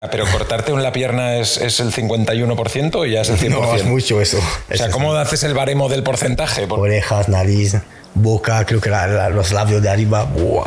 Pero 0.00 0.24
cortarte 0.30 0.70
la 0.76 0.92
pierna 0.92 1.38
es, 1.38 1.56
es 1.56 1.80
el 1.80 1.92
51% 1.92 2.94
o 2.94 3.04
ya 3.04 3.22
es 3.22 3.30
el 3.30 3.36
100%. 3.38 3.48
No, 3.50 3.74
es 3.74 3.84
mucho 3.84 4.20
eso. 4.20 4.38
O 4.72 4.76
sea, 4.76 4.90
¿cómo 4.90 5.12
haces 5.14 5.42
el 5.42 5.54
baremo 5.54 5.88
del 5.88 6.04
porcentaje? 6.04 6.68
Por- 6.68 6.78
Orejas, 6.78 7.28
nariz, 7.28 7.74
boca, 8.14 8.64
creo 8.64 8.80
que 8.80 8.90
la- 8.90 9.08
la- 9.08 9.28
los 9.28 9.50
labios 9.50 9.82
de 9.82 9.90
arriba. 9.90 10.22
¡Wow! 10.22 10.64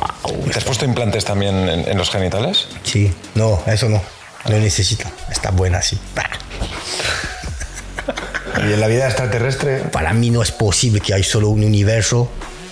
¿Te 0.52 0.58
has 0.58 0.66
puesto 0.66 0.84
implantes 0.84 1.24
también 1.24 1.56
en, 1.70 1.88
en 1.88 1.98
los 1.98 2.10
genitales? 2.10 2.68
Sí, 2.84 3.14
no, 3.36 3.62
eso 3.68 3.88
no. 3.88 4.02
No 4.50 4.58
necesito. 4.58 5.06
Está 5.32 5.52
buena 5.52 5.78
así. 5.78 5.98
Y 8.58 8.74
en 8.74 8.82
la 8.82 8.88
vida 8.88 9.06
extraterrestre, 9.08 9.78
Para 9.94 10.12
mí 10.12 10.30
no 10.30 10.42
es 10.44 10.52
posible 10.52 11.00
que 11.00 11.14
hay 11.14 11.24
solo 11.24 11.48
un 11.48 11.64
universo. 11.64 12.30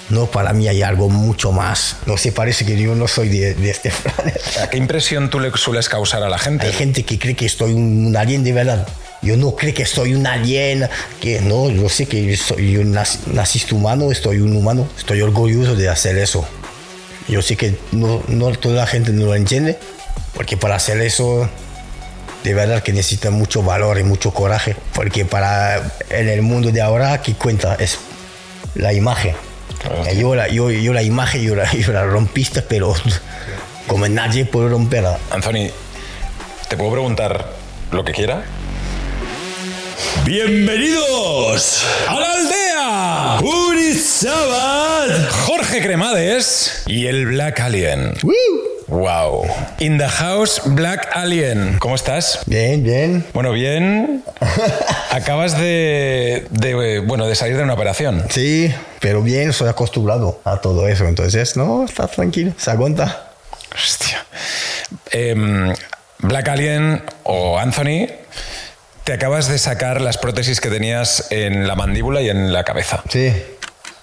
No, 0.09 0.25
para 0.25 0.53
mí 0.53 0.67
hay 0.67 0.81
algo 0.81 1.09
mucho 1.09 1.51
más. 1.51 1.97
No 2.05 2.17
sé, 2.17 2.31
parece 2.31 2.65
que 2.65 2.75
yo 2.77 2.95
no 2.95 3.07
soy 3.07 3.29
de, 3.29 3.53
de 3.53 3.69
este 3.69 3.91
planeta. 4.15 4.69
¿Qué 4.69 4.77
impresión 4.77 5.29
tú 5.29 5.39
le 5.39 5.51
sueles 5.51 5.87
causar 5.87 6.23
a 6.23 6.29
la 6.29 6.39
gente? 6.39 6.65
Hay 6.65 6.73
gente 6.73 7.03
que 7.03 7.19
cree 7.19 7.35
que 7.35 7.45
estoy 7.45 7.73
un 7.73 8.15
alien 8.17 8.43
de 8.43 8.51
verdad. 8.53 8.87
Yo 9.21 9.35
no 9.37 9.55
creo 9.55 9.73
que 9.73 9.85
soy 9.85 10.13
un 10.15 10.25
alien, 10.25 10.87
que 11.21 11.41
no, 11.41 11.69
yo 11.69 11.89
sé 11.89 12.05
que 12.07 12.35
soy, 12.37 12.71
yo 12.71 12.81
nac- 12.81 13.19
naciste 13.27 13.75
humano, 13.75 14.11
estoy 14.11 14.37
un 14.39 14.55
humano, 14.55 14.87
estoy 14.97 15.21
orgulloso 15.21 15.75
de 15.75 15.89
hacer 15.89 16.17
eso. 16.17 16.47
Yo 17.27 17.41
sé 17.41 17.55
que 17.57 17.77
no, 17.91 18.23
no 18.29 18.49
toda 18.53 18.75
la 18.75 18.87
gente 18.87 19.11
no 19.11 19.25
lo 19.25 19.35
entiende, 19.35 19.77
porque 20.33 20.55
para 20.57 20.75
hacer 20.77 20.99
eso, 21.01 21.47
de 22.45 22.53
verdad 22.53 22.81
que 22.81 22.93
necesita 22.93 23.29
mucho 23.29 23.61
valor 23.61 23.99
y 23.99 24.03
mucho 24.03 24.31
coraje, 24.31 24.75
porque 24.93 25.25
para 25.25 25.91
en 26.09 26.29
el 26.29 26.41
mundo 26.41 26.71
de 26.71 26.81
ahora, 26.81 27.21
¿qué 27.21 27.33
cuenta? 27.33 27.75
Es 27.75 27.99
la 28.73 28.93
imagen. 28.93 29.35
Claro, 29.79 30.11
yo, 30.13 30.35
la, 30.35 30.47
yo, 30.49 30.69
yo 30.71 30.93
la 30.93 31.03
imagen, 31.03 31.41
yo 31.41 31.55
la, 31.55 31.71
yo 31.73 31.93
la 31.93 32.05
rompiste, 32.05 32.61
pero 32.61 32.93
como 33.87 34.07
nadie 34.07 34.45
puede 34.45 34.69
romperla. 34.69 35.17
Anthony, 35.31 35.69
¿te 36.67 36.77
puedo 36.77 36.91
preguntar 36.91 37.53
lo 37.91 38.03
que 38.03 38.11
quiera? 38.11 38.43
Bienvenidos 40.25 41.83
a 42.07 42.19
la 42.19 42.31
aldea 42.33 43.39
Urizábal. 43.41 45.27
Jorge 45.45 45.81
Cremades 45.81 46.83
y 46.85 47.07
el 47.07 47.25
Black 47.25 47.59
Alien. 47.61 48.13
Wow. 48.89 49.45
In 49.79 49.99
the 49.99 50.07
house, 50.07 50.61
Black 50.65 51.09
Alien. 51.13 51.77
¿Cómo 51.79 51.93
estás? 51.93 52.39
Bien, 52.47 52.83
bien. 52.83 53.23
Bueno, 53.33 53.51
bien. 53.51 54.23
Acabas 55.11 55.57
de, 55.59 56.47
de, 56.49 56.99
bueno, 56.99 57.27
de 57.27 57.35
salir 57.35 57.55
de 57.55 57.63
una 57.63 57.73
operación. 57.73 58.25
Sí, 58.29 58.73
pero 58.99 59.21
bien, 59.21 59.53
soy 59.53 59.69
acostumbrado 59.69 60.41
a 60.43 60.57
todo 60.57 60.87
eso. 60.87 61.07
Entonces, 61.07 61.55
no, 61.55 61.85
está 61.85 62.07
tranquilo, 62.07 62.53
se 62.57 62.71
aguanta. 62.71 63.31
Hostia. 63.75 64.25
Em, 65.11 65.73
Black 66.19 66.49
Alien 66.49 67.03
o 67.23 67.59
Anthony, 67.59 68.07
te 69.03 69.13
acabas 69.13 69.47
de 69.47 69.59
sacar 69.59 70.01
las 70.01 70.17
prótesis 70.17 70.59
que 70.61 70.69
tenías 70.69 71.27
en 71.29 71.67
la 71.67 71.75
mandíbula 71.75 72.21
y 72.21 72.29
en 72.29 72.51
la 72.51 72.63
cabeza. 72.63 73.03
Sí. 73.07 73.31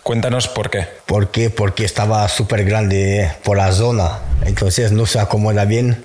Cuéntanos 0.06 0.46
por 0.46 0.70
qué. 0.70 0.86
¿Por 1.04 1.32
qué? 1.32 1.50
Porque 1.50 1.84
estaba 1.84 2.28
súper 2.28 2.64
grande 2.64 3.28
por 3.42 3.56
la 3.56 3.72
zona. 3.72 4.20
Entonces 4.44 4.92
no 4.92 5.04
se 5.04 5.18
acomoda 5.18 5.64
bien. 5.64 6.04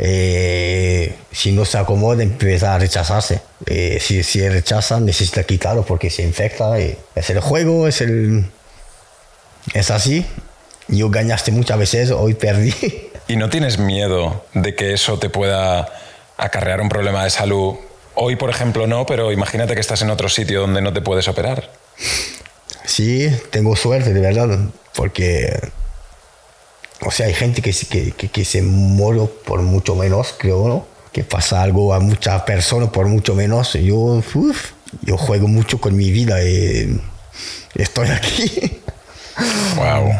Eh, 0.00 1.14
si 1.30 1.52
no 1.52 1.64
se 1.64 1.78
acomoda, 1.78 2.24
empieza 2.24 2.74
a 2.74 2.80
rechazarse. 2.80 3.40
Eh, 3.66 3.98
si, 4.00 4.24
si 4.24 4.48
rechaza, 4.48 4.98
necesita 4.98 5.44
quitarlo 5.44 5.84
porque 5.84 6.10
se 6.10 6.24
infecta. 6.24 6.80
y 6.80 6.98
es 7.14 7.30
el 7.30 7.38
juego, 7.38 7.86
es 7.86 8.00
el. 8.00 8.44
Es 9.72 9.92
así. 9.92 10.26
Yo 10.88 11.08
ganaste 11.08 11.52
muchas 11.52 11.78
veces, 11.78 12.10
hoy 12.10 12.34
perdí. 12.34 12.74
¿Y 13.28 13.36
no 13.36 13.48
tienes 13.50 13.78
miedo 13.78 14.46
de 14.54 14.74
que 14.74 14.94
eso 14.94 15.20
te 15.20 15.30
pueda 15.30 15.88
acarrear 16.38 16.80
un 16.80 16.88
problema 16.88 17.22
de 17.22 17.30
salud? 17.30 17.76
Hoy, 18.16 18.34
por 18.34 18.50
ejemplo, 18.50 18.88
no, 18.88 19.06
pero 19.06 19.30
imagínate 19.30 19.76
que 19.76 19.80
estás 19.80 20.02
en 20.02 20.10
otro 20.10 20.28
sitio 20.28 20.62
donde 20.62 20.82
no 20.82 20.92
te 20.92 21.02
puedes 21.02 21.28
operar. 21.28 21.70
Sí, 22.88 23.28
tengo 23.50 23.76
suerte, 23.76 24.14
de 24.14 24.20
verdad, 24.20 24.48
porque, 24.94 25.60
o 27.04 27.10
sea, 27.10 27.26
hay 27.26 27.34
gente 27.34 27.60
que, 27.60 27.72
se- 27.74 27.86
que, 27.86 28.12
que, 28.12 28.28
que 28.30 28.44
se 28.46 28.62
muere 28.62 29.26
por 29.44 29.60
mucho 29.60 29.94
menos, 29.94 30.34
creo, 30.38 30.66
¿no? 30.66 30.86
Que 31.12 31.22
pasa 31.22 31.62
algo 31.62 31.92
a 31.92 32.00
muchas 32.00 32.40
personas 32.42 32.88
por 32.88 33.06
mucho 33.06 33.34
menos. 33.34 33.74
Yo, 33.74 33.96
uf, 33.96 34.70
yo 35.02 35.18
juego 35.18 35.48
mucho 35.48 35.78
con 35.80 35.94
mi 35.96 36.10
vida 36.10 36.42
y 36.42 36.98
estoy 37.74 38.08
aquí. 38.08 38.80
Wow. 39.76 40.12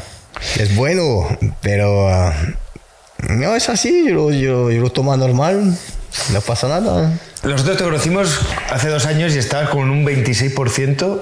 Es 0.58 0.76
bueno, 0.76 1.26
pero 1.62 2.06
ah, 2.08 2.34
no 3.30 3.56
es 3.56 3.70
así, 3.70 4.04
yo, 4.08 4.14
lo- 4.14 4.30
yo, 4.30 4.70
yo 4.70 4.80
lo 4.82 4.90
tomo 4.90 5.16
normal, 5.16 5.74
no 6.32 6.40
pasa 6.42 6.68
nada. 6.68 7.18
nosotros 7.42 7.78
te 7.78 7.84
conocimos 7.84 8.40
hace 8.70 8.88
dos 8.88 9.06
años 9.06 9.34
y 9.34 9.38
estabas 9.38 9.70
con 9.70 9.88
un 9.90 10.04
26% 10.04 11.20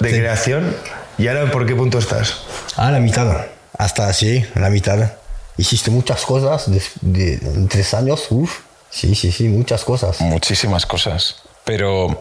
de 0.00 0.10
Sí. 0.10 0.16
creación. 0.18 0.76
¿Y 1.18 1.28
ahora 1.28 1.50
por 1.50 1.66
qué 1.66 1.74
punto 1.74 1.98
estás? 1.98 2.38
A 2.76 2.90
la 2.90 2.98
mitad, 2.98 3.46
hasta 3.78 4.08
así, 4.08 4.44
la 4.54 4.70
mitad. 4.70 5.12
Hiciste 5.56 5.90
muchas 5.90 6.22
cosas 6.24 6.70
de, 6.70 6.82
de- 7.02 7.34
en 7.34 7.68
tres 7.68 7.94
años, 7.94 8.26
uff. 8.30 8.60
Sí, 8.90 9.14
sí, 9.14 9.30
sí, 9.32 9.44
muchas 9.48 9.84
cosas. 9.84 10.20
Muchísimas 10.20 10.86
cosas. 10.86 11.36
Pero 11.64 12.20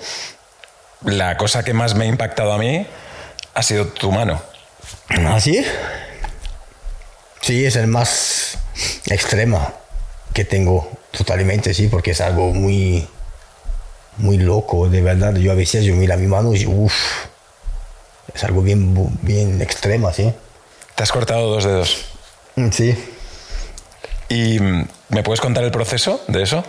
la 1.03 1.37
cosa 1.37 1.63
que 1.63 1.73
más 1.73 1.95
me 1.95 2.05
ha 2.05 2.07
impactado 2.07 2.53
a 2.53 2.57
mí 2.57 2.85
ha 3.55 3.63
sido 3.63 3.87
tu 3.87 4.11
mano. 4.11 4.41
¿Ah, 5.09 5.39
sí? 5.39 5.63
Sí, 7.41 7.65
es 7.65 7.75
el 7.75 7.87
más 7.87 8.57
extrema 9.07 9.73
que 10.33 10.45
tengo, 10.45 10.89
totalmente, 11.11 11.73
sí, 11.73 11.87
porque 11.87 12.11
es 12.11 12.21
algo 12.21 12.53
muy, 12.53 13.07
muy 14.17 14.37
loco, 14.37 14.87
de 14.89 15.01
verdad. 15.01 15.35
Yo 15.35 15.51
a 15.51 15.55
veces 15.55 15.83
yo 15.83 15.93
miro 15.95 16.13
a 16.13 16.17
mi 16.17 16.27
mano 16.27 16.55
y 16.55 16.65
uff, 16.65 16.93
es 18.33 18.43
algo 18.43 18.61
bien, 18.61 18.93
bien 19.21 19.61
extrema, 19.61 20.13
sí. 20.13 20.31
Te 20.95 21.03
has 21.03 21.11
cortado 21.11 21.47
dos 21.49 21.63
dedos. 21.63 22.05
Mm, 22.55 22.69
Sí. 22.71 22.95
¿Y 24.29 24.59
mm, 24.59 24.87
me 25.09 25.23
puedes 25.23 25.41
contar 25.41 25.63
el 25.63 25.71
proceso 25.71 26.21
de 26.27 26.43
eso? 26.43 26.63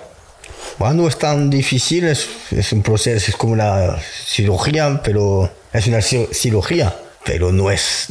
Bueno, 0.78 0.94
no 1.02 1.08
es 1.08 1.18
tan 1.18 1.50
difícil, 1.50 2.04
es, 2.04 2.26
es 2.50 2.72
un 2.72 2.82
proceso, 2.82 3.30
es 3.30 3.36
como 3.36 3.52
una 3.52 3.96
cirugía, 4.26 5.00
pero 5.02 5.50
es 5.72 5.86
una 5.86 5.98
ci- 5.98 6.32
cirugía, 6.34 6.94
pero 7.24 7.52
no 7.52 7.70
es, 7.70 8.06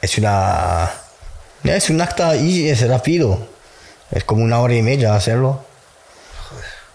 es 0.00 0.16
una, 0.18 0.90
es 1.64 1.90
un 1.90 2.00
acta 2.00 2.36
y 2.36 2.68
es 2.68 2.86
rápido, 2.88 3.48
es 4.12 4.22
como 4.24 4.44
una 4.44 4.60
hora 4.60 4.74
y 4.74 4.82
media 4.82 5.14
hacerlo. 5.14 5.64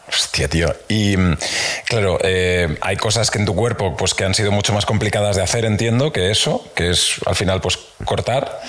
Hostia, 0.10 0.48
tío. 0.48 0.74
Y 0.88 1.16
mm, 1.18 1.38
claro, 1.86 2.18
eh, 2.24 2.78
hay 2.82 2.98
cosas 2.98 3.30
que 3.32 3.38
en 3.38 3.46
tu 3.46 3.56
cuerpo 3.56 3.96
pues, 3.96 4.14
que 4.14 4.24
han 4.26 4.34
sido 4.34 4.52
mucho 4.52 4.74
más 4.74 4.86
complicadas 4.86 5.36
de 5.36 5.44
hacer, 5.44 5.66
entiendo, 5.66 6.12
que 6.12 6.32
eso, 6.32 6.66
que 6.76 6.90
es 6.90 7.16
al 7.26 7.36
final 7.36 7.62
pues 7.62 7.78
cortar. 8.06 8.60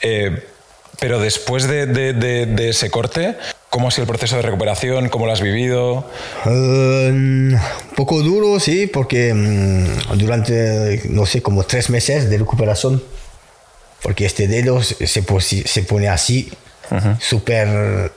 Eh, 0.00 0.46
pero 0.98 1.20
después 1.20 1.68
de, 1.68 1.84
de- 1.84 2.14
de- 2.14 2.46
de 2.46 2.70
ese 2.70 2.90
corte, 2.90 3.36
¿cómo 3.68 3.88
ha 3.88 3.90
sido 3.90 4.04
el 4.04 4.08
proceso 4.08 4.36
de 4.36 4.42
recuperación? 4.42 5.10
¿Cómo 5.10 5.26
lo 5.26 5.32
has 5.32 5.42
vivido? 5.42 6.08
Eh, 6.46 7.10
un 7.12 7.60
poco 7.94 8.22
duro, 8.22 8.58
sí, 8.58 8.86
porque 8.86 9.34
mm, 9.34 10.16
durante, 10.16 11.02
no 11.10 11.26
sé, 11.26 11.42
como 11.42 11.64
tres 11.64 11.90
meses 11.90 12.30
de 12.30 12.38
recuperación, 12.38 13.02
porque 14.00 14.24
este 14.24 14.48
dedo 14.48 14.82
se, 14.82 15.06
se 15.06 15.22
posi- 15.22 15.66
se 15.66 15.82
pone 15.82 16.08
así, 16.08 16.50
súper 17.20 18.12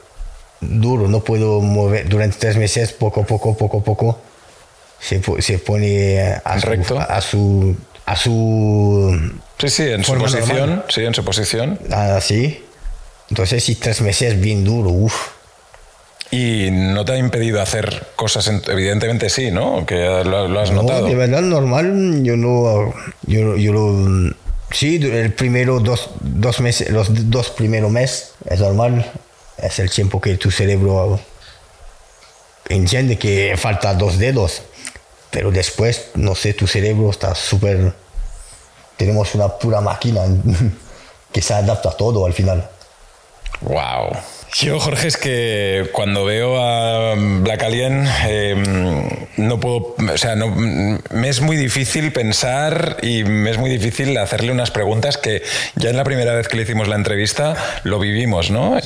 duro, 0.61 1.07
no 1.07 1.23
puedo 1.23 1.61
mover 1.61 2.07
durante 2.09 2.37
tres 2.37 2.57
meses, 2.57 2.91
poco 2.93 3.21
a 3.21 3.25
poco, 3.25 3.55
poco 3.57 3.79
a 3.79 3.83
poco, 3.83 4.19
se, 4.99 5.21
se 5.41 5.59
pone 5.59 6.19
a 6.43 6.59
su, 6.59 6.67
Recto. 6.67 6.99
a 6.99 7.21
su, 7.21 7.75
a 8.05 8.15
su, 8.15 9.31
Sí, 9.59 9.69
sí, 9.69 9.83
en 9.83 10.03
su 10.03 10.13
posición. 10.15 10.57
normal. 10.57 10.85
Sí, 10.89 11.01
en 11.05 11.13
su 11.13 11.23
posición. 11.23 11.79
así. 11.91 12.63
Entonces, 13.29 13.63
sí, 13.63 13.75
tres 13.75 14.01
meses 14.01 14.39
bien 14.39 14.63
duro, 14.63 14.89
uff. 14.89 15.29
Y 16.31 16.69
no 16.71 17.05
te 17.05 17.13
ha 17.13 17.17
impedido 17.17 17.59
hacer 17.61 18.05
cosas, 18.15 18.47
en- 18.47 18.61
evidentemente 18.67 19.29
sí, 19.29 19.49
¿no? 19.51 19.85
Que 19.85 19.95
lo, 20.23 20.47
lo 20.47 20.59
has 20.59 20.71
No, 20.71 20.83
notado. 20.83 21.07
de 21.07 21.15
verdad, 21.15 21.41
normal, 21.41 22.21
yo 22.23 22.35
no, 22.37 22.93
yo, 23.23 23.55
yo 23.57 23.73
lo, 23.73 24.31
sí, 24.71 24.97
el 25.03 25.33
primero 25.33 25.79
dos, 25.79 26.11
dos 26.21 26.59
meses, 26.59 26.91
los 26.91 27.29
dos 27.31 27.49
primeros 27.49 27.89
meses 27.91 28.33
es 28.47 28.59
normal, 28.59 29.11
es 29.63 29.79
el 29.79 29.89
tiempo 29.89 30.19
que 30.21 30.37
tu 30.37 30.51
cerebro 30.51 31.19
entiende 32.67 33.17
que 33.17 33.55
falta 33.57 33.93
dos 33.93 34.17
dedos, 34.17 34.61
pero 35.31 35.51
después, 35.51 36.09
no 36.15 36.35
sé, 36.35 36.53
tu 36.53 36.67
cerebro 36.67 37.09
está 37.09 37.35
súper, 37.35 37.93
tenemos 38.97 39.33
una 39.35 39.47
pura 39.47 39.81
máquina 39.81 40.21
que 41.31 41.41
se 41.41 41.53
adapta 41.53 41.89
a 41.89 41.97
todo 41.97 42.25
al 42.25 42.33
final. 42.33 42.69
Wow. 43.61 44.15
Yo, 44.53 44.79
Jorge, 44.79 45.07
es 45.07 45.17
que 45.17 45.89
cuando 45.91 46.25
veo 46.25 46.61
a 46.61 47.15
Black 47.15 47.63
Alien, 47.63 48.07
eh, 48.27 49.27
no 49.37 49.59
puedo, 49.59 49.95
o 49.97 50.17
sea, 50.17 50.35
no, 50.35 50.47
me 50.49 51.29
es 51.29 51.41
muy 51.41 51.55
difícil 51.55 52.11
pensar 52.11 52.97
y 53.01 53.23
me 53.23 53.51
es 53.51 53.57
muy 53.57 53.69
difícil 53.69 54.17
hacerle 54.17 54.51
unas 54.51 54.71
preguntas 54.71 55.17
que 55.17 55.43
ya 55.75 55.89
en 55.89 55.97
la 55.97 56.03
primera 56.03 56.33
vez 56.33 56.47
que 56.47 56.57
le 56.57 56.63
hicimos 56.63 56.87
la 56.87 56.95
entrevista 56.95 57.55
lo 57.83 57.99
vivimos, 57.99 58.49
¿no? 58.49 58.77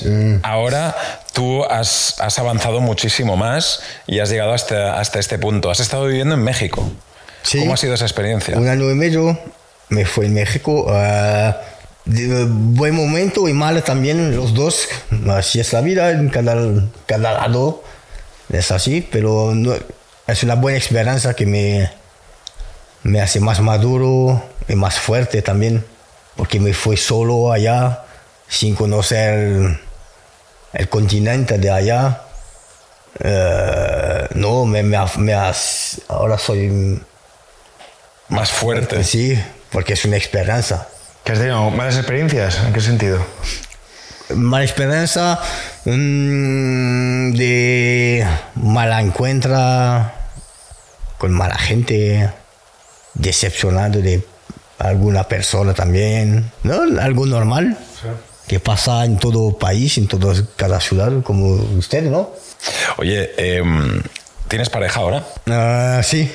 Ahora 0.43 0.95
tú 1.33 1.63
has, 1.63 2.19
has 2.19 2.39
avanzado 2.39 2.81
muchísimo 2.81 3.37
más 3.37 3.81
y 4.05 4.19
has 4.19 4.29
llegado 4.29 4.53
hasta, 4.53 4.99
hasta 4.99 5.19
este 5.19 5.39
punto. 5.39 5.71
Has 5.71 5.79
estado 5.79 6.05
viviendo 6.07 6.35
en 6.35 6.43
México. 6.43 6.91
Sí. 7.41 7.59
¿Cómo 7.59 7.73
ha 7.73 7.77
sido 7.77 7.93
esa 7.93 8.05
experiencia? 8.05 8.57
Un 8.57 8.67
año 8.67 8.89
y 8.91 8.95
medio 8.95 9.39
me 9.89 10.05
fui 10.05 10.25
en 10.25 10.33
México. 10.33 10.87
ah, 10.89 11.57
de 12.05 12.45
buen 12.49 12.95
momento 12.95 13.47
y 13.47 13.53
mal 13.53 13.81
también, 13.83 14.35
los 14.35 14.53
dos. 14.53 14.87
Así 15.29 15.59
es 15.59 15.71
la 15.73 15.81
vida, 15.81 16.11
en 16.11 16.29
cada, 16.29 16.55
cada 17.05 17.33
lado 17.47 17.83
es 18.51 18.71
así, 18.71 19.07
pero 19.11 19.53
no- 19.55 19.73
es 20.27 20.43
una 20.43 20.55
buena 20.55 20.77
experiencia 20.77 21.33
que 21.33 21.45
me, 21.45 21.89
me 23.03 23.21
hace 23.21 23.39
más 23.39 23.59
maduro 23.61 24.43
y 24.67 24.75
más 24.75 24.99
fuerte 24.99 25.41
también, 25.41 25.85
porque 26.35 26.59
me 26.59 26.73
fui 26.73 26.97
solo 26.97 27.51
allá, 27.51 28.03
sin 28.47 28.75
conocer 28.75 29.33
el, 29.33 29.79
el 30.73 30.89
continente 30.89 31.57
de 31.57 31.69
allá. 31.71 32.21
Eh, 33.19 34.27
no, 34.35 34.65
me, 34.65 34.81
me, 34.83 34.97
me 35.17 35.33
has- 35.33 36.01
ahora 36.07 36.37
soy 36.37 36.99
Más 38.29 38.51
fuerte. 38.51 39.03
Sí, 39.03 39.37
porque 39.71 39.93
es 39.93 40.05
una 40.05 40.17
esperanza. 40.17 40.87
¿Que 41.23 41.31
has 41.31 41.39
tenido 41.39 41.69
malas 41.71 41.95
experiencias? 41.95 42.59
¿En 42.65 42.73
qué 42.73 42.81
sentido? 42.81 43.25
Mala 44.35 44.65
esperanza 44.65 45.39
mm, 45.85 47.31
de 47.31 48.27
mala 48.55 49.01
encuentra 49.01 50.15
con 51.17 51.31
mala 51.31 51.55
gente, 51.57 52.29
decepcionado 53.13 54.01
de 54.01 54.25
alguna 54.79 55.23
persona 55.23 55.73
también, 55.73 56.51
¿no? 56.63 56.81
Algo 56.99 57.25
normal 57.25 57.77
que 58.47 58.59
pasa 58.59 59.05
en 59.05 59.17
todo 59.17 59.57
país, 59.57 59.97
en 59.97 60.07
todo, 60.07 60.33
cada 60.57 60.81
ciudad, 60.81 61.23
como 61.23 61.53
usted, 61.77 62.03
¿no? 62.03 62.31
Oye, 62.97 63.31
em, 63.37 64.01
¿tienes 64.49 64.69
pareja 64.69 64.99
ahora? 64.99 65.25
Ah, 65.47 66.01
sí, 66.03 66.29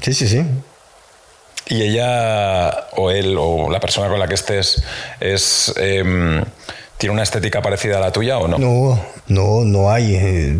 sí, 0.00 0.14
sí, 0.14 0.28
sí. 0.28 0.44
¿Y 1.68 1.82
ella 1.82 2.88
o 2.92 3.10
él 3.10 3.36
o 3.38 3.68
la 3.70 3.80
persona 3.80 4.08
con 4.08 4.18
la 4.20 4.28
que 4.28 4.34
estés 4.34 4.82
es, 5.20 5.74
em, 5.76 6.44
tiene 6.96 7.12
una 7.12 7.22
estética 7.24 7.60
parecida 7.60 7.96
a 7.98 8.00
la 8.00 8.12
tuya 8.12 8.38
o 8.38 8.46
no? 8.48 8.56
No, 8.58 9.00
no, 9.28 9.64
no 9.64 9.90
hay. 9.90 10.14
eh, 10.14 10.54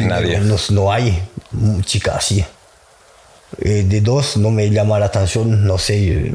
Nadie. 0.00 0.38
No, 0.40 0.56
no 0.70 0.92
hay 0.92 1.22
mm, 1.52 1.80
chica 1.82 2.16
así. 2.16 2.44
Eh, 3.60 3.84
de 3.86 4.00
dos 4.00 4.36
no 4.36 4.50
me 4.50 4.68
llama 4.68 4.98
la 4.98 5.06
atención, 5.06 5.64
no 5.66 5.78
sé. 5.78 6.08
eh, 6.08 6.34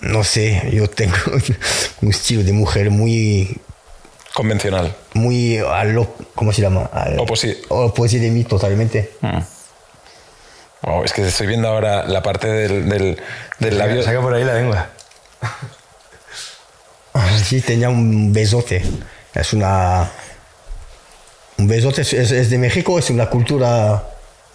No 0.00 0.24
sé, 0.24 0.68
yo 0.72 0.88
tengo 0.90 1.14
un 2.02 2.10
estilo 2.10 2.42
de 2.42 2.52
mujer 2.52 2.90
muy, 2.90 3.56
Convencional. 4.34 4.94
muy, 5.14 5.58
al 5.58 6.08
¿cómo 6.34 6.52
se 6.52 6.62
llama? 6.62 6.88
Al, 6.92 7.18
oposición 7.20 8.22
de 8.22 8.30
mí 8.30 8.44
totalmente. 8.44 9.12
Wow, 10.82 11.04
es 11.04 11.12
que 11.12 11.26
estoy 11.26 11.46
viendo 11.46 11.68
ahora 11.68 12.04
la 12.04 12.22
parte 12.22 12.48
del, 12.48 12.88
del, 12.88 13.20
del 13.58 13.78
labio. 13.78 14.02
Saca 14.02 14.20
por 14.20 14.32
ahí 14.34 14.44
la 14.44 14.54
lengua. 14.54 14.88
Sí, 17.44 17.60
tenía 17.60 17.88
un 17.90 18.32
besote. 18.32 18.82
Es 19.34 19.52
una. 19.52 20.10
Un 21.58 21.66
besote 21.66 22.02
es, 22.02 22.12
es- 22.12 22.30
es 22.30 22.50
de 22.50 22.58
México, 22.58 22.98
es 22.98 23.10
una 23.10 23.28
cultura 23.28 24.04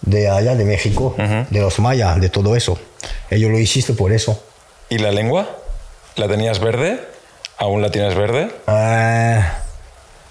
de 0.01 0.29
allá, 0.29 0.55
de 0.55 0.65
México, 0.65 1.15
de 1.17 1.59
los 1.59 1.79
mayas, 1.79 2.19
de 2.19 2.29
todo 2.29 2.55
eso. 2.55 2.79
Ellos 3.29 3.51
lo 3.51 3.59
hiciste 3.59 3.93
por 3.93 4.11
eso. 4.11 4.41
¿Y 4.89 4.97
la 4.99 5.11
lengua? 5.11 5.47
¿La 6.15 6.27
tenías 6.27 6.59
verde? 6.59 6.99
¿Aún 7.57 7.81
la 7.81 7.91
tienes 7.91 8.15
verde? 8.15 8.51
Ah, 8.67 9.57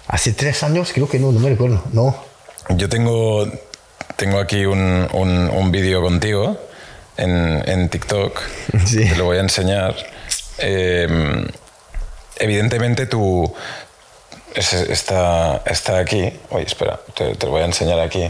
hace 0.07 0.31
tres 0.33 0.63
años, 0.63 0.91
creo 0.93 1.07
que 1.09 1.19
no, 1.19 1.31
no 1.31 1.39
me 1.39 1.49
recuerdo. 1.49 1.83
No. 1.91 2.15
Yo 2.69 2.89
tengo, 2.89 3.45
tengo 4.15 4.39
aquí 4.39 4.65
un, 4.65 5.07
un- 5.13 5.49
un 5.49 5.71
vídeo 5.71 6.01
contigo 6.01 6.57
en, 7.17 7.63
en 7.67 7.89
TikTok. 7.89 8.41
Sí. 8.85 9.07
Te 9.09 9.15
lo 9.15 9.25
voy 9.25 9.37
a 9.37 9.41
enseñar. 9.41 9.95
Eh, 10.57 11.07
evidentemente 12.37 13.05
tú... 13.07 13.53
es- 14.53 14.73
está, 14.73 15.61
está 15.65 15.97
aquí. 15.99 16.31
Oye, 16.49 16.65
espera, 16.65 16.99
te, 17.15 17.35
te 17.35 17.45
lo 17.45 17.51
voy 17.53 17.61
a 17.61 17.65
enseñar 17.65 17.99
aquí. 17.99 18.29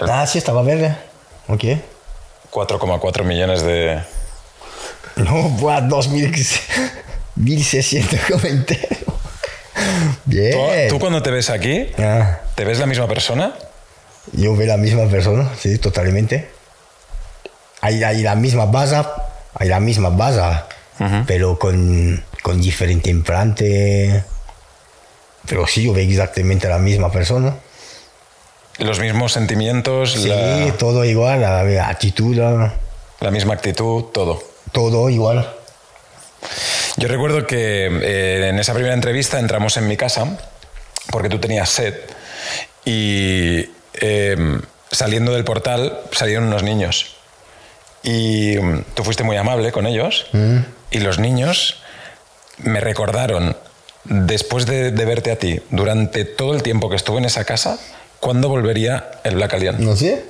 Ah, 0.00 0.26
sí, 0.26 0.38
estaba 0.38 0.62
verde. 0.62 0.96
Ok. 1.48 1.62
4,4 2.52 3.24
millones 3.24 3.62
de... 3.62 4.00
No, 5.16 5.32
buah, 5.50 5.80
2000, 5.82 6.32
1600 7.36 8.20
comentarios. 8.30 8.88
Bien. 10.24 10.88
¿Tú, 10.88 10.94
tú 10.94 10.98
cuando 11.00 11.22
te 11.22 11.30
ves 11.30 11.50
aquí, 11.50 11.90
Ah, 11.98 12.38
¿te 12.54 12.64
ves 12.64 12.78
la 12.78 12.86
misma 12.86 13.06
persona? 13.08 13.54
Yo 14.32 14.56
veo 14.56 14.66
la 14.66 14.76
misma 14.76 15.06
persona, 15.08 15.50
sí, 15.58 15.78
totalmente. 15.78 16.48
Hay, 17.80 18.02
hay 18.02 18.22
la 18.22 18.34
misma 18.34 18.66
base, 18.66 19.02
hay 19.54 19.68
la 19.68 19.80
misma 19.80 20.10
base, 20.10 20.40
pero 21.26 21.58
con, 21.58 22.24
con 22.42 22.60
diferente 22.60 23.10
implante. 23.10 24.24
Pero 25.48 25.66
sí, 25.66 25.84
yo 25.84 25.92
veo 25.92 26.04
exactamente 26.08 26.68
la 26.68 26.78
misma 26.78 27.10
persona. 27.12 27.54
Los 28.78 28.98
mismos 29.00 29.32
sentimientos, 29.32 30.12
Sí, 30.12 30.28
la, 30.28 30.72
todo 30.78 31.04
igual, 31.04 31.40
la, 31.40 31.62
la 31.64 31.88
actitud, 31.88 32.36
la 32.36 33.30
misma 33.30 33.54
actitud, 33.54 34.04
todo. 34.12 34.42
todo 34.72 35.08
igual. 35.08 35.48
Yo 36.98 37.08
recuerdo 37.08 37.46
que 37.46 37.86
eh, 37.86 38.48
en 38.48 38.58
esa 38.58 38.72
primera 38.74 38.94
entrevista 38.94 39.38
entramos 39.38 39.76
en 39.76 39.86
mi 39.86 39.96
casa 39.96 40.38
porque 41.10 41.28
tú 41.28 41.38
tenías 41.38 41.68
sed 41.70 41.94
y 42.84 43.68
eh, 44.00 44.36
saliendo 44.90 45.32
del 45.32 45.44
portal 45.44 45.98
salieron 46.12 46.44
unos 46.44 46.62
niños 46.62 47.16
y 48.02 48.56
mm, 48.58 48.82
tú 48.94 49.04
fuiste 49.04 49.22
muy 49.24 49.36
amable 49.36 49.72
con 49.72 49.86
ellos 49.86 50.26
y 50.90 50.98
los 51.00 51.18
niños 51.18 51.78
me 52.58 52.80
recordaron 52.80 53.56
después 54.04 54.66
de, 54.66 54.92
de 54.92 55.04
verte 55.04 55.32
a 55.32 55.38
ti 55.38 55.60
durante 55.70 56.24
todo 56.24 56.54
el 56.54 56.62
tiempo 56.62 56.88
que 56.88 56.96
estuve 56.96 57.18
en 57.18 57.24
esa 57.24 57.44
casa 57.44 57.78
cuándo 58.20 58.48
volvería 58.48 59.10
el 59.24 59.34
Black 59.34 59.54
Alien. 59.54 59.84
No 59.84 59.96
sé. 59.96 60.24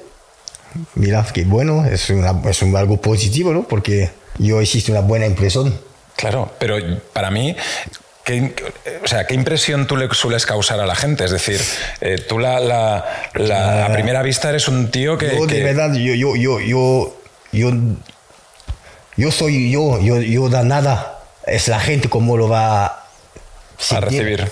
Mira, 0.94 1.24
qué 1.32 1.44
bueno, 1.44 1.84
es, 1.86 2.10
una- 2.10 2.34
es 2.50 2.62
un- 2.62 2.74
algo 2.76 3.00
positivo, 3.00 3.52
¿no? 3.52 3.62
Porque 3.68 4.10
yo 4.38 4.60
hiciste 4.60 4.90
una 4.92 5.00
buena 5.00 5.26
impresión. 5.26 5.78
Claro, 6.16 6.52
pero 6.58 6.76
para 7.12 7.30
mí, 7.30 7.54
¿qué, 8.26 8.55
o 9.02 9.06
sea, 9.06 9.25
¿qué 9.26 9.34
impresión 9.34 9.87
tú 9.87 9.96
le 9.96 10.12
sueles 10.12 10.44
causar 10.44 10.81
a 10.81 10.87
la 10.87 10.96
gente? 10.96 11.25
Es 11.25 11.31
decir, 11.31 11.61
eh, 12.00 12.19
tú 12.28 12.38
la, 12.40 12.58
la- 12.61 13.05
la- 13.34 13.87
a 13.87 13.92
primera 13.92 14.21
vista 14.23 14.50
eres 14.50 14.66
un 14.68 14.90
tío 14.90 15.16
que... 15.16 15.35
yo, 15.37 15.47
de 15.47 15.62
verdad, 15.62 15.95
yo, 15.95 16.12
yo, 16.12 16.35
yo, 16.35 16.59
yo, 16.61 17.16
yo, 17.52 17.71
yo 19.16 19.30
soy 19.30 19.71
yo, 19.71 20.00
yo, 20.00 20.21
yo 20.21 20.49
da 20.49 20.62
nada. 20.64 21.21
Es 21.47 21.68
la 21.68 21.78
gente 21.78 22.09
como 22.11 22.37
lo 22.37 22.49
va 22.49 22.87
a, 22.87 24.00
recibir. 24.00 24.50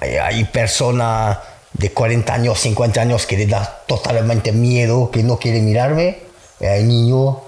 Hay, 0.00 0.16
hay 0.16 0.44
personas 0.44 1.38
de 1.72 1.90
40 1.92 2.34
años, 2.34 2.60
50 2.60 3.00
años 3.00 3.24
que 3.26 3.38
le 3.38 3.46
da 3.46 3.80
totalmente 3.86 4.52
miedo, 4.52 5.10
que 5.10 5.22
no 5.22 5.38
quiere 5.38 5.60
mirarme. 5.60 6.18
Hay 6.60 6.84
niños, 6.84 7.38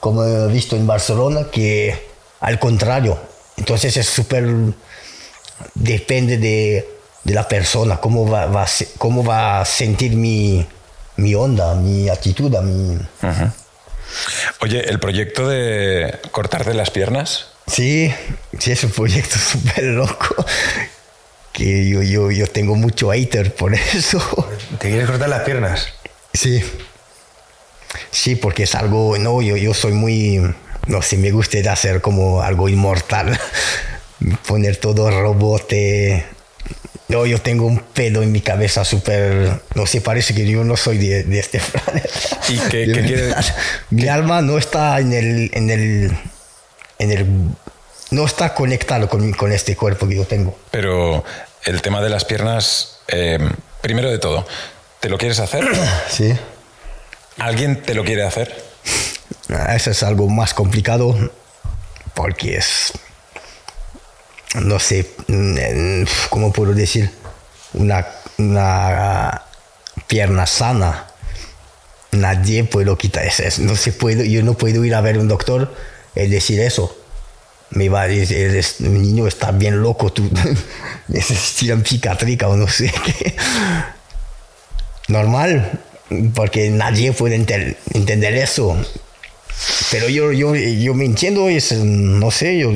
como 0.00 0.24
he 0.24 0.48
visto 0.48 0.74
en 0.74 0.86
Barcelona, 0.88 1.46
que 1.52 2.08
al 2.40 2.58
contrario. 2.58 3.30
Entonces 3.56 3.96
es 3.96 4.06
súper... 4.06 4.44
Depende 5.74 6.38
de, 6.38 6.88
de 7.22 7.34
la 7.34 7.46
persona, 7.46 7.98
cómo 7.98 8.28
va, 8.28 8.46
va 8.46 8.66
cómo 8.98 9.24
va 9.24 9.60
a 9.60 9.64
sentir 9.64 10.16
mi, 10.16 10.66
mi 11.16 11.34
onda, 11.34 11.74
mi 11.74 12.08
actitud, 12.08 12.50
mi... 12.60 12.98
Oye, 14.60 14.88
el 14.88 14.98
proyecto 14.98 15.48
de 15.48 16.18
cortarte 16.32 16.74
las 16.74 16.90
piernas, 16.90 17.52
Sí, 17.66 18.12
sí, 18.58 18.72
es 18.72 18.84
un 18.84 18.90
proyecto 18.90 19.38
súper 19.38 19.84
loco. 19.84 20.44
Que 21.52 21.88
yo, 21.88 22.02
yo, 22.02 22.30
yo 22.30 22.46
tengo 22.46 22.74
mucho 22.74 23.10
hater 23.12 23.54
por 23.54 23.74
eso. 23.74 24.18
¿Te 24.78 24.88
quieres 24.88 25.08
cortar 25.08 25.28
las 25.28 25.42
piernas? 25.42 25.88
Sí. 26.32 26.62
Sí, 28.10 28.36
porque 28.36 28.64
es 28.64 28.74
algo, 28.74 29.16
no, 29.18 29.42
yo, 29.42 29.56
yo 29.56 29.74
soy 29.74 29.92
muy, 29.92 30.54
no 30.86 31.02
sé, 31.02 31.16
me 31.16 31.30
gusta 31.30 31.58
de 31.58 31.68
hacer 31.68 32.00
como 32.00 32.42
algo 32.42 32.68
inmortal. 32.68 33.38
Poner 34.46 34.76
todo 34.76 35.10
robote. 35.10 36.24
No, 37.08 37.26
yo 37.26 37.40
tengo 37.40 37.66
un 37.66 37.78
pelo 37.80 38.22
en 38.22 38.32
mi 38.32 38.40
cabeza 38.40 38.84
súper, 38.84 39.60
no 39.74 39.86
sé, 39.86 40.00
parece 40.00 40.34
que 40.34 40.46
yo 40.46 40.64
no 40.64 40.76
soy 40.76 40.96
de, 40.98 41.24
de 41.24 41.38
este 41.40 41.60
planeta. 41.60 42.08
¿Y 42.48 42.58
qué- 42.70 42.90
qué 42.92 43.02
quiere-. 43.06 43.34
Mi 43.90 44.08
alma 44.08 44.40
no 44.40 44.56
está 44.58 44.98
en 45.00 45.12
el, 45.12 45.50
en 45.52 45.70
el, 45.70 46.16
en 46.98 47.10
el, 47.10 47.26
no 48.12 48.24
está 48.24 48.54
conectado 48.54 49.08
con, 49.08 49.32
con 49.32 49.52
este 49.52 49.76
cuerpo 49.76 50.08
que 50.08 50.16
yo 50.16 50.24
tengo. 50.24 50.56
pero 50.70 51.24
el 51.64 51.82
tema 51.82 52.00
de 52.00 52.08
las 52.10 52.24
piernas, 52.24 52.98
eh, 53.08 53.38
primero 53.82 54.10
de 54.10 54.18
todo, 54.18 54.46
¿te 55.00 55.08
lo 55.08 55.18
quieres 55.18 55.38
hacer? 55.40 55.64
Sí. 56.10 56.32
¿Alguien 57.38 57.82
te 57.82 57.94
lo 57.94 58.04
quiere 58.04 58.22
hacer? 58.24 58.54
Ah, 59.54 59.74
Eso 59.76 59.90
es 59.90 60.02
algo 60.02 60.28
más 60.28 60.54
complicado 60.54 61.16
porque 62.14 62.56
es, 62.56 62.92
no 64.54 64.78
sé, 64.78 65.08
mm, 65.28 66.04
¿cómo 66.30 66.52
puedo 66.52 66.74
decir? 66.74 67.10
Una, 67.74 68.06
una 68.38 69.42
pierna 70.06 70.46
sana. 70.46 71.06
Nadie 72.12 72.64
puede 72.64 72.94
quitar 72.98 73.24
eso. 73.24 73.42
No 73.62 73.74
se 73.76 73.92
puede, 73.92 74.30
yo 74.30 74.42
no 74.42 74.54
puedo 74.54 74.84
ir 74.84 74.94
a 74.94 75.00
ver 75.00 75.16
un 75.18 75.28
doctor 75.28 75.74
y 76.14 76.26
decir 76.26 76.60
eso. 76.60 76.94
Me 77.70 77.88
va 77.88 78.02
a 78.02 78.08
decir, 78.08 78.36
"Eres- 78.36 78.80
el 78.82 79.00
niño 79.00 79.26
está 79.26 79.50
bien 79.50 79.80
loco, 79.80 80.12
tú 80.12 80.28
necesitas 81.08 81.88
psiquiátrica 81.88 82.48
o 82.48 82.56
no 82.56 82.68
sé 82.68 82.92
qué. 83.04 83.34
Normal, 85.08 85.80
porque 86.34 86.68
nadie 86.70 87.12
puede 87.12 87.34
entender 87.36 88.34
eso. 88.34 88.76
Pero 89.90 90.08
yo, 90.08 90.32
yo, 90.32 90.54
yo 90.54 90.94
me 90.94 91.04
entiendo, 91.04 91.48
es, 91.48 91.72
no 91.72 92.30
sé, 92.30 92.58
yo, 92.58 92.70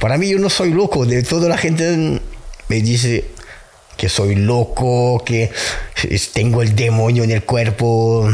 para 0.00 0.18
mí 0.18 0.28
yo 0.28 0.38
no 0.38 0.50
soy 0.50 0.70
loco, 0.72 1.06
de 1.06 1.22
toda 1.22 1.48
la 1.48 1.56
gente 1.58 2.20
me 2.68 2.80
dice 2.82 3.24
que 3.96 4.08
soy 4.08 4.34
loco, 4.34 5.22
que 5.24 5.50
tengo 6.34 6.62
el 6.62 6.76
demonio 6.76 7.24
en 7.24 7.30
el 7.30 7.42
cuerpo, 7.44 8.28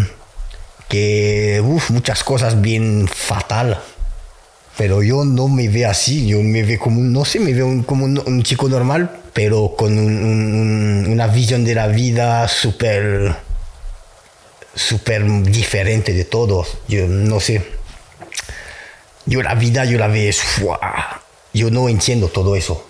que 0.88 1.62
uf, 1.64 1.90
muchas 1.90 2.24
cosas 2.24 2.60
bien 2.60 3.08
fatal. 3.08 3.80
Pero 4.76 5.02
yo 5.02 5.24
no 5.24 5.48
me 5.48 5.68
veo 5.68 5.90
así, 5.90 6.26
yo 6.26 6.40
me 6.42 6.62
veo 6.62 6.78
como, 6.80 7.00
no 7.02 7.24
sé, 7.24 7.38
me 7.40 7.52
veo 7.52 7.66
un- 7.66 7.82
como 7.82 8.04
un, 8.06 8.20
un 8.26 8.42
chico 8.42 8.68
normal, 8.68 9.10
pero 9.32 9.74
con 9.76 9.96
un- 9.98 11.06
una 11.08 11.26
visión 11.28 11.62
de 11.64 11.74
la 11.74 11.86
vida 11.88 12.48
súper 12.48 13.36
súper 14.74 15.24
diferente 15.44 16.12
de 16.12 16.24
todos. 16.24 16.78
Yo 16.88 17.06
no 17.06 17.40
sé. 17.40 17.62
Yo 19.26 19.42
la 19.42 19.54
vida, 19.54 19.84
yo 19.84 19.98
la 19.98 20.08
veo, 20.08 20.32
yo 21.54 21.70
no 21.70 21.88
entiendo 21.88 22.28
todo 22.28 22.56
eso. 22.56 22.84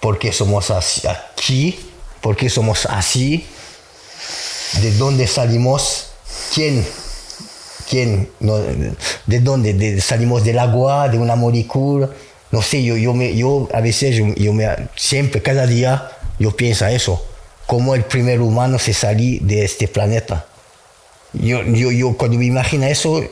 ¿Por 0.00 0.18
qué 0.18 0.32
somos 0.32 0.70
así, 0.70 1.06
aquí? 1.08 1.78
¿Por 2.20 2.36
qué 2.36 2.48
somos 2.48 2.86
así? 2.86 3.46
¿De 4.80 4.92
dónde 4.92 5.26
salimos? 5.26 6.06
¿Quién? 6.54 6.86
¿Quién? 7.88 8.30
¿De 9.26 9.40
dónde? 9.40 9.74
¿De- 9.74 10.00
¿Salimos 10.00 10.44
del 10.44 10.58
agua? 10.58 11.08
¿De 11.08 11.18
una 11.18 11.34
molécula? 11.34 12.08
No 12.52 12.62
sé, 12.62 12.82
yo, 12.82 12.96
yo, 12.96 13.12
me, 13.12 13.34
yo 13.36 13.68
a 13.74 13.80
veces, 13.80 14.16
yo, 14.16 14.52
siempre, 14.96 15.42
cada 15.42 15.66
día, 15.66 16.10
yo 16.38 16.54
pienso 16.56 16.86
eso. 16.86 17.24
¿Cómo 17.66 17.94
el 17.94 18.04
primer 18.04 18.40
humano 18.40 18.78
se 18.78 18.92
salió 18.94 19.38
de 19.42 19.64
este 19.64 19.86
planeta? 19.88 20.46
Yo, 21.32 21.62
yo, 21.64 21.90
yo 21.92 22.16
cuando 22.16 22.36
me 22.38 22.46
imagino 22.46 22.86
eso, 22.86 23.22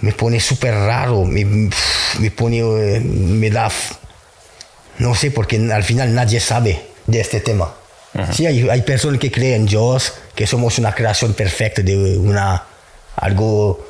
me 0.00 0.12
pone 0.12 0.38
súper 0.40 0.74
raro, 0.74 1.24
me, 1.24 1.44
me 1.44 2.30
pone, 2.30 2.58
eh, 2.60 3.00
me 3.00 3.50
da, 3.50 3.70
no 4.98 5.14
sé, 5.14 5.30
porque 5.30 5.56
al 5.56 5.82
final 5.82 6.14
nadie 6.14 6.40
sabe 6.40 6.80
de 7.06 7.20
este 7.20 7.40
tema. 7.40 7.74
Sí, 8.32 8.46
hay, 8.46 8.68
hay 8.68 8.82
personas 8.82 9.18
que 9.18 9.30
creen 9.32 9.62
en 9.62 9.66
Dios, 9.66 10.12
que 10.36 10.46
somos 10.46 10.78
una 10.78 10.94
creación 10.94 11.32
perfecta 11.34 11.82
de 11.82 12.16
una, 12.16 12.62
algo 13.16 13.84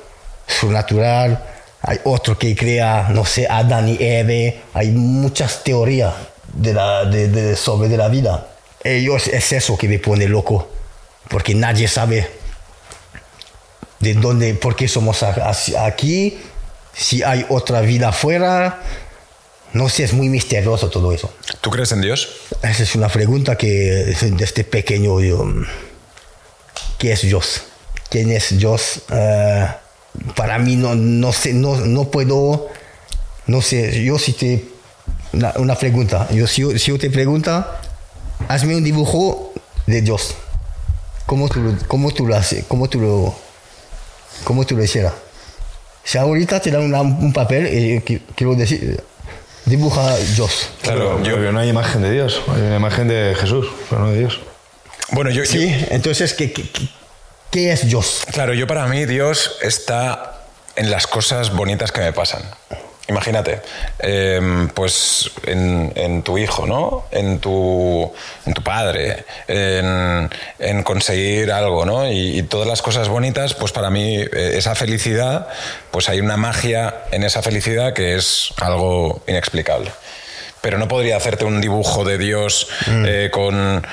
sobrenatural. 0.46 1.44
Hay 1.82 1.98
otro 2.04 2.38
que 2.38 2.56
crea, 2.56 3.08
no 3.10 3.26
sé, 3.26 3.46
Adán 3.46 3.86
y 3.88 3.98
Eve. 4.02 4.62
Hay 4.72 4.92
muchas 4.92 5.62
teorías 5.62 6.14
de 6.54 6.72
la, 6.72 7.04
de, 7.04 7.28
de- 7.28 7.56
sobre 7.56 7.90
de 7.90 7.98
la 7.98 8.08
vida. 8.08 8.46
Ellos 8.82 9.28
es 9.28 9.52
eso 9.52 9.76
que 9.76 9.88
me 9.88 9.98
pone 9.98 10.26
loco, 10.26 10.70
porque 11.28 11.54
nadie 11.54 11.86
sabe 11.86 12.26
de 14.00 14.14
dónde, 14.14 14.54
por 14.54 14.76
qué 14.76 14.88
somos 14.88 15.22
aquí, 15.22 16.38
si 16.92 17.22
hay 17.22 17.46
otra 17.48 17.80
vida 17.80 18.08
afuera. 18.08 18.82
No 19.72 19.88
sé, 19.88 20.04
es 20.04 20.12
muy 20.12 20.28
misterioso 20.28 20.88
todo 20.88 21.12
eso. 21.12 21.34
¿Tú 21.60 21.70
crees 21.70 21.90
en 21.90 22.00
Dios? 22.00 22.28
Esa 22.62 22.84
es 22.84 22.94
una 22.94 23.08
pregunta 23.08 23.56
que 23.56 23.66
desde 23.66 24.64
pequeño 24.64 25.20
yo... 25.20 25.44
¿Qué 26.96 27.12
es 27.12 27.22
Dios? 27.22 27.62
¿Quién 28.08 28.30
es 28.30 28.56
Dios? 28.56 29.00
Eh, 29.10 29.66
para 30.36 30.60
mí 30.60 30.76
no, 30.76 30.94
no 30.94 31.32
sé, 31.32 31.52
no, 31.52 31.76
no 31.76 32.08
puedo... 32.10 32.68
No 33.46 33.60
sé, 33.62 34.04
yo 34.04 34.16
si 34.18 34.32
te... 34.34 34.64
Una, 35.32 35.52
una 35.56 35.74
pregunta. 35.74 36.28
Yo, 36.30 36.46
si, 36.46 36.62
yo, 36.62 36.78
si 36.78 36.92
yo 36.92 36.98
te 36.98 37.10
pregunto, 37.10 37.66
hazme 38.46 38.76
un 38.76 38.84
dibujo 38.84 39.52
de 39.86 40.02
Dios. 40.02 40.36
¿Cómo 41.26 41.48
tú, 41.48 41.76
cómo 41.88 42.12
tú 42.12 42.26
lo 42.26 42.36
haces? 42.36 42.64
¿Cómo 42.68 42.88
tú 42.88 43.00
lo, 43.00 43.34
cómo 44.42 44.64
tú 44.66 44.76
lo 44.76 44.82
hicieras? 44.82 45.12
Si 46.02 46.18
ahorita 46.18 46.60
te 46.60 46.70
dan 46.70 46.82
una- 46.82 47.00
un 47.00 47.32
papel, 47.32 47.66
qui- 48.04 48.20
quiero 48.34 48.54
decir, 48.54 49.02
dibuja 49.64 50.16
Dios. 50.34 50.68
Claro, 50.82 51.22
yo, 51.22 51.36
no 51.52 51.60
hay 51.60 51.68
imagen 51.70 52.02
de 52.02 52.10
Dios, 52.10 52.42
hay 52.54 52.60
una 52.62 52.76
imagen 52.76 53.08
de 53.08 53.34
Jesús, 53.40 53.66
pero 53.88 54.02
no 54.02 54.10
de 54.10 54.18
Dios. 54.18 54.40
bueno, 55.12 55.30
yo, 55.30 55.44
Sí, 55.44 55.70
yo- 55.70 55.86
entonces, 55.90 56.34
¿qué, 56.34 56.52
qué, 56.52 56.68
qué- 56.70 56.88
qué 57.50 57.72
es 57.72 57.86
Dios? 57.86 58.22
claro, 58.32 58.52
yo 58.54 58.66
para 58.66 58.86
mí 58.86 59.04
Dios 59.06 59.56
está 59.62 60.42
en 60.76 60.90
las 60.90 61.06
cosas 61.06 61.54
bonitas 61.54 61.92
que 61.92 62.00
me 62.00 62.12
pasan. 62.12 62.42
Imagínate, 63.06 63.60
em, 63.98 64.68
pues 64.70 65.30
en, 65.46 65.92
en 65.94 66.22
tu 66.22 66.38
hijo, 66.38 66.66
¿no? 66.66 67.04
En 67.10 67.38
tu, 67.38 68.10
en 68.46 68.54
tu 68.54 68.62
padre, 68.62 69.24
en, 69.46 70.30
en 70.58 70.82
conseguir 70.82 71.52
algo, 71.52 71.84
¿no? 71.84 72.10
Y, 72.10 72.38
y 72.38 72.42
todas 72.44 72.66
las 72.66 72.80
cosas 72.80 73.08
bonitas, 73.08 73.52
pues 73.52 73.72
para 73.72 73.90
mí 73.90 74.16
eh, 74.20 74.52
esa 74.54 74.74
felicidad, 74.74 75.48
pues 75.90 76.08
hay 76.08 76.20
una 76.20 76.38
magia 76.38 77.02
en 77.12 77.24
esa 77.24 77.42
felicidad 77.42 77.92
que 77.92 78.14
es 78.14 78.48
algo 78.62 79.22
inexplicable. 79.26 79.90
Pero 80.62 80.78
no 80.78 80.88
podría 80.88 81.18
hacerte 81.18 81.44
un 81.44 81.60
dibujo 81.60 82.04
de 82.04 82.16
Dios 82.16 82.68
eh, 82.88 83.28
con, 83.30 83.86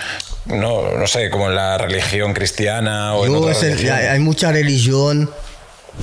no, 0.45 0.89
no 0.97 1.05
sé, 1.07 1.29
como 1.29 1.49
en 1.49 1.55
la 1.55 1.77
religión 1.77 2.33
cristiana 2.33 3.13
o 3.15 3.25
en 3.25 3.33
Yo 3.33 3.39
otra 3.41 3.51
es 3.51 3.63
el- 3.63 3.71
religión. 3.71 3.97
hay, 3.97 4.05
hay 4.05 4.19
mucha 4.19 4.53
religión, 4.53 5.29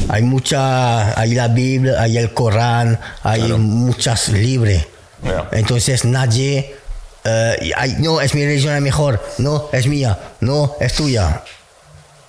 hay 0.08 0.22
mucha, 0.22 1.18
hay 1.18 1.34
la 1.34 1.48
Biblia, 1.48 2.00
hay 2.00 2.16
el 2.18 2.32
Corán, 2.34 2.98
hay 3.22 3.40
Claro. 3.40 3.58
muchas 3.58 4.28
libres. 4.28 4.86
Entonces 5.52 6.04
nadie, 6.04 6.74
eh, 7.24 7.72
hay- 7.76 7.96
no, 7.98 8.20
es 8.20 8.34
mi 8.34 8.44
religión 8.44 8.74
la 8.74 8.80
mejor, 8.80 9.22
no, 9.38 9.68
es 9.72 9.86
mía, 9.86 10.18
no, 10.40 10.74
es 10.80 10.94
tuya. 10.94 11.42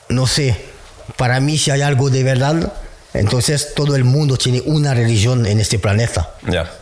No 0.09 0.25
sé, 0.25 0.55
para 1.17 1.39
mí 1.39 1.57
si 1.57 1.69
hay 1.71 1.81
algo 1.81 2.09
de 2.09 2.23
verdad, 2.23 2.73
entonces 3.13 3.73
todo 3.75 3.95
el 3.95 4.03
mundo 4.03 4.37
tiene 4.37 4.61
una 4.65 4.93
religión 4.93 5.45
en 5.45 5.59
este 5.59 5.77
planeta. 5.79 6.31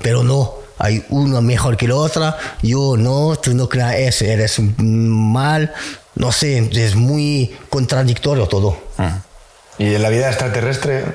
Pero 0.02 0.24
no, 0.24 0.56
hay 0.80 1.04
una 1.10 1.42
mejor 1.42 1.76
que 1.76 1.88
la 1.88 1.96
otra. 1.96 2.38
Yo 2.62 2.96
no, 2.98 3.36
tú 3.36 3.54
no 3.54 3.68
creas 3.68 4.22
eres 4.22 4.58
mal. 4.78 5.74
No 6.16 6.32
sé, 6.32 6.70
es 6.72 6.96
muy 6.96 7.56
contradictorio 7.70 8.48
todo. 8.48 8.78
¿Y 9.78 9.94
en 9.96 10.02
la 10.02 10.10
vida 10.10 10.28
extraterrestre 10.28 11.06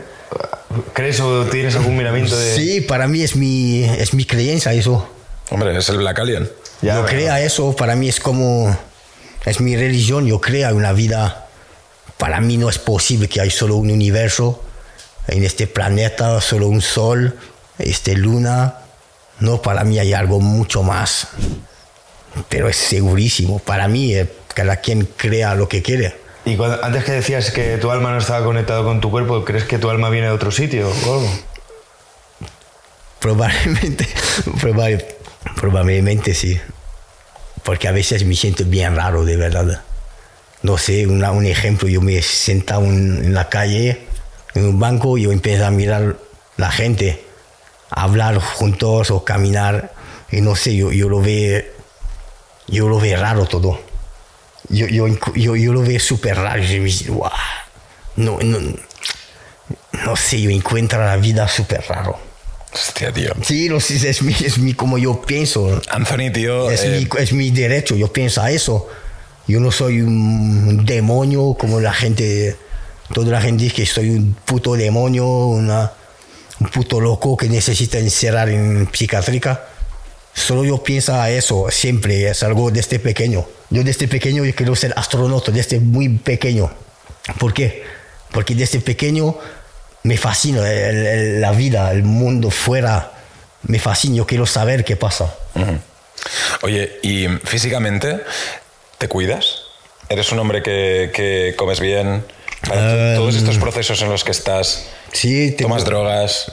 crees 0.92 1.20
o 1.20 1.44
tienes 1.46 1.76
algún 1.76 1.96
miramiento 1.96 2.36
de...? 2.36 2.54
Sí, 2.54 2.80
para 2.80 3.08
mí 3.08 3.22
es 3.22 3.36
mi, 3.36 3.84
es 3.84 4.14
mi 4.14 4.24
creencia 4.24 4.72
eso. 4.72 5.08
Hombre, 5.50 5.76
es 5.76 5.88
el 5.88 5.98
Black 5.98 6.18
Alien. 6.18 6.50
Ya, 6.80 6.96
yo 6.96 7.06
creo 7.06 7.34
eso, 7.36 7.76
para 7.76 7.94
mí 7.94 8.08
es 8.08 8.20
como, 8.20 8.76
es 9.44 9.60
mi 9.60 9.76
religión, 9.76 10.26
yo 10.26 10.40
creo 10.40 10.68
en 10.70 10.76
una 10.76 10.92
vida. 10.92 11.48
Para 12.18 12.40
mí 12.40 12.56
no 12.56 12.68
es 12.68 12.78
posible 12.78 13.28
que 13.28 13.40
hay 13.40 13.50
solo 13.50 13.76
un 13.76 13.90
universo 13.90 14.62
en 15.28 15.44
este 15.44 15.66
planeta, 15.66 16.40
solo 16.40 16.68
un 16.68 16.80
sol, 16.80 17.38
este 17.78 18.14
luna. 18.16 18.78
No, 19.40 19.60
para 19.60 19.84
mí 19.84 19.98
hay 19.98 20.12
algo 20.12 20.40
mucho 20.40 20.82
más. 20.82 21.28
Pero 22.48 22.68
es 22.68 22.76
segurísimo. 22.76 23.58
Para 23.58 23.88
mí, 23.88 24.14
eh, 24.14 24.28
cada 24.54 24.76
quien 24.76 25.04
crea 25.04 25.54
lo 25.54 25.68
que 25.68 25.82
quiere. 25.82 26.16
Y 26.44 26.58
antes 26.82 27.04
que 27.04 27.12
decías 27.12 27.50
que 27.52 27.78
tu 27.78 27.90
alma 27.90 28.10
no 28.10 28.18
estaba 28.18 28.44
conectado 28.44 28.84
con 28.84 29.00
tu 29.00 29.10
cuerpo, 29.10 29.44
¿crees 29.44 29.64
que 29.64 29.78
tu 29.78 29.88
alma 29.90 30.10
viene 30.10 30.26
de 30.26 30.32
otro 30.32 30.50
sitio? 30.50 30.90
Probablemente, 33.20 34.06
probable- 34.60 35.06
probablemente 35.56 36.34
sí. 36.34 36.60
Porque 37.62 37.86
a 37.86 37.92
veces 37.92 38.24
me 38.24 38.34
siento 38.34 38.64
bien 38.64 38.96
raro, 38.96 39.24
de 39.24 39.36
verdad. 39.36 39.82
No 40.62 40.78
sé, 40.78 41.06
un 41.06 41.46
ejemplo, 41.46 41.88
yo 41.88 42.00
me 42.00 42.20
sentaba 42.22 42.84
en 42.86 43.34
la 43.34 43.48
calle, 43.48 44.06
en 44.54 44.64
un 44.66 44.78
banco, 44.80 45.18
yo 45.18 45.30
empiezo 45.32 45.66
a 45.66 45.70
mirar 45.70 46.16
la 46.56 46.70
gente, 46.70 47.24
a 47.90 48.02
hablar 48.02 48.38
juntos 48.40 49.10
o 49.12 49.24
caminar, 49.24 49.92
y 50.30 50.40
no 50.40 50.56
sé, 50.56 50.74
yo, 50.76 50.90
yo 50.92 51.08
lo 51.08 51.20
veo, 51.20 51.62
yo 52.68 52.88
lo 52.88 52.98
veo 52.98 53.20
raro 53.20 53.46
todo. 53.46 53.80
Yo, 54.68 54.86
yo, 54.86 55.06
yo, 55.34 55.56
yo 55.56 55.72
lo 55.72 55.82
veo 55.82 56.00
súper 56.00 56.36
raro, 56.36 56.62
yo 56.62 56.82
me 56.82 56.88
digo, 56.88 57.30
no, 58.16 58.38
no, 58.40 58.58
no 60.04 60.16
sé, 60.16 60.40
yo 60.40 60.50
encuentro 60.50 61.04
la 61.04 61.16
vida 61.16 61.48
súper 61.48 61.84
raro. 61.88 62.18
Hostia, 62.72 63.12
tío. 63.12 63.32
Sí, 63.42 63.68
lo 63.68 63.80
sé, 63.80 64.08
es 64.08 64.22
mi, 64.22 64.32
es 64.32 64.58
mi 64.58 64.72
como 64.72 64.96
yo 64.96 65.20
pienso. 65.20 65.80
Anthony, 65.90 66.32
tío. 66.32 66.70
Es, 66.70 66.84
eh, 66.84 67.00
mi, 67.00 67.22
es 67.22 67.32
mi 67.32 67.50
derecho, 67.50 67.94
yo 67.96 68.12
pienso 68.12 68.40
a 68.40 68.50
eso. 68.50 68.88
Yo 69.46 69.60
no 69.60 69.70
soy 69.70 70.00
un 70.00 70.84
demonio 70.86 71.54
como 71.58 71.80
la 71.80 71.92
gente, 71.92 72.56
toda 73.12 73.30
la 73.30 73.42
gente 73.42 73.64
dice 73.64 73.76
que 73.76 73.86
soy 73.86 74.10
un 74.10 74.34
puto 74.34 74.74
demonio, 74.74 75.26
una, 75.26 75.92
un 76.60 76.68
puto 76.68 77.00
loco 77.00 77.36
que 77.36 77.48
necesita 77.48 77.98
encerrar 77.98 78.48
en 78.48 78.88
psiquiátrica. 78.90 79.66
Solo 80.34 80.64
yo 80.64 80.82
pienso 80.82 81.14
a 81.14 81.30
eso 81.30 81.66
siempre, 81.70 82.28
es 82.30 82.42
algo 82.42 82.70
desde 82.70 82.98
pequeño. 82.98 83.46
Yo 83.70 83.84
desde 83.84 84.08
pequeño 84.08 84.44
yo 84.44 84.54
quiero 84.54 84.74
ser 84.74 84.92
astronauta, 84.96 85.52
desde 85.52 85.78
muy 85.80 86.08
pequeño. 86.08 86.70
¿Por 87.38 87.52
qué? 87.54 87.84
Porque 88.32 88.54
desde 88.54 88.80
pequeño 88.80 89.36
me 90.04 90.16
fascina 90.16 90.70
el- 90.70 91.06
el- 91.06 91.40
la 91.40 91.52
vida, 91.52 91.90
el 91.92 92.02
mundo 92.02 92.50
fuera. 92.50 93.12
Me 93.62 93.78
fascina, 93.78 94.16
yo 94.16 94.26
quiero 94.26 94.46
saber 94.46 94.84
qué 94.84 94.96
pasa. 94.96 95.32
Oye, 96.62 96.98
¿y 97.02 97.26
físicamente 97.44 98.20
te 98.98 99.08
cuidas? 99.08 99.62
¿Eres 100.08 100.30
un 100.32 100.38
hombre 100.38 100.62
que, 100.62 101.10
que 101.14 101.54
comes 101.56 101.80
bien? 101.80 102.24
Para 102.68 103.16
todos 103.16 103.34
estos 103.34 103.58
procesos 103.58 104.00
en 104.02 104.08
los 104.10 104.22
que 104.24 104.30
estás, 104.30 104.86
Sí, 105.12 105.50
tengo- 105.52 105.70
tomas 105.70 105.84
drogas. 105.84 106.46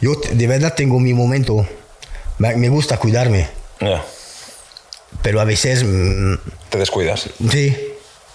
yo 0.00 0.14
de 0.32 0.46
verdad 0.46 0.74
tengo 0.74 0.98
mi 1.00 1.12
momento. 1.12 1.66
Me 2.38 2.68
gusta 2.68 2.98
cuidarme, 2.98 3.48
Ya, 3.80 4.04
pero 5.22 5.40
a 5.40 5.44
veces 5.44 5.82
mm, 5.84 6.34
te 6.68 6.78
descuidas. 6.78 7.30
Sí, 7.50 7.76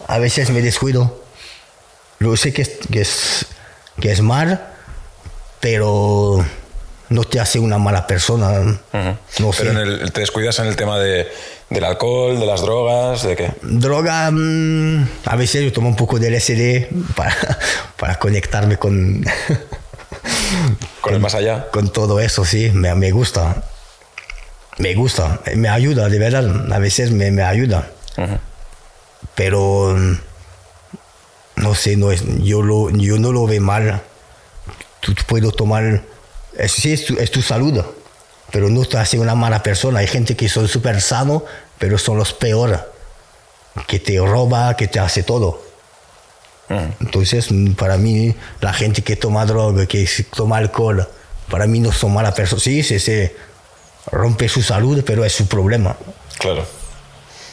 a 0.07 0.17
veces 0.19 0.49
me 0.49 0.61
descuido. 0.61 1.21
Lo 2.19 2.35
sé 2.37 2.51
que 2.53 2.63
es, 2.63 2.71
que 2.91 3.01
es, 3.01 3.45
que 3.99 4.11
es 4.11 4.21
mal, 4.21 4.67
pero 5.59 6.43
no 7.09 7.23
te 7.25 7.39
hace 7.39 7.59
una 7.59 7.77
mala 7.77 8.07
persona. 8.07 8.79
No 9.39 9.53
sé. 9.53 9.63
Pero 9.63 9.71
en 9.71 9.77
el- 9.77 10.11
te 10.11 10.21
descuidas 10.21 10.57
en 10.59 10.65
el 10.67 10.75
tema 10.75 10.97
de, 10.99 11.27
del 11.69 11.83
alcohol, 11.83 12.39
de 12.39 12.45
las 12.45 12.61
drogas, 12.61 13.23
de 13.23 13.35
qué. 13.35 13.51
Droga, 13.61 14.29
mm, 14.31 15.07
a 15.25 15.35
veces 15.35 15.63
yo 15.63 15.71
tomo 15.71 15.89
un 15.89 15.95
poco 15.95 16.17
de 16.19 16.29
LSD 16.31 16.87
para, 17.15 17.35
para 17.97 18.17
conectarme 18.19 18.77
con, 18.77 19.23
Con 21.01 21.13
el 21.13 21.19
más 21.19 21.35
allá. 21.35 21.67
con 21.71 21.91
todo 21.91 22.19
eso, 22.19 22.45
sí, 22.45 22.71
me, 22.73 22.93
me 22.95 23.11
gusta. 23.11 23.63
Me 24.77 24.95
gusta, 24.95 25.41
me 25.55 25.69
ayuda, 25.69 26.09
de 26.09 26.17
verdad, 26.19 26.71
a 26.71 26.79
veces 26.79 27.11
me, 27.11 27.31
me 27.31 27.43
ayuda. 27.43 27.89
Pero 29.35 29.95
no 31.55 31.75
sé, 31.75 31.95
no 31.95 32.11
es, 32.11 32.23
yo, 32.43 32.61
lo, 32.61 32.89
yo 32.89 33.17
no 33.17 33.31
lo 33.31 33.45
veo 33.45 33.61
mal. 33.61 34.01
Tú 34.99 35.13
puedes 35.27 35.55
tomar, 35.55 36.03
es, 36.57 36.71
sí, 36.71 36.93
es 36.93 37.05
tu, 37.05 37.17
es 37.17 37.31
tu 37.31 37.41
salud, 37.41 37.83
pero 38.51 38.69
no 38.69 38.85
te 38.85 38.97
hace 38.97 39.19
una 39.19 39.35
mala 39.35 39.61
persona. 39.63 39.99
Hay 39.99 40.07
gente 40.07 40.35
que 40.35 40.49
son 40.49 40.67
súper 40.67 41.01
sano, 41.01 41.43
pero 41.77 41.97
son 41.97 42.17
los 42.17 42.33
peores, 42.33 42.79
que 43.87 43.99
te 43.99 44.17
roba, 44.19 44.75
que 44.75 44.87
te 44.87 44.99
hace 44.99 45.23
todo. 45.23 45.69
Entonces, 47.01 47.49
para 47.77 47.97
mí, 47.97 48.33
la 48.61 48.71
gente 48.71 49.01
que 49.01 49.17
toma 49.17 49.45
droga, 49.45 49.85
que 49.87 50.07
toma 50.33 50.57
alcohol, 50.57 51.05
para 51.49 51.67
mí 51.67 51.81
no 51.81 51.91
son 51.91 52.13
malas 52.13 52.33
personas. 52.33 52.63
Sí, 52.63 52.81
sí, 52.81 52.97
sí, 52.97 53.29
rompe 54.11 54.47
su 54.49 54.61
salud, 54.61 55.03
pero 55.05 55.23
es 55.25 55.33
su 55.33 55.47
problema. 55.47 55.95
Claro. 56.39 56.65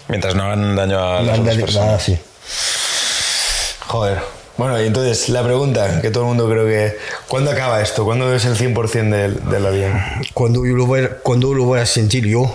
Mientras 0.08 0.34
no 0.34 0.44
hagan 0.44 0.74
daño 0.76 0.98
a 0.98 1.22
las 1.22 1.24
Nada- 1.26 1.38
otras 1.40 1.54
nada 1.56 1.66
personas. 1.66 2.02
así. 2.02 2.18
Joder. 3.86 4.18
Bueno, 4.56 4.80
y 4.82 4.86
entonces 4.86 5.28
la 5.28 5.44
pregunta 5.44 6.00
que 6.00 6.10
todo 6.10 6.24
el 6.24 6.28
mundo 6.30 6.48
creo 6.50 6.66
que... 6.66 6.98
¿Cuándo 7.28 7.50
acaba 7.52 7.80
esto? 7.80 8.04
¿Cuándo 8.04 8.34
es 8.34 8.44
el 8.44 8.56
100% 8.56 9.08
del, 9.10 9.48
del 9.48 9.66
avión? 9.66 10.00
Cuando 10.34 10.66
yo 10.66 10.74
lo 10.74 10.84
voy, 10.86 11.08
cuando 11.22 11.54
lo 11.54 11.64
voy 11.64 11.78
a 11.78 11.86
sentir 11.86 12.26
yo, 12.26 12.52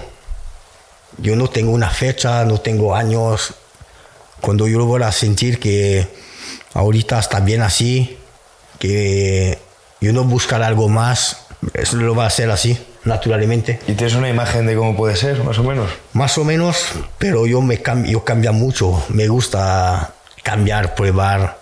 yo 1.20 1.36
no 1.38 1.48
tengo 1.48 1.72
una 1.72 1.90
fecha, 1.90 2.44
no 2.44 2.60
tengo 2.60 2.94
años. 2.96 3.54
Cuando 4.42 4.68
yo 4.68 4.80
lo 4.80 4.86
voy 4.86 5.02
a 5.02 5.12
sentir 5.14 5.60
que 5.62 6.06
ahorita 6.74 7.20
está 7.20 7.40
bien 7.40 7.62
así, 7.62 8.18
que 8.80 9.58
yo 10.02 10.12
no 10.12 10.26
buscar 10.26 10.62
algo 10.62 10.90
más, 10.90 11.38
eso 11.74 11.96
lo 11.96 12.16
va 12.16 12.26
a 12.26 12.28
hacer 12.28 12.52
así, 12.52 12.78
naturalmente. 13.06 13.80
¿Y 13.88 13.94
tienes 13.94 14.16
una 14.16 14.30
imagen 14.30 14.66
de 14.66 14.76
cómo 14.76 14.96
puede 14.96 15.16
ser, 15.16 15.44
más 15.44 15.58
o 15.60 15.64
menos? 15.64 15.92
Más 16.14 16.38
o 16.38 16.44
menos, 16.44 16.94
pero 17.18 17.46
yo 17.46 17.62
me 17.62 17.82
cambio, 17.82 18.12
yo 18.12 18.24
cambio 18.24 18.54
mucho. 18.54 19.04
Me 19.10 19.28
gusta 19.28 20.14
cambiar, 20.44 20.96
probar 20.96 21.58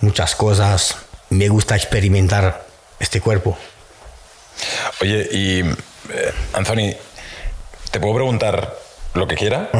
muchas 0.00 0.34
cosas. 0.34 0.96
Me 1.30 1.48
gusta 1.48 1.76
experimentar 1.76 2.66
este 3.00 3.20
cuerpo. 3.20 3.56
Oye, 5.00 5.28
y 5.32 5.60
eh, 5.60 6.32
Anthony, 6.52 6.94
¿te 7.90 8.00
puedo 8.00 8.14
preguntar 8.14 8.76
lo 9.14 9.26
que 9.26 9.34
quiera? 9.34 9.70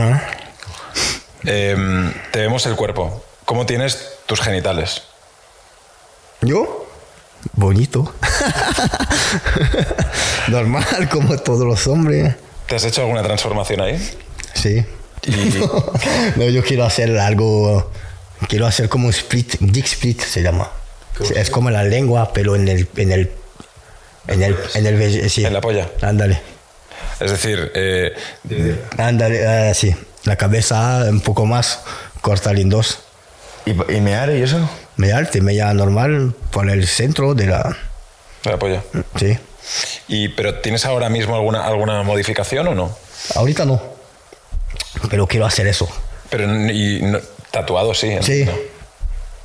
Em, 1.45 2.12
te 2.31 2.40
vemos 2.40 2.64
el 2.66 2.77
cuerpo. 2.77 3.25
¿Cómo 3.45 3.66
tienes 3.66 4.18
tus 4.27 4.40
genitales? 4.40 5.03
¿Yo? 6.40 6.87
Bonito. 7.55 8.14
Normal, 10.48 11.09
como 11.11 11.37
todos 11.38 11.66
los 11.66 11.87
hombres. 11.87 12.35
¿Te 12.66 12.76
has 12.76 12.85
hecho 12.85 13.02
alguna 13.02 13.22
transformación 13.22 13.81
ahí? 13.81 13.98
Sí. 14.55 14.85
Y- 15.24 15.55
no, 16.37 16.48
yo 16.48 16.62
quiero 16.64 16.85
hacer 16.85 17.16
algo. 17.18 17.90
Quiero 18.48 18.66
hacer 18.66 18.88
como 18.88 19.07
un 19.07 19.12
split, 19.12 19.57
dick 19.61 19.85
split 19.87 20.20
se 20.20 20.42
llama. 20.42 20.68
Es 21.37 21.50
como 21.50 21.70
la 21.70 21.85
lengua, 21.85 22.33
pero 22.33 22.57
en 22.57 22.66
el. 22.68 22.88
En 22.96 23.12
el 23.12 23.31
en 24.28 24.42
el, 24.42 24.57
en 24.74 24.87
el, 24.87 24.96
ve- 24.96 25.28
sí. 25.28 25.44
En 25.44 25.52
la 25.52 25.61
polla. 25.61 25.88
Ándale. 26.00 26.40
Es 27.20 27.31
decir, 27.31 27.70
eh, 27.74 28.12
Ándale, 28.98 29.46
ah, 29.46 29.74
sí. 29.74 29.94
La 30.24 30.37
cabeza 30.37 31.05
un 31.09 31.20
poco 31.20 31.46
más, 31.46 31.81
cortar 32.20 32.59
en 32.59 32.68
dos. 32.68 33.00
¿Y, 33.66 33.70
y 33.96 34.01
mear 34.01 34.31
y 34.31 34.42
eso? 34.42 34.68
Media 34.96 35.25
te 35.31 35.40
media 35.40 35.72
normal 35.75 36.35
por 36.51 36.68
el 36.70 36.87
centro 36.87 37.35
de 37.35 37.46
la. 37.46 37.77
la 38.44 38.59
polla. 38.59 38.83
Sí. 39.16 39.38
Y, 40.09 40.29
¿Pero 40.29 40.57
tienes 40.61 40.85
ahora 40.85 41.09
mismo 41.09 41.35
alguna, 41.37 41.64
alguna 41.66 42.03
modificación 42.03 42.66
o 42.68 42.75
no? 42.75 42.96
Ahorita 43.37 43.64
no. 43.64 43.81
Pero 45.11 45.27
quiero 45.27 45.46
hacer 45.46 45.66
eso. 45.66 45.88
Pero 46.31 46.44
y 46.70 47.01
no- 47.03 47.20
tatuado 47.51 47.94
sí. 47.94 48.09
Sí. 48.22 48.40
entiendo. 48.42 48.53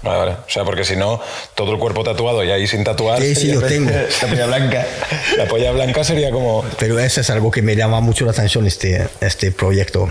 Vale, 0.04 0.18
vale. 0.20 0.32
O 0.34 0.50
sea, 0.50 0.64
porque 0.64 0.84
si 0.86 0.96
no, 0.96 1.20
todo 1.56 1.72
el 1.74 1.80
cuerpo 1.80 2.04
tatuado 2.04 2.44
y 2.44 2.52
ahí 2.52 2.68
sin 2.68 2.84
tatuar. 2.84 3.22
Sí, 3.22 3.36
sí, 3.36 3.52
yo 3.54 3.62
tengo. 3.62 3.90
La 4.22 4.28
polla 4.28 4.46
blanca. 4.48 4.86
La 5.38 5.46
polla 5.48 5.72
blanca 5.72 6.04
sería 6.04 6.32
como 6.32 6.64
Pero 6.80 7.00
eso 7.00 7.22
es 7.22 7.30
algo 7.30 7.52
que 7.52 7.62
me 7.62 7.76
llama 7.76 8.00
mucho 8.00 8.26
la 8.26 8.32
atención, 8.32 8.66
este, 8.68 9.08
este 9.22 9.52
proyecto. 9.52 10.10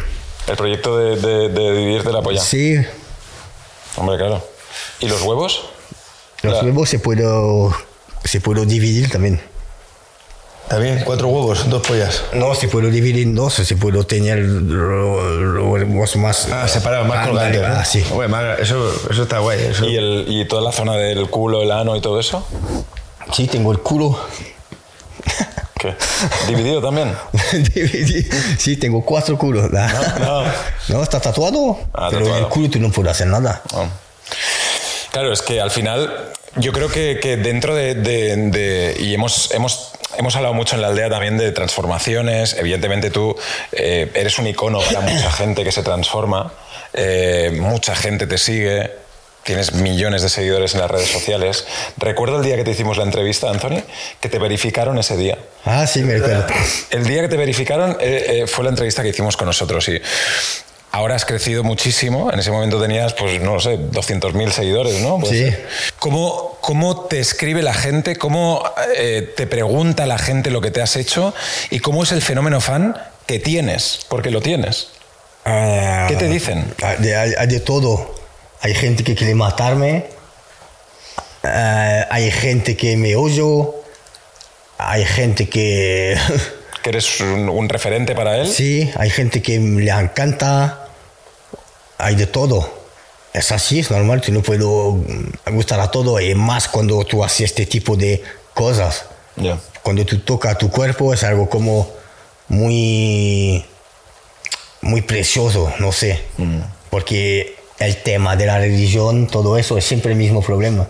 el 0.49 0.57
proyecto 0.57 0.97
de, 0.99 1.17
de, 1.17 1.49
de 1.51 1.73
dividirte 1.79 2.13
la 2.13 2.23
polla. 2.23 2.41
Sí, 2.41 2.77
Hombre, 3.97 4.17
claro. 4.17 4.43
¿Y 5.01 5.09
los 5.09 5.23
huevos? 5.23 5.63
los 6.43 6.55
La- 6.55 6.63
huevos 6.63 6.89
se 6.89 6.99
puede, 6.99 7.25
se 8.25 8.41
puede 8.41 8.67
dividir 8.67 9.11
también. 9.11 9.41
Bien, 10.81 11.01
cuatro 11.05 11.29
huevos, 11.29 11.71
dos 11.71 11.81
pollas. 11.87 12.25
No, 12.33 12.53
se 12.57 12.67
puede 12.67 12.91
dividir 12.91 13.23
en 13.23 13.37
dos, 13.37 13.55
se 13.55 13.77
puede 13.77 14.03
tener 14.05 14.39
lo- 14.41 15.31
lo- 15.31 15.65
huevos 15.69 16.17
más... 16.17 16.49
Ah, 16.51 16.67
separado, 16.67 17.05
más 17.05 17.29
colgantes. 17.29 17.61
¿no? 17.63 17.67
ah, 17.69 17.85
sí. 17.85 18.01
Eso, 18.59 18.93
eso 19.11 19.23
está 19.23 19.39
guay. 19.39 19.63
Eso. 19.63 19.85
¿Y, 19.85 19.97
el, 19.97 20.25
¿Y 20.29 20.45
toda 20.49 20.63
la 20.63 20.73
zona 20.73 20.95
del 20.97 21.31
culo, 21.31 21.63
el 21.63 21.71
ano 21.71 21.95
y 21.95 22.01
todo 22.01 22.19
eso? 22.19 22.45
Sí, 23.33 23.47
tengo 23.47 23.71
el 23.71 23.79
culo. 23.79 24.19
¿Dividido 26.49 26.81
también? 26.83 27.13
Sí, 28.59 28.77
tengo 28.77 29.05
cuatro 29.05 29.37
culos. 29.39 29.71
No, 29.71 29.89
no. 30.19 30.45
No, 30.89 31.03
está 31.03 31.21
tatuado. 31.21 31.79
Ah, 31.93 32.09
pero 32.11 32.27
en 32.29 32.35
el 32.45 32.49
culo 32.49 32.71
tú 32.71 32.79
no 32.79 32.91
puedes 32.91 33.11
hacer 33.13 33.27
nada. 33.27 33.63
Ah. 33.75 33.87
Claro, 35.11 35.33
es 35.33 35.43
que 35.43 35.61
al 35.61 35.71
final 35.71 36.31
yo 36.57 36.73
creo 36.73 36.89
que, 36.89 37.19
que 37.21 37.37
dentro 37.37 37.75
de, 37.75 37.95
de- 37.95 38.37
de- 38.37 38.97
y 39.01 39.15
hemos, 39.15 39.51
hemos, 39.53 39.93
hemos 40.17 40.37
hablado 40.37 40.55
mucho 40.55 40.77
en 40.77 40.83
la 40.83 40.89
aldea 40.89 41.09
también 41.11 41.37
de 41.39 41.51
transformaciones, 41.53 42.55
evidentemente 42.59 43.11
tú 43.11 43.35
eh, 43.73 44.11
eres 44.15 44.39
un 44.39 44.47
icono 44.47 44.81
para 44.81 45.01
mucha 45.01 45.31
gente 45.33 45.65
que 45.65 45.73
se 45.73 45.83
transforma, 45.83 46.53
eh, 46.93 47.51
mucha 47.61 47.95
gente 47.97 48.27
te 48.27 48.39
sigue, 48.39 48.91
tienes 49.47 49.73
millones 49.73 50.21
de 50.23 50.29
seguidores 50.29 50.75
en 50.75 50.81
las 50.81 50.91
redes 50.91 51.09
sociales. 51.09 51.65
Recuerdo 51.97 52.39
el 52.39 52.43
día 52.45 52.57
que 52.57 52.65
te 52.65 52.73
hicimos 52.73 52.97
la 52.99 53.05
entrevista, 53.05 53.49
Anthony, 53.49 53.83
que 54.21 54.29
te 54.29 54.39
verificaron 54.39 54.99
ese 54.99 55.17
día. 55.17 55.39
Ah, 55.65 55.87
sí, 55.87 56.01
me 56.03 56.15
recuerdo. 56.15 56.47
El 56.91 57.05
día 57.07 57.23
que 57.23 57.29
te 57.29 57.37
verificaron 57.37 57.93
eh, 58.01 58.43
eh, 58.43 58.47
fue 58.47 58.65
la 58.65 58.71
entrevista 58.71 59.03
que 59.03 59.11
hicimos 59.11 59.37
con 59.37 59.47
nosotros 59.47 59.89
y 59.89 60.03
ahora 60.91 61.15
has 61.15 61.25
crecido 61.25 61.63
muchísimo. 61.63 62.31
En 62.33 62.41
ese 62.41 62.51
momento 62.51 62.81
tenías, 62.83 63.15
pues 63.15 63.41
no 63.41 63.55
lo 63.55 63.61
sé, 63.61 63.79
200.000 63.79 64.51
seguidores, 64.51 65.01
¿no? 65.01 65.19
Puede 65.21 65.33
Sí. 65.33 65.51
ser. 65.51 65.69
¿Cómo, 66.01 66.59
¿Cómo 66.61 67.03
te 67.07 67.21
escribe 67.21 67.63
la 67.63 67.75
gente? 67.75 68.17
¿Cómo 68.17 68.65
eh, 68.97 69.33
te 69.37 69.47
pregunta 69.47 70.07
la 70.07 70.19
gente 70.19 70.51
lo 70.51 70.61
que 70.61 70.73
te 70.73 70.83
has 70.83 70.97
hecho? 70.97 71.33
¿Y 71.71 71.79
cómo 71.79 72.03
es 72.03 72.11
el 72.11 72.21
fenómeno 72.21 72.61
fan 72.61 72.97
que 73.27 73.39
tienes? 73.39 74.01
Porque 74.09 74.33
lo 74.33 74.41
tienes. 74.41 74.89
Ah, 75.45 76.07
¿Qué 76.09 76.17
te 76.17 76.29
dicen? 76.29 76.75
Hay 76.83 76.97
de, 76.99 77.15
hay- 77.15 77.35
hay 77.39 77.47
de 77.47 77.61
todo. 77.61 78.16
Hay 78.67 78.75
gente 78.75 79.05
que 79.05 79.15
quiere 79.15 79.37
matarme. 79.37 80.07
Ah, 81.45 82.09
hay 82.11 82.33
gente 82.33 82.77
que 82.77 82.97
me 82.97 83.15
oye. 83.15 83.41
Hay 84.77 85.05
gente 85.05 85.49
que... 85.49 86.19
¿Que 86.83 86.91
eres 86.91 87.21
un, 87.21 87.49
un 87.49 87.69
referente 87.69 88.17
para 88.17 88.39
él? 88.39 88.49
sí, 88.49 88.91
hay 88.97 89.09
gente 89.11 89.41
que 89.41 89.61
le 89.61 89.93
encanta. 89.93 90.89
Hay 91.97 92.17
de 92.17 92.27
todo. 92.27 92.69
Es 93.33 93.53
así, 93.53 93.79
es 93.79 93.93
normal. 93.93 94.21
Tú 94.21 94.33
no 94.33 94.43
puedo 94.43 94.99
gustar 95.53 95.79
a 95.79 95.93
todo. 95.93 96.19
Y 96.21 96.35
más 96.35 96.67
cuando 96.67 97.05
tú 97.05 97.23
haces 97.23 97.43
este 97.43 97.67
tipo 97.67 97.95
de 97.95 98.21
cosas. 98.53 99.05
Cuando 99.85 100.05
tú 100.05 100.19
tocas 100.19 100.59
tu 100.59 100.73
cuerpo 100.73 101.15
es 101.15 101.23
algo 101.23 101.49
como 101.49 101.89
muy, 102.49 103.65
muy 104.81 105.03
precioso, 105.03 105.73
no 105.79 105.93
sé. 105.93 106.25
Porque 106.91 107.55
el 107.79 107.97
tema 108.03 108.37
de 108.37 108.47
la 108.47 108.59
religión, 108.59 109.27
todo 109.27 109.57
eso 109.59 109.77
es 109.79 109.85
siempre 109.85 110.13
el 110.13 110.19
mismo 110.19 110.41
problema. 110.43 110.87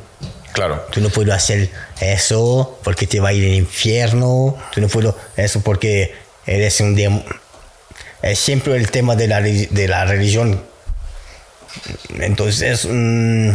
Claro. 0.52 0.86
Tú 0.90 1.00
no 1.00 1.10
puedes 1.10 1.34
hacer 1.34 1.68
eso 2.00 2.78
porque 2.82 3.06
te 3.06 3.20
va 3.20 3.28
a 3.28 3.32
ir 3.32 3.44
al 3.50 3.54
infierno. 3.56 4.56
Tú 4.72 4.80
no 4.80 4.88
puedes 4.88 5.12
eso 5.36 5.60
porque 5.60 6.14
eres 6.46 6.80
un 6.80 6.96
dem- 6.96 7.22
Es 8.22 8.38
siempre 8.38 8.74
el 8.76 8.90
tema 8.90 9.16
de 9.16 9.28
la, 9.28 9.40
de 9.42 9.86
la 9.88 10.04
religión. 10.06 10.62
Entonces, 12.20 12.86
mm, 12.90 13.50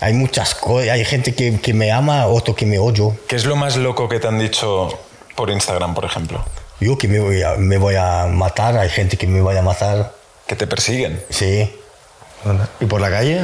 hay 0.00 0.12
muchas 0.12 0.54
cosas. 0.54 0.90
Hay 0.90 1.04
gente 1.04 1.34
que, 1.34 1.58
que 1.60 1.72
me 1.74 1.90
ama, 1.90 2.26
otro 2.26 2.54
que 2.54 2.66
me 2.66 2.78
odio. 2.78 3.16
¿Qué 3.28 3.36
es 3.36 3.44
lo 3.44 3.56
más 3.56 3.76
loco 3.76 4.08
que 4.08 4.20
te 4.20 4.26
han 4.28 4.38
dicho 4.38 4.98
por 5.36 5.50
Instagram, 5.50 5.94
por 5.94 6.04
ejemplo? 6.04 6.44
Yo 6.80 6.98
que 6.98 7.08
me 7.08 7.20
voy, 7.20 7.42
a, 7.42 7.54
me 7.56 7.78
voy 7.78 7.94
a 7.94 8.26
matar, 8.26 8.76
hay 8.76 8.88
gente 8.88 9.16
que 9.16 9.26
me 9.26 9.40
vaya 9.40 9.60
a 9.60 9.62
matar. 9.62 10.12
Que 10.46 10.56
te 10.56 10.66
persiguen. 10.66 11.22
Sí. 11.30 11.70
¿Y 12.80 12.86
por 12.86 13.00
la 13.00 13.10
calle? 13.10 13.42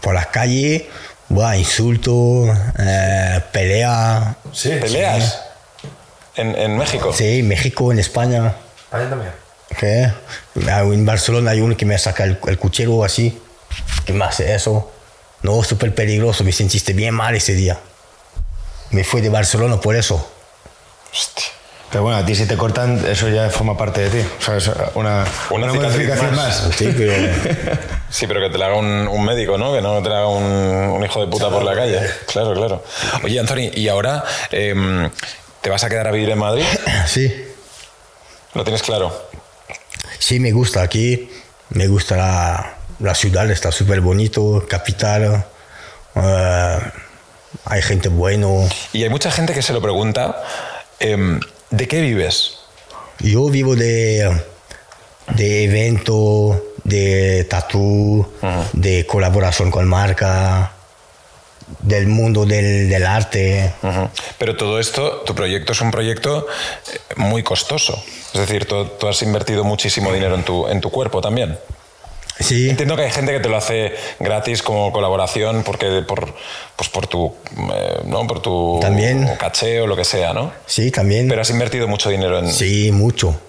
Por 0.00 0.14
la 0.14 0.24
calle, 0.26 0.88
buah, 1.28 1.56
insulto, 1.56 2.44
eh, 2.78 3.40
pelea. 3.52 4.36
Sí. 4.52 4.70
¿Peleas? 4.80 5.40
¿En, 6.34 6.54
en 6.56 6.76
México? 6.76 7.12
Sí, 7.12 7.42
México, 7.42 7.92
en 7.92 7.98
España. 7.98 8.54
España 8.84 9.08
también. 9.08 9.32
¿Qué? 9.78 10.12
En 10.54 11.06
Barcelona 11.06 11.50
hay 11.52 11.60
uno 11.60 11.76
que 11.76 11.84
me 11.84 11.98
saca 11.98 12.24
el, 12.24 12.38
el 12.46 12.58
cuchillo 12.58 13.04
así. 13.04 13.40
¿Qué 14.04 14.12
me 14.12 14.24
hace 14.24 14.54
eso? 14.54 14.92
No, 15.42 15.62
súper 15.62 15.94
peligroso. 15.94 16.44
Me 16.44 16.52
sentiste 16.52 16.92
bien 16.92 17.14
mal 17.14 17.34
ese 17.34 17.54
día. 17.54 17.78
Me 18.90 19.02
fui 19.02 19.20
de 19.20 19.28
Barcelona 19.28 19.80
por 19.80 19.96
eso. 19.96 20.30
Hostia. 21.12 21.46
Pero 21.90 22.02
bueno, 22.02 22.18
a 22.18 22.24
ti 22.26 22.34
si 22.34 22.46
te 22.46 22.56
cortan, 22.56 23.02
eso 23.08 23.28
ya 23.28 23.48
forma 23.48 23.76
parte 23.76 24.08
de 24.08 24.22
ti. 24.22 24.28
O 24.40 24.42
sea, 24.42 24.56
es 24.56 24.68
una, 24.94 25.24
Una 25.50 25.70
una, 25.70 25.74
modificación 25.74 26.34
más. 26.34 26.64
más. 26.64 26.74
Sí, 26.76 26.92
pero 26.96 27.12
Sí, 28.10 28.26
pero 28.26 28.40
que 28.40 28.50
te 28.50 28.58
la 28.58 28.66
haga 28.66 28.76
un, 28.76 29.06
un 29.08 29.24
médico, 29.24 29.56
¿no? 29.56 29.72
Que 29.72 29.80
no 29.80 30.02
te 30.02 30.08
la 30.08 30.18
haga 30.18 30.28
un, 30.28 30.42
un 30.44 31.04
hijo 31.04 31.20
de 31.24 31.30
puta 31.30 31.48
por 31.48 31.62
la 31.62 31.74
calle. 31.74 32.00
Claro, 32.26 32.54
claro. 32.54 32.84
Oye, 33.24 33.38
Anthony, 33.38 33.70
¿y 33.74 33.88
ahora 33.88 34.24
em, 34.50 35.08
te 35.60 35.70
vas 35.70 35.84
a 35.84 35.88
quedar 35.88 36.08
a 36.08 36.10
vivir 36.10 36.30
en 36.30 36.38
Madrid? 36.38 36.64
sí, 37.06 37.32
¿Lo 38.54 38.64
tienes 38.64 38.82
claro? 38.82 39.28
sí 40.18 40.40
me 40.40 40.50
gusta 40.52 40.82
aquí. 40.82 41.30
Me 41.70 41.86
gusta 41.88 42.16
la, 42.16 42.74
la 43.00 43.14
ciudad, 43.14 43.50
está 43.50 43.70
súper 43.72 44.00
bonito, 44.00 44.64
capital. 44.68 45.44
eh, 46.14 46.78
hay 47.64 47.82
gente 47.82 48.08
bueno. 48.08 48.68
Y 48.92 49.02
hay 49.02 49.08
mucha 49.10 49.30
gente 49.30 49.52
que 49.52 49.62
se 49.62 49.72
lo 49.72 49.80
pregunta, 49.82 50.42
em, 51.00 51.40
¿de 51.70 51.88
qué 51.88 52.00
vives? 52.00 52.58
Yo 53.18 53.48
vivo 53.48 53.76
de, 53.76 54.42
de 55.34 55.64
evento, 55.64 56.64
de 56.84 57.44
tatu, 57.44 58.26
de 58.72 59.06
colaboración 59.06 59.70
con 59.70 59.88
marca, 59.88 60.72
del 61.80 62.06
mundo 62.06 62.44
del, 62.46 62.88
del 62.88 63.06
arte. 63.06 63.74
Pero 64.38 64.56
todo 64.56 64.78
esto, 64.78 65.22
tu 65.26 65.34
proyecto 65.34 65.72
es 65.72 65.80
un 65.80 65.90
proyecto 65.90 66.46
eh, 66.92 66.98
muy 67.16 67.42
costoso. 67.42 68.02
Es 68.32 68.40
decir, 68.40 68.66
tú, 68.66 68.86
tú 69.00 69.08
has 69.08 69.20
invertido 69.22 69.64
muchísimo 69.64 70.12
dinero 70.12 70.34
en 70.34 70.44
tu, 70.44 70.68
en 70.68 70.80
tu 70.80 70.90
cuerpo 70.90 71.20
también. 71.20 71.58
Sí, 72.38 72.68
Entiendo 72.68 72.96
que 72.96 73.02
hay 73.02 73.10
gente 73.10 73.32
que 73.32 73.40
te 73.40 73.48
lo 73.48 73.56
hace 73.56 73.94
gratis 74.20 74.62
como 74.62 74.92
colaboración 74.92 75.62
porque 75.64 76.02
por, 76.02 76.34
pues 76.76 76.90
por 76.90 77.06
tu, 77.06 77.34
eh, 77.72 78.02
¿no? 78.04 78.26
por 78.26 78.40
tu 78.42 78.78
También. 78.80 79.26
caché 79.38 79.80
o 79.80 79.86
lo 79.86 79.96
que 79.96 80.04
sea, 80.04 80.34
¿no? 80.34 80.52
sí, 80.66 80.90
también. 80.90 81.28
Pero 81.28 81.40
has 81.40 81.50
invertido 81.50 81.88
mucho 81.88 82.10
dinero 82.10 82.38
en... 82.38 82.52
Sí, 82.52 82.92
mucho. 82.92 83.40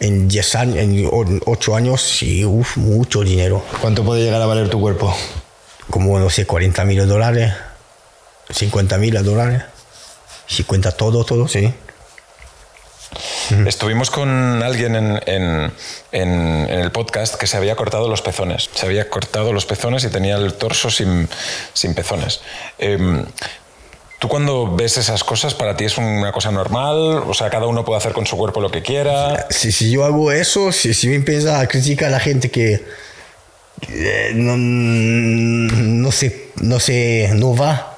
En 0.00 0.28
10 0.28 0.54
años, 0.56 0.76
en 0.76 1.40
8 1.46 1.76
años, 1.76 2.02
sí, 2.02 2.44
uf, 2.44 2.76
mucho 2.76 3.20
dinero. 3.22 3.62
¿Cuánto 3.80 4.04
puede 4.04 4.22
llegar 4.22 4.40
a 4.42 4.46
valer 4.46 4.68
tu 4.68 4.80
cuerpo? 4.80 5.14
Como, 5.90 6.18
no 6.18 6.28
sé, 6.30 6.46
40 6.46 6.84
mil 6.84 7.06
dólares, 7.08 7.52
50 8.50 8.98
mil 8.98 9.22
dólares. 9.22 9.62
Si 10.46 10.64
cuenta 10.64 10.92
todo, 10.92 11.24
todo, 11.24 11.48
sí. 11.48 11.72
Estuvimos 13.66 14.10
con 14.10 14.62
alguien 14.62 14.94
en, 14.96 15.72
el 16.12 16.90
podcast 16.92 17.34
que 17.34 17.46
se 17.46 17.56
había 17.56 17.76
cortado 17.76 18.08
los 18.08 18.22
pezones. 18.22 18.70
Se 18.74 18.86
había 18.86 19.08
cortado 19.08 19.52
los 19.52 19.66
pezones 19.66 20.04
y 20.04 20.08
tenía 20.08 20.36
el 20.36 20.54
torso 20.54 20.90
sin, 20.90 21.28
sin 21.72 21.94
pezones. 21.94 22.40
Em, 22.78 23.24
¿Tú 24.18 24.28
cuando 24.28 24.76
ves 24.76 24.98
esas 24.98 25.24
cosas, 25.24 25.54
para 25.54 25.76
ti 25.76 25.86
es 25.86 25.96
una 25.96 26.30
cosa 26.30 26.50
normal? 26.50 27.22
O 27.26 27.32
sea, 27.32 27.48
cada 27.48 27.66
uno 27.66 27.86
puede 27.86 27.96
hacer 27.96 28.12
con 28.12 28.26
su 28.26 28.36
cuerpo 28.36 28.60
lo 28.60 28.70
que 28.70 28.82
quiera. 28.82 29.46
Si, 29.48 29.72
si 29.72 29.90
yo 29.90 30.04
hago 30.04 30.30
eso, 30.30 30.72
si, 30.72 30.92
si 30.92 31.08
me 31.08 31.14
empieza 31.14 31.58
a 31.58 31.66
criticar 31.66 32.08
a 32.08 32.10
la 32.10 32.20
gente 32.20 32.50
que 32.50 32.84
eh, 33.88 34.32
no, 34.34 34.58
no, 34.58 36.12
se, 36.12 36.50
no, 36.60 36.78
se, 36.80 37.30
no 37.34 37.56
va, 37.56 37.89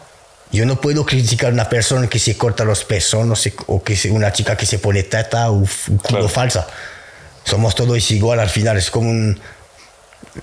yo 0.53 0.67
no 0.67 0.81
puedo 0.81 1.05
criticar 1.07 1.51
a 1.51 1.53
una 1.55 1.69
persona 1.69 2.07
que 2.09 2.19
se 2.19 2.37
corta 2.37 2.65
los 2.65 2.85
pezones 2.85 3.51
o 3.67 3.83
que 3.83 3.97
se- 3.97 4.11
una 4.11 4.33
chica 4.33 4.57
que 4.57 4.67
se 4.67 4.79
pone 4.79 5.03
teta 5.03 5.51
o 5.51 5.61
culo 5.87 6.01
Claro. 6.03 6.29
falsa. 6.29 6.67
Somos 7.45 7.75
todos 7.75 8.11
igual 8.11 8.39
al 8.39 8.51
final, 8.51 8.77
es 8.77 8.91
como 8.91 9.11
un- 9.11 9.41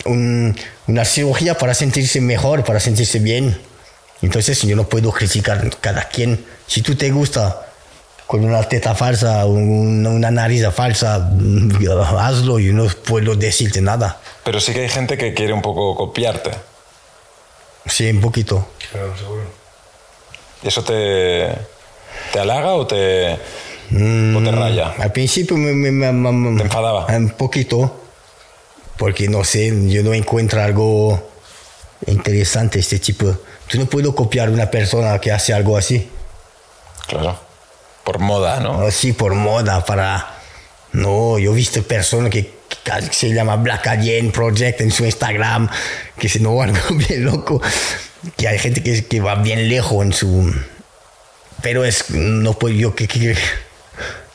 un- 0.05 0.55
una 0.87 1.05
cirugía 1.05 1.57
para 1.57 1.73
sentirse 1.73 2.19
mejor, 2.21 2.63
para 2.63 2.79
sentirse 2.79 3.19
bien. 3.19 3.59
Entonces 4.21 4.61
yo 4.63 4.75
no 4.75 4.87
puedo 4.89 5.11
criticar 5.11 5.69
cada 5.79 6.09
quien. 6.09 6.43
Si 6.67 6.81
tú 6.81 6.95
te 6.95 7.09
gusta 7.11 7.65
con 8.27 8.43
una 8.43 8.61
teta 8.67 8.93
falsa, 8.95 9.45
un- 9.45 10.05
una 10.05 10.29
nariz 10.29 10.63
falsa, 10.75 11.19
mm, 11.19 11.71
hazlo, 12.17 12.59
yo 12.59 12.73
no 12.73 12.85
puedo 12.87 13.35
decirte 13.35 13.81
nada. 13.81 14.19
Pero 14.43 14.59
sí 14.59 14.73
que 14.73 14.81
hay 14.81 14.89
gente 14.89 15.17
que 15.17 15.33
quiere 15.33 15.53
un 15.53 15.61
poco 15.61 15.95
copiarte. 15.95 16.51
Sí, 17.85 18.09
un 18.09 18.21
poquito. 18.21 18.67
Claro, 18.91 19.17
seguro. 19.17 19.58
¿Y 20.63 20.67
eso 20.67 20.83
te, 20.83 21.47
te 22.33 22.39
halaga 22.39 22.73
o 22.73 22.85
te, 22.87 23.33
o 23.33 23.37
te 24.43 24.51
raya? 24.51 24.93
Al 24.99 25.11
principio 25.11 25.57
me, 25.57 25.73
me- 25.73 25.91
me- 25.91 26.11
me- 26.31 26.57
¿Te 26.57 26.63
enfadaba? 26.63 27.05
Un 27.07 27.29
poquito, 27.31 28.01
porque 28.97 29.27
no 29.29 29.43
sé, 29.43 29.71
yo 29.89 30.03
no 30.03 30.13
encuentro 30.13 30.61
algo 30.61 31.29
interesante 32.07 32.79
este 32.79 32.99
tipo. 32.99 33.35
Tú 33.67 33.77
no 33.77 33.85
puedes 33.85 34.11
copiar 34.13 34.49
una 34.49 34.69
persona 34.69 35.19
que 35.19 35.31
hace 35.31 35.53
algo 35.53 35.77
así. 35.77 36.09
Claro. 37.07 37.39
Por 38.03 38.19
moda, 38.19 38.59
¿no? 38.59 38.81
Así 38.81 39.13
por 39.13 39.35
moda, 39.35 39.85
para... 39.85 40.35
No, 40.91 41.37
yo 41.37 41.51
he 41.51 41.55
visto 41.55 41.83
personas 41.83 42.31
que, 42.31 42.51
que 42.83 43.13
se 43.13 43.29
llama 43.31 43.55
Black 43.57 43.85
Alien 43.87 44.31
Project 44.31 44.81
en 44.81 44.89
su 44.91 45.05
Instagram, 45.05 45.69
que 46.17 46.27
se 46.27 46.39
no 46.39 46.59
algo 46.63 46.79
bien 46.95 47.25
loco, 47.25 47.61
que 48.38 48.47
hay 48.47 48.60
gente 48.60 48.84
que, 48.84 49.05
que 49.05 49.21
va 49.21 49.36
bien 49.36 49.69
lejos 49.69 50.03
en 50.03 50.13
su... 50.13 50.53
Pero 51.62 51.84
es, 51.84 52.10
no 52.12 52.53
puedo, 52.53 52.73
yo 52.75 52.95
que, 52.95 53.08
que, 53.08 53.36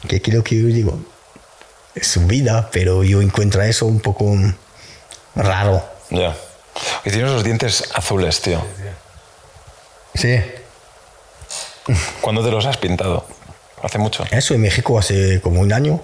que 0.09 0.31
yo 0.31 0.43
digo, 0.43 1.01
es 1.95 2.07
su 2.07 2.27
vida, 2.27 2.69
pero 2.71 3.03
yo 3.03 3.23
encuentro 3.23 3.63
eso 3.63 3.87
un 3.87 4.01
poco 4.01 4.37
raro. 5.35 5.83
Ya. 6.11 6.37
Y 7.05 7.11
tienes 7.11 7.31
los 7.31 7.45
dientes 7.45 7.85
azules, 7.95 8.41
tío. 8.41 8.63
Sí. 10.15 10.41
¿Cuándo 12.21 12.45
te 12.45 12.51
los 12.51 12.67
has 12.67 12.77
pintado? 12.77 13.27
Hace 13.83 13.99
mucho. 13.99 14.25
Eso 14.31 14.55
en 14.55 14.63
México 14.63 14.99
hace 14.99 15.41
como 15.41 15.61
un 15.61 15.73
año. 15.73 16.03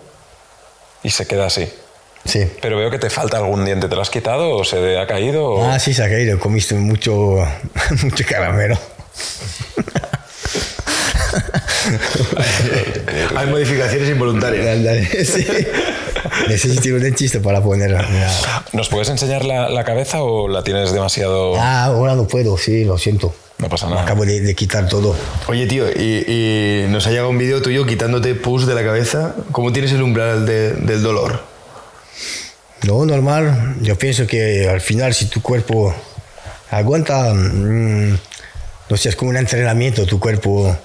Y 1.02 1.10
se 1.10 1.26
queda 1.26 1.46
así. 1.46 1.70
Sí. 2.24 2.46
Pero 2.60 2.76
veo 2.76 2.90
que 2.90 2.98
te 2.98 3.10
falta 3.10 3.38
algún 3.38 3.64
diente. 3.64 3.88
¿Te 3.88 3.96
lo 3.96 4.02
has 4.02 4.10
quitado 4.10 4.50
o 4.56 4.64
se 4.64 4.98
ha 4.98 5.06
caído? 5.06 5.44
o- 5.46 5.70
Ah, 5.70 5.78
sí, 5.78 5.94
se 5.94 6.04
ha 6.04 6.08
caído. 6.08 6.38
Comiste 6.38 6.74
mucho, 6.74 7.36
mucho 8.02 8.24
caramelo. 8.28 8.78
Hay 13.36 13.46
modificaciones 13.46 14.08
involuntarias. 14.10 14.78
Sí. 15.24 15.46
Necesito 16.48 16.94
un 16.94 17.02
dentista 17.02 17.40
para 17.40 17.62
poner. 17.62 17.90
mira. 17.90 18.30
¿Nos 18.72 18.88
puedes 18.88 19.08
enseñar 19.08 19.44
la, 19.44 19.68
la 19.68 19.84
cabeza 19.84 20.22
o 20.22 20.48
la 20.48 20.62
tienes 20.62 20.92
demasiado.? 20.92 21.54
Ah, 21.58 21.84
ahora 21.84 22.14
no 22.14 22.26
puedo, 22.26 22.56
sí, 22.56 22.84
lo 22.84 22.98
siento. 22.98 23.34
No 23.58 23.68
pasa 23.68 23.86
Me 23.86 23.92
nada. 23.92 24.04
acabo 24.04 24.24
de, 24.24 24.40
de 24.40 24.54
quitar 24.54 24.88
todo. 24.88 25.14
Oye, 25.48 25.66
tío, 25.66 25.86
y, 25.90 26.24
y 26.26 26.86
nos 26.88 27.06
ha 27.06 27.10
llegado 27.10 27.30
un 27.30 27.38
vídeo 27.38 27.60
tuyo 27.62 27.86
quitándote 27.86 28.34
pus 28.34 28.66
de 28.66 28.74
la 28.74 28.82
cabeza. 28.82 29.34
¿Cómo 29.52 29.72
tienes 29.72 29.92
el 29.92 30.02
umbral 30.02 30.46
de- 30.46 30.72
del 30.72 31.02
dolor? 31.02 31.42
No, 32.86 33.04
normal. 33.04 33.76
Yo 33.80 33.96
pienso 33.98 34.26
que 34.26 34.68
al 34.68 34.80
final, 34.80 35.12
si 35.14 35.26
tu 35.26 35.42
cuerpo 35.42 35.94
aguanta, 36.70 37.32
mm, 37.34 38.18
no 38.88 38.96
sé, 38.96 39.10
es 39.10 39.16
como 39.16 39.30
un 39.30 39.36
entrenamiento. 39.36 40.06
Tu 40.06 40.18
cuerpo 40.18 40.76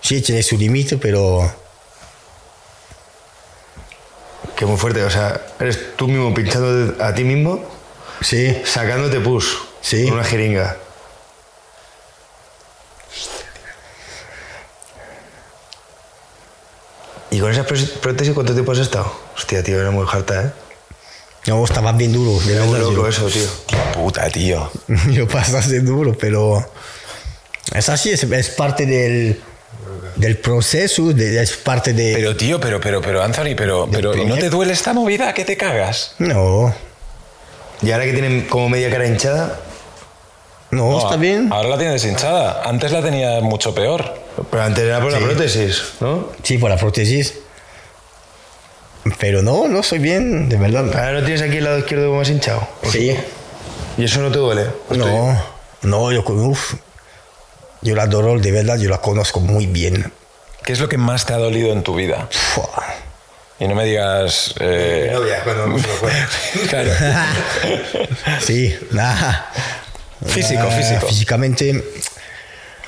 sí 0.00 0.20
tiene 0.22 0.42
su 0.42 0.56
límite, 0.56 0.98
pero 0.98 1.50
Que 4.56 4.66
muy 4.66 4.76
fuerte, 4.76 5.02
o 5.02 5.10
sea, 5.10 5.40
eres 5.58 5.96
tú 5.96 6.06
mismo 6.06 6.32
pinchando 6.34 6.94
a 7.02 7.12
ti 7.14 7.24
mismo, 7.24 7.64
sí, 8.20 8.56
sacándote 8.64 9.18
pus 9.18 9.58
Sí. 9.80 10.04
con 10.04 10.14
una 10.14 10.24
jeringa. 10.24 10.76
¿Y 17.30 17.40
con 17.40 17.50
esa 17.50 17.64
pró- 17.66 17.90
prótesis 18.00 18.34
cuánto 18.34 18.52
tiempo 18.52 18.72
has 18.72 18.78
estado? 18.78 19.12
Hostia, 19.36 19.62
tío, 19.62 19.80
era 19.80 19.90
muy 19.90 20.06
harta, 20.10 20.42
¿eh? 20.44 20.52
No, 21.46 21.64
estaba 21.64 21.92
bien 21.92 22.12
duro, 22.12 22.38
de 22.46 22.54
Era 22.54 22.64
loco 22.66 22.92
yo- 22.92 23.08
eso, 23.08 23.26
tío. 23.26 23.46
Puta, 23.94 24.28
tío. 24.30 24.70
Yo 25.10 25.26
pasaste 25.26 25.80
duro, 25.80 26.16
pero 26.18 26.64
es 27.74 27.88
así, 27.88 28.10
es, 28.10 28.22
es 28.22 28.48
parte 28.50 28.86
del, 28.86 29.40
del 30.16 30.38
proceso, 30.38 31.12
de- 31.12 31.42
es 31.42 31.56
parte 31.56 31.92
de... 31.92 32.12
Pero, 32.14 32.36
tío, 32.36 32.60
pero, 32.60 32.80
pero, 32.80 33.00
pero, 33.02 33.22
Anthony, 33.22 33.54
pero, 33.56 33.88
pero, 33.90 34.16
¿y 34.16 34.24
no 34.24 34.36
te 34.36 34.50
duele 34.50 34.72
esta 34.72 34.92
movida 34.92 35.34
que 35.34 35.44
te 35.44 35.56
cagas? 35.56 36.14
no, 36.18 36.72
Y 37.82 37.90
ahora 37.90 38.04
que 38.04 38.12
tienen 38.12 38.46
como 38.46 38.68
media 38.68 38.88
cara 38.90 39.06
hinchada, 39.06 39.58
no, 40.70 40.90
No, 40.92 40.98
está 41.00 41.16
bien. 41.16 41.52
Ahora 41.52 41.68
la 41.70 41.76
tienes 41.78 42.04
hinchada. 42.04 42.62
Antes 42.64 42.92
la 42.92 43.02
tenía 43.02 43.40
mucho 43.40 43.74
peor. 43.74 44.14
pero 44.50 44.62
antes 44.62 44.84
era 44.84 45.00
por 45.02 45.10
la 45.12 45.18
Sí. 45.18 45.24
prótesis, 45.24 45.82
¿no? 46.00 46.28
Sí, 46.42 46.56
por 46.56 46.70
la 46.70 46.76
prótesis. 46.78 47.34
Pero 49.18 49.42
no, 49.42 49.66
no 49.68 49.82
soy 49.82 49.98
bien, 49.98 50.48
de 50.48 50.56
verdad. 50.56 50.84
Ahora 50.94 51.12
no 51.20 51.24
tienes 51.24 51.42
aquí 51.42 51.56
el 51.58 51.64
lado 51.64 51.78
izquierdo 51.78 52.12
más 52.14 52.28
hinchado. 52.30 52.66
Sí. 52.90 53.16
¿Y 53.98 54.04
eso 54.04 54.20
no 54.20 54.30
te 54.30 54.38
duele? 54.38 54.66
No, 54.90 55.42
no, 55.82 56.12
yo, 56.12 56.22
uf, 56.24 56.74
yo 57.82 57.94
la 57.96 58.04
adoro, 58.04 58.38
de 58.38 58.52
verdad, 58.52 58.78
yo 58.78 58.88
la 58.88 58.98
conozco 58.98 59.40
muy 59.40 59.66
bien. 59.66 60.12
¿Qué 60.64 60.72
es 60.72 60.78
lo 60.78 60.88
que 60.88 60.98
más 60.98 61.26
te 61.26 61.32
ha 61.34 61.38
dolido 61.38 61.72
en 61.72 61.82
tu 61.82 61.94
vida? 61.96 62.28
Fua. 62.30 62.84
Y 63.58 63.66
no 63.68 63.74
me 63.74 63.84
digas... 63.84 64.54
eh, 64.60 65.10
novia, 65.12 65.40
cuando 65.42 65.66
lo 65.66 65.78
fue. 65.78 66.10
claro. 66.68 66.90
Sí, 68.40 68.76
nada. 68.92 69.50
Físico, 70.26 70.62
Ah, 70.68 70.70
físico. 70.70 71.06
Físicamente, 71.08 71.84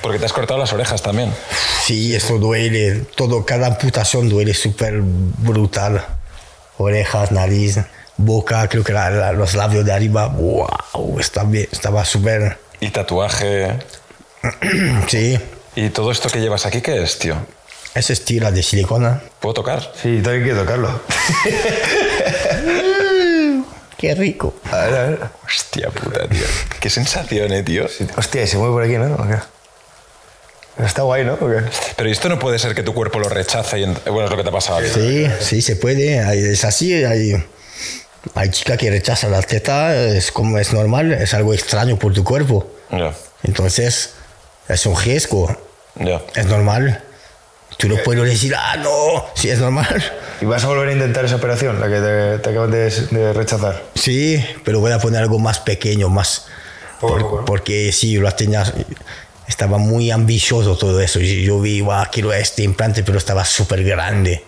Porque 0.01 0.19
te 0.19 0.25
has 0.25 0.33
cortado 0.33 0.59
las 0.59 0.71
orejas 0.73 1.01
también. 1.01 1.33
sí, 1.83 2.15
eso 2.15 2.37
duele. 2.37 3.01
Todo, 3.15 3.45
cada 3.45 3.67
amputación 3.67 4.29
duele 4.29 4.53
súper 4.53 4.99
brutal. 5.01 6.05
Orejas, 6.77 7.31
nariz, 7.31 7.79
boca, 8.17 8.67
creo 8.67 8.83
que 8.83 8.93
la- 8.93 9.09
la- 9.09 9.31
los 9.33 9.55
labios 9.55 9.85
de 9.85 9.93
arriba, 9.93 10.27
wow, 10.27 11.17
está 11.19 11.43
bien, 11.43 11.67
estaba 11.71 12.05
súper. 12.05 12.57
Y 12.79 12.89
tatuaje. 12.89 13.77
Sí, 15.07 15.39
¿Y 15.75 15.89
todo 15.89 16.11
esto 16.11 16.29
que 16.29 16.39
llevas 16.39 16.65
aquí 16.65 16.81
qué 16.81 17.01
es, 17.01 17.17
tío? 17.19 17.35
esa 17.95 18.13
es 18.13 18.25
tira 18.25 18.51
de 18.51 18.61
silicona. 18.61 19.21
¿Puedo 19.39 19.53
tocar? 19.55 19.79
Sí, 20.01 20.19
también 20.21 20.43
quiero 20.43 20.61
tocarlo. 20.61 20.89
Qué 23.97 24.13
rico. 24.15 24.53
A 24.71 24.77
ver, 24.85 24.95
a 24.95 25.03
ver. 25.03 25.19
Hostia 25.45 25.89
puta, 25.89 26.27
tío. 26.27 26.45
Qué 26.79 26.89
sensación, 26.89 27.51
eh, 27.53 27.63
tío. 27.63 27.85
Hostia, 28.17 28.43
y 28.43 28.47
se 28.47 28.57
mueve 28.57 28.73
por 28.73 28.83
aquí, 28.83 28.97
¿no? 28.97 29.17
Está 30.77 31.03
guay, 31.03 31.23
¿no? 31.23 31.37
Pero 31.37 32.09
esto 32.09 32.27
no 32.27 32.37
puede 32.37 32.59
ser 32.59 32.75
que 32.75 32.83
tu 32.83 32.93
cuerpo 32.93 33.19
lo 33.19 33.29
rechace 33.29 33.79
y... 33.79 33.85
Bueno, 33.85 34.25
es 34.25 34.29
lo 34.31 34.37
que 34.37 34.43
te 34.43 34.49
ha 34.49 34.51
pasado 34.51 34.79
aquí. 34.79 34.89
Sí, 34.93 35.27
sí, 35.39 35.61
se 35.61 35.77
puede. 35.77 36.51
Es 36.51 36.65
así. 36.65 36.93
Hay, 37.05 37.41
hay 38.33 38.49
chicas 38.49 38.77
que 38.77 38.89
rechazan 38.89 39.31
la 39.31 39.41
teta, 39.41 39.95
es 39.95 40.31
como 40.31 40.57
es 40.57 40.73
normal, 40.73 41.13
es 41.13 41.33
algo 41.33 41.53
extraño 41.53 41.97
por 41.97 42.13
tu 42.13 42.23
cuerpo. 42.25 42.69
Ya, 42.91 43.13
Entonces, 43.43 44.15
es 44.67 44.85
un 44.85 44.99
riesgo, 45.01 45.55
ya. 45.95 46.21
es 46.35 46.45
normal. 46.45 47.01
Tú 47.77 47.87
no 47.89 47.95
puedes 48.03 48.23
decir, 48.25 48.53
ah, 48.57 48.75
no, 48.77 49.25
sí, 49.33 49.49
es 49.49 49.59
normal. 49.59 50.01
¿Y 50.41 50.45
vas 50.45 50.63
a 50.63 50.67
volver 50.67 50.89
a 50.89 50.93
intentar 50.93 51.25
esa 51.25 51.35
operación, 51.37 51.79
la 51.79 51.87
que 51.87 51.99
te, 51.99 52.39
te 52.39 52.49
acaban 52.49 52.71
de, 52.71 52.89
de 52.89 53.33
rechazar? 53.33 53.81
Sí, 53.95 54.43
pero 54.63 54.79
voy 54.81 54.91
a 54.91 54.99
poner 54.99 55.21
algo 55.21 55.39
más 55.39 55.59
pequeño, 55.59 56.09
más. 56.09 56.47
Poco 56.99 57.15
a 57.15 57.17
por- 57.17 57.21
poco, 57.23 57.37
¿no? 57.39 57.45
Porque 57.45 57.91
sí, 57.91 58.11
yo 58.11 58.21
la 58.21 58.31
tenía. 58.35 58.63
Estaba 59.47 59.77
muy 59.77 60.11
ambicioso 60.11 60.75
todo 60.77 60.99
eso. 60.99 61.19
Yo 61.19 61.59
vi, 61.61 61.79
"Guau, 61.81 62.05
quiero 62.11 62.33
este 62.33 62.63
implante, 62.63 63.03
pero 63.03 63.17
estaba 63.17 63.45
súper 63.45 63.83
grande, 63.83 64.43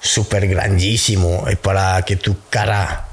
súper 0.00 0.48
grandísimo. 0.48 1.44
Y 1.50 1.56
para 1.56 2.02
que 2.04 2.16
tu 2.16 2.36
cara 2.48 3.06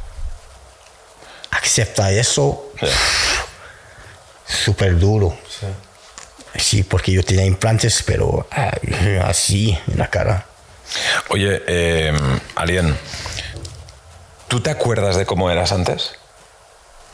acepta 1.51 2.11
eso, 2.11 2.71
súper 4.45 4.97
duro. 4.97 5.37
Sí, 6.55 6.83
porque 6.83 7.11
yo 7.11 7.23
tenía 7.23 7.45
implantes, 7.45 8.01
pero 8.03 8.47
así 9.23 9.77
en 9.87 9.97
la 9.99 10.09
cara. 10.09 10.45
Oye, 11.29 11.61
eh, 11.67 12.17
Alien, 12.55 12.97
¿tú 14.47 14.61
te 14.61 14.69
acuerdas 14.71 15.17
de 15.17 15.25
cómo 15.25 15.51
eras 15.51 15.71
antes? 15.71 16.13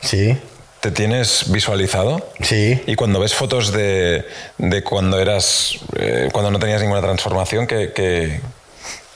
Sí, 0.00 0.38
¿Te 0.84 0.90
tienes 0.90 1.50
visualizado? 1.50 2.28
sí. 2.42 2.78
Y 2.86 2.94
cuando 2.94 3.18
ves 3.18 3.32
fotos 3.32 3.72
de, 3.72 4.26
de 4.58 4.84
cuando 4.84 5.18
eras, 5.18 5.78
eh, 5.96 6.28
cuando 6.30 6.50
no 6.50 6.58
tenías 6.58 6.82
ninguna 6.82 7.00
transformación, 7.00 7.66
¿qué, 7.66 7.94
qué, 7.94 8.42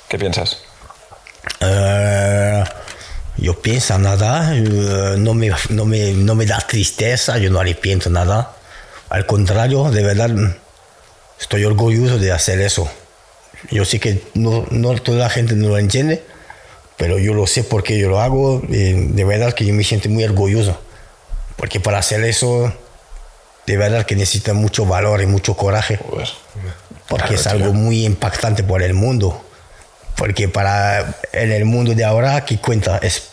qué 0.08 0.18
piensas? 0.18 0.60
Eh, 1.60 2.64
yo 3.36 3.60
pienso 3.60 3.98
nada, 3.98 4.56
eh, 4.56 5.16
no, 5.18 5.34
me, 5.34 5.50
no, 5.68 5.84
me, 5.84 6.12
no 6.14 6.34
me 6.34 6.46
da 6.46 6.56
tristeza, 6.66 7.36
yo 7.36 7.50
no 7.50 7.60
arrepiento 7.60 8.08
nada. 8.08 8.56
Al 9.10 9.26
contrario, 9.26 9.90
de 9.90 10.02
verdad, 10.02 10.30
estoy 11.38 11.66
orgulloso 11.66 12.16
de 12.16 12.32
hacer 12.32 12.62
eso. 12.62 12.90
Yo 13.70 13.84
sé 13.84 14.00
que 14.00 14.22
no, 14.32 14.64
no 14.70 14.94
toda 15.02 15.18
la 15.18 15.28
gente 15.28 15.54
no 15.54 15.68
lo 15.68 15.76
entiende, 15.76 16.22
pero 16.96 17.18
yo 17.18 17.34
lo 17.34 17.46
sé 17.46 17.62
porque 17.62 17.98
yo 17.98 18.08
lo 18.08 18.22
hago. 18.22 18.62
y 18.66 18.94
de 18.94 19.24
verdad 19.26 19.52
que 19.52 19.66
yo 19.66 19.74
me 19.74 19.84
siento 19.84 20.08
muy 20.08 20.24
orgulloso. 20.24 20.87
Porque 21.58 21.80
para 21.80 21.98
hacer 21.98 22.24
eso, 22.24 22.72
de 23.66 23.76
verdad 23.76 24.06
que 24.06 24.16
necesita 24.16 24.54
mucho 24.54 24.86
valor 24.86 25.20
y 25.20 25.26
mucho 25.26 25.54
coraje 25.56 25.98
porque 27.08 27.24
Claro, 27.24 27.34
es 27.34 27.42
tío. 27.42 27.52
algo 27.52 27.72
muy 27.74 28.04
impactante 28.06 28.62
por 28.64 28.82
el 28.82 28.94
mundo. 28.94 29.44
Porque 30.16 30.48
para 30.48 31.14
en 31.32 31.52
el 31.52 31.64
mundo 31.66 31.94
de 31.94 32.04
ahora, 32.04 32.44
¿qué 32.44 32.58
cuenta? 32.58 32.98
Es 33.02 33.28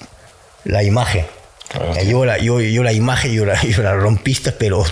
la 0.65 0.83
imagen. 0.83 1.25
Claro, 1.69 1.93
yo, 2.03 2.25
la, 2.25 2.37
yo, 2.37 2.59
yo 2.61 2.83
la 2.83 2.93
imagen, 2.93 3.31
yo 3.33 3.45
la, 3.45 3.61
yo 3.63 3.81
la 3.83 3.93
rompiste, 3.93 4.51
pero 4.51 4.83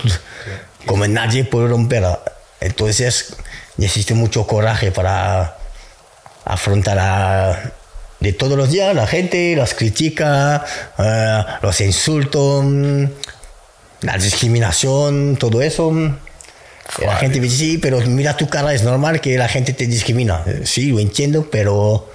como 0.86 1.06
nadie 1.06 1.44
puede 1.44 1.68
romperla. 1.68 2.20
Entonces 2.60 3.36
necesito 3.76 4.14
mucho 4.14 4.46
coraje 4.46 4.90
para 4.92 5.56
afrontar 6.44 6.98
a- 6.98 7.72
de 8.24 8.32
todos 8.32 8.56
los 8.56 8.70
días 8.70 8.94
la 8.94 9.06
gente, 9.06 9.54
las 9.54 9.74
críticas, 9.74 10.62
eh, 10.98 11.44
los 11.62 11.80
insultos, 11.80 12.64
mm, 12.64 13.04
la 14.00 14.16
discriminación, 14.18 15.36
todo 15.38 15.60
eso. 15.62 15.92
Y 17.00 17.04
la 17.06 17.16
gente 17.16 17.38
dice, 17.40 17.56
sí, 17.56 17.78
pero 17.78 18.00
mira 18.00 18.36
tu 18.36 18.48
cara, 18.48 18.72
es 18.74 18.82
normal 18.82 19.20
que 19.20 19.36
la 19.38 19.48
gente 19.48 19.72
te 19.72 19.86
discrimina. 19.86 20.42
Eh, 20.46 20.62
Sí, 20.64 20.90
lo 20.90 21.00
entiendo, 21.00 21.48
pero 21.50 22.10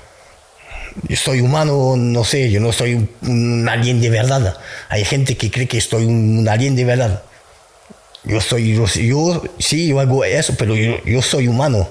yo 1.07 1.15
soy 1.15 1.41
humano, 1.41 1.95
no 1.95 2.23
sé, 2.23 2.49
yo 2.51 2.59
no 2.59 2.71
soy 2.71 3.07
un, 3.21 3.67
alien 3.69 4.01
de 4.01 4.09
verdad. 4.09 4.55
Hay 4.89 5.05
gente 5.05 5.37
que 5.37 5.49
cree 5.51 5.67
que 5.67 5.79
soy 5.81 6.05
un, 6.05 6.39
un 6.39 6.49
alien 6.49 6.75
de 6.75 6.85
verdad. 6.85 7.23
Yo 8.23 8.41
soy, 8.41 8.75
yo, 8.75 8.85
yo- 8.85 9.43
sí, 9.59 9.87
yo 9.87 9.99
hago 9.99 10.23
eso, 10.23 10.53
pero 10.57 10.75
yo, 10.75 11.03
yo 11.05 11.21
soy 11.21 11.47
humano. 11.47 11.87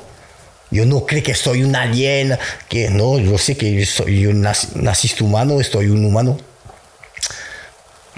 Yo 0.70 0.85
no 0.85 1.07
creo 1.07 1.22
que 1.22 1.35
soy 1.35 1.62
un 1.62 1.74
alien, 1.76 2.38
que 2.68 2.90
no, 2.90 3.18
yo 3.18 3.38
sé 3.38 3.57
que 3.57 3.72
yo, 3.74 3.87
soy, 3.87 4.20
yo 4.20 4.31
nac- 4.31 4.72
naciste 4.74 5.24
humano, 5.24 5.61
estoy 5.61 5.87
un 5.88 6.04
humano. 6.04 6.38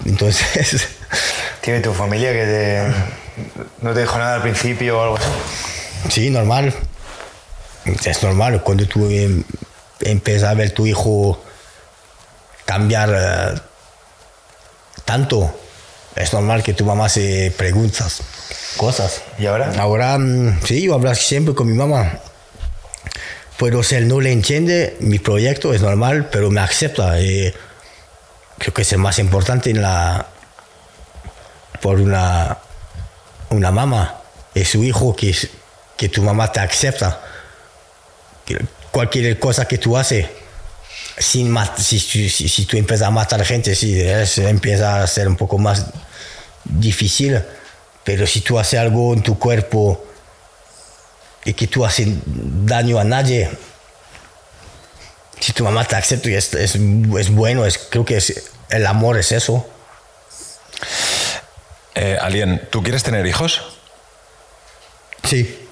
Entonces, 0.05 0.89
¿Tiene 1.61 1.81
tu 1.81 1.93
familia 1.93 2.33
que 2.33 2.45
te, 2.45 2.83
no 3.83 3.93
te 3.93 4.01
dijo 4.01 4.17
nada 4.19 4.37
al 4.37 4.43
principio 4.43 4.99
o 4.99 5.03
algo 5.03 5.17
así? 5.17 5.27
Sí, 6.11 6.31
normal. 6.31 6.75
Es 8.05 8.23
normal 8.23 8.63
cuando 8.63 8.87
tú 8.87 9.09
em, 9.11 9.43
empiezas 10.01 10.51
a 10.51 10.55
ver 10.55 10.71
tu 10.73 10.87
hijo 10.87 11.43
cambiar 12.65 13.11
eh, 13.15 13.61
tanto. 15.05 15.55
Es 16.17 16.33
normal 16.33 16.63
que 16.63 16.73
tu 16.75 16.85
mamá 16.85 17.09
se 17.09 17.53
preguntas 17.57 18.21
cosas. 18.77 19.23
¿Y 19.39 19.47
ahora? 19.47 19.73
Ahora, 19.79 20.19
mm, 20.19 20.61
sí, 20.65 20.83
yo 20.83 20.95
hablo 20.95 21.15
siempre 21.15 21.55
con 21.55 21.69
mi 21.69 21.75
mamá. 21.75 22.19
Pero 23.61 23.83
si 23.83 23.95
él 23.95 24.09
no 24.09 24.21
le 24.21 24.33
entiende 24.33 24.97
mi 25.01 25.19
proyecto, 25.19 25.75
es 25.75 25.83
normal, 25.83 26.31
pero 26.33 26.51
me 26.51 26.61
acepta. 26.63 27.21
y 27.21 27.53
creo 28.59 28.73
que 28.75 28.83
es 28.83 28.93
el 28.93 28.99
más 28.99 29.19
importante 29.19 29.69
en 29.71 29.83
la, 29.83 30.27
por 31.83 32.01
una, 32.01 32.57
una 33.51 33.71
mamá. 33.71 34.23
Es 34.55 34.69
su 34.71 34.83
hijo 34.83 35.15
que, 35.15 35.37
que 35.97 36.09
tu 36.09 36.23
mamá 36.23 36.51
te 36.51 36.61
acepta. 36.61 37.21
Cualquier 38.91 39.39
cosa 39.39 39.69
que 39.69 39.79
tú 39.79 39.97
haces, 39.97 40.27
sin 41.19 41.55
si, 41.77 42.01
si- 42.01 42.31
si 42.49 42.65
tú 42.65 42.77
empiezas 42.77 43.09
a 43.09 43.11
matar 43.11 43.45
gente, 43.45 43.75
sí, 43.77 44.01
es- 44.01 44.39
empieza 44.39 45.03
a 45.03 45.07
ser 45.07 45.29
un 45.29 45.37
poco 45.37 45.59
más 45.59 45.87
difícil. 46.65 47.41
Pero 48.05 48.27
si 48.27 48.41
tú 48.41 48.59
haces 48.59 48.81
algo 48.81 49.13
en 49.15 49.23
tu 49.23 49.39
cuerpo 49.39 50.07
y 51.45 51.55
que 51.55 51.67
tú 51.67 51.85
haces 51.85 52.09
daño 52.27 52.99
a 52.99 53.05
nadie, 53.05 53.51
si 55.39 55.53
tu 55.53 55.65
mamá 55.65 55.85
te 55.85 55.97
acepta, 55.97 56.29
y 56.29 56.35
es, 56.35 56.53
es, 56.55 56.77
es 56.77 57.31
bueno, 57.31 57.65
es, 57.65 57.79
creo 57.79 58.05
que 58.05 58.17
es, 58.19 58.51
el 58.69 58.87
amor 58.87 59.19
es 59.19 59.33
eso. 59.33 59.67
Eh, 61.95 62.17
Alien, 62.21 62.69
¿tú 62.71 62.83
quieres 62.83 63.03
tener 63.03 63.27
hijos? 63.27 63.63
Sí. 65.25 65.67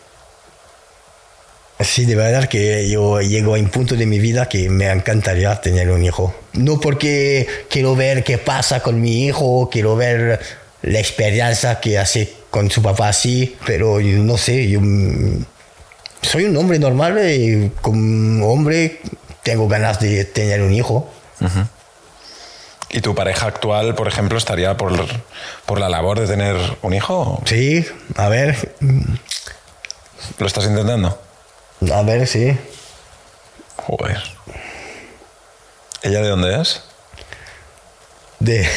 Sí, 1.81 2.07
de 2.07 2.17
verdad 2.17 2.49
que 2.49 2.89
yo 2.91 3.21
llego 3.21 3.55
a 3.55 3.59
un 3.59 3.69
punto 3.69 3.95
de 3.95 4.05
mi 4.05 4.19
vida 4.19 4.49
que 4.49 4.69
me 4.69 4.91
encantaría 4.91 5.61
tener 5.61 5.91
un 5.91 6.05
hijo. 6.05 6.35
No 6.55 6.81
porque 6.81 7.47
quiero 7.71 7.95
ver 7.95 8.25
qué 8.25 8.37
pasa 8.37 8.81
con 8.81 9.01
mi 9.01 9.27
hijo, 9.27 9.69
quiero 9.71 9.95
ver 9.95 10.41
la 10.83 10.99
experiencia 10.99 11.79
que 11.79 11.99
hace 11.99 12.33
con 12.51 12.71
su 12.71 12.83
papá 12.83 13.11
así, 13.11 13.57
pero 13.65 14.01
no 14.01 14.37
sé, 14.39 14.69
yo 14.69 14.81
soy 16.23 16.45
un 16.45 16.57
hombre 16.57 16.79
normal 16.79 17.19
y 17.31 17.71
como 17.81 18.53
hombre 18.53 19.01
tengo 19.43 19.69
ganas 19.69 20.01
de 20.01 20.25
tener 20.25 20.63
un 20.63 20.73
hijo. 20.73 21.11
¿Y 22.91 23.01
tu 23.01 23.15
pareja 23.15 23.47
actual, 23.47 23.95
por 23.95 24.09
ejemplo, 24.09 24.39
estaría 24.39 24.77
por, 24.77 24.93
por 25.67 25.79
la 25.79 25.89
labor 25.89 26.19
de 26.21 26.27
tener 26.27 26.57
un 26.83 26.95
hijo? 26.95 27.41
Sí, 27.45 27.87
a 28.17 28.29
ver, 28.29 28.75
¿Lo 30.39 30.47
estás 30.47 30.65
intentando? 30.65 31.21
a 31.93 32.03
ver, 32.03 32.27
sí. 32.27 32.57
Joder. 33.77 34.23
¿Ella 36.03 36.21
de 36.23 36.29
dónde 36.29 36.61
es? 36.61 36.83
De, 38.41 38.69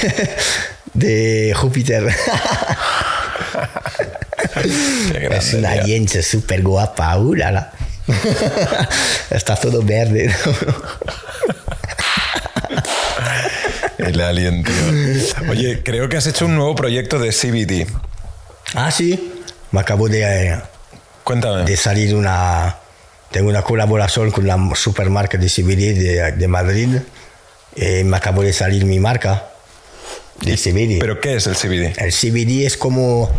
de 0.93 1.53
Júpiter. 1.55 2.13
Grande, 4.53 5.37
es 5.37 5.53
una 5.53 5.71
aliense 5.71 6.21
súper 6.23 6.61
guapa, 6.61 7.17
ulala. 7.17 7.71
Está 9.29 9.55
todo 9.55 9.81
verde. 9.83 10.33
El 13.97 14.19
alien, 14.21 14.63
tío. 14.63 15.49
Oye, 15.49 15.83
creo 15.83 16.09
que 16.09 16.17
has 16.17 16.27
hecho 16.27 16.45
un 16.45 16.55
nuevo 16.55 16.75
proyecto 16.75 17.19
de 17.19 17.31
CBD. 17.31 17.87
ah, 18.75 18.91
sí. 18.91 19.33
Me 19.71 19.79
acabo 19.79 20.09
de, 20.09 20.23
eh, 20.23 20.61
Cuéntame. 21.23 21.63
de 21.63 21.77
salir 21.77 22.15
una... 22.15 22.77
Tengo 23.31 23.49
una 23.49 23.61
colaboración 23.61 24.31
con 24.31 24.45
la 24.45 24.57
supermarca 24.75 25.37
de 25.37 25.47
CBD 25.47 25.93
de, 25.97 26.31
de 26.33 26.47
Madrid. 26.49 26.97
Eh, 27.75 28.03
me 28.03 28.17
acabo 28.17 28.41
de 28.41 28.51
salir 28.51 28.83
mi 28.83 28.99
marca 28.99 29.45
de 30.41 30.57
CBD. 30.57 30.99
¿Pero 30.99 31.21
qué 31.21 31.35
es 31.35 31.47
el 31.47 31.55
CBD? 31.55 31.97
El 31.97 32.11
CBD 32.11 32.65
es 32.65 32.75
como... 32.75 33.31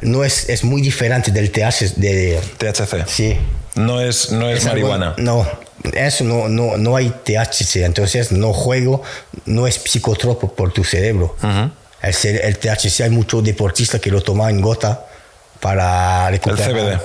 No 0.00 0.24
es, 0.24 0.48
es 0.48 0.64
muy 0.64 0.82
diferente 0.82 1.30
del 1.30 1.50
THC. 1.50 1.94
De, 1.96 2.40
THC. 2.58 3.06
sí. 3.06 3.38
No 3.74 4.00
es, 4.02 4.30
no 4.32 4.50
es, 4.50 4.58
Es 4.58 4.66
algo- 4.66 4.88
marihuana. 4.88 5.14
no, 5.16 5.46
eso 5.94 6.24
no, 6.24 6.46
no, 6.48 6.76
no 6.76 6.94
hay 6.94 7.08
THC, 7.10 7.76
entonces 7.84 8.30
no 8.30 8.52
juego, 8.52 9.02
no 9.46 9.66
es 9.66 9.76
psicotropo 9.76 10.54
por 10.54 10.72
tu 10.74 10.84
cerebro. 10.84 11.34
el, 12.02 12.14
el 12.40 12.58
THC 12.58 13.00
hay 13.04 13.10
muchos 13.10 13.42
deportistas 13.42 13.98
que 14.00 14.10
lo 14.10 14.20
toman 14.20 14.50
en 14.56 14.60
gota 14.60 15.06
para 15.60 16.28
recuperar. 16.30 16.70
CBD. 16.70 17.00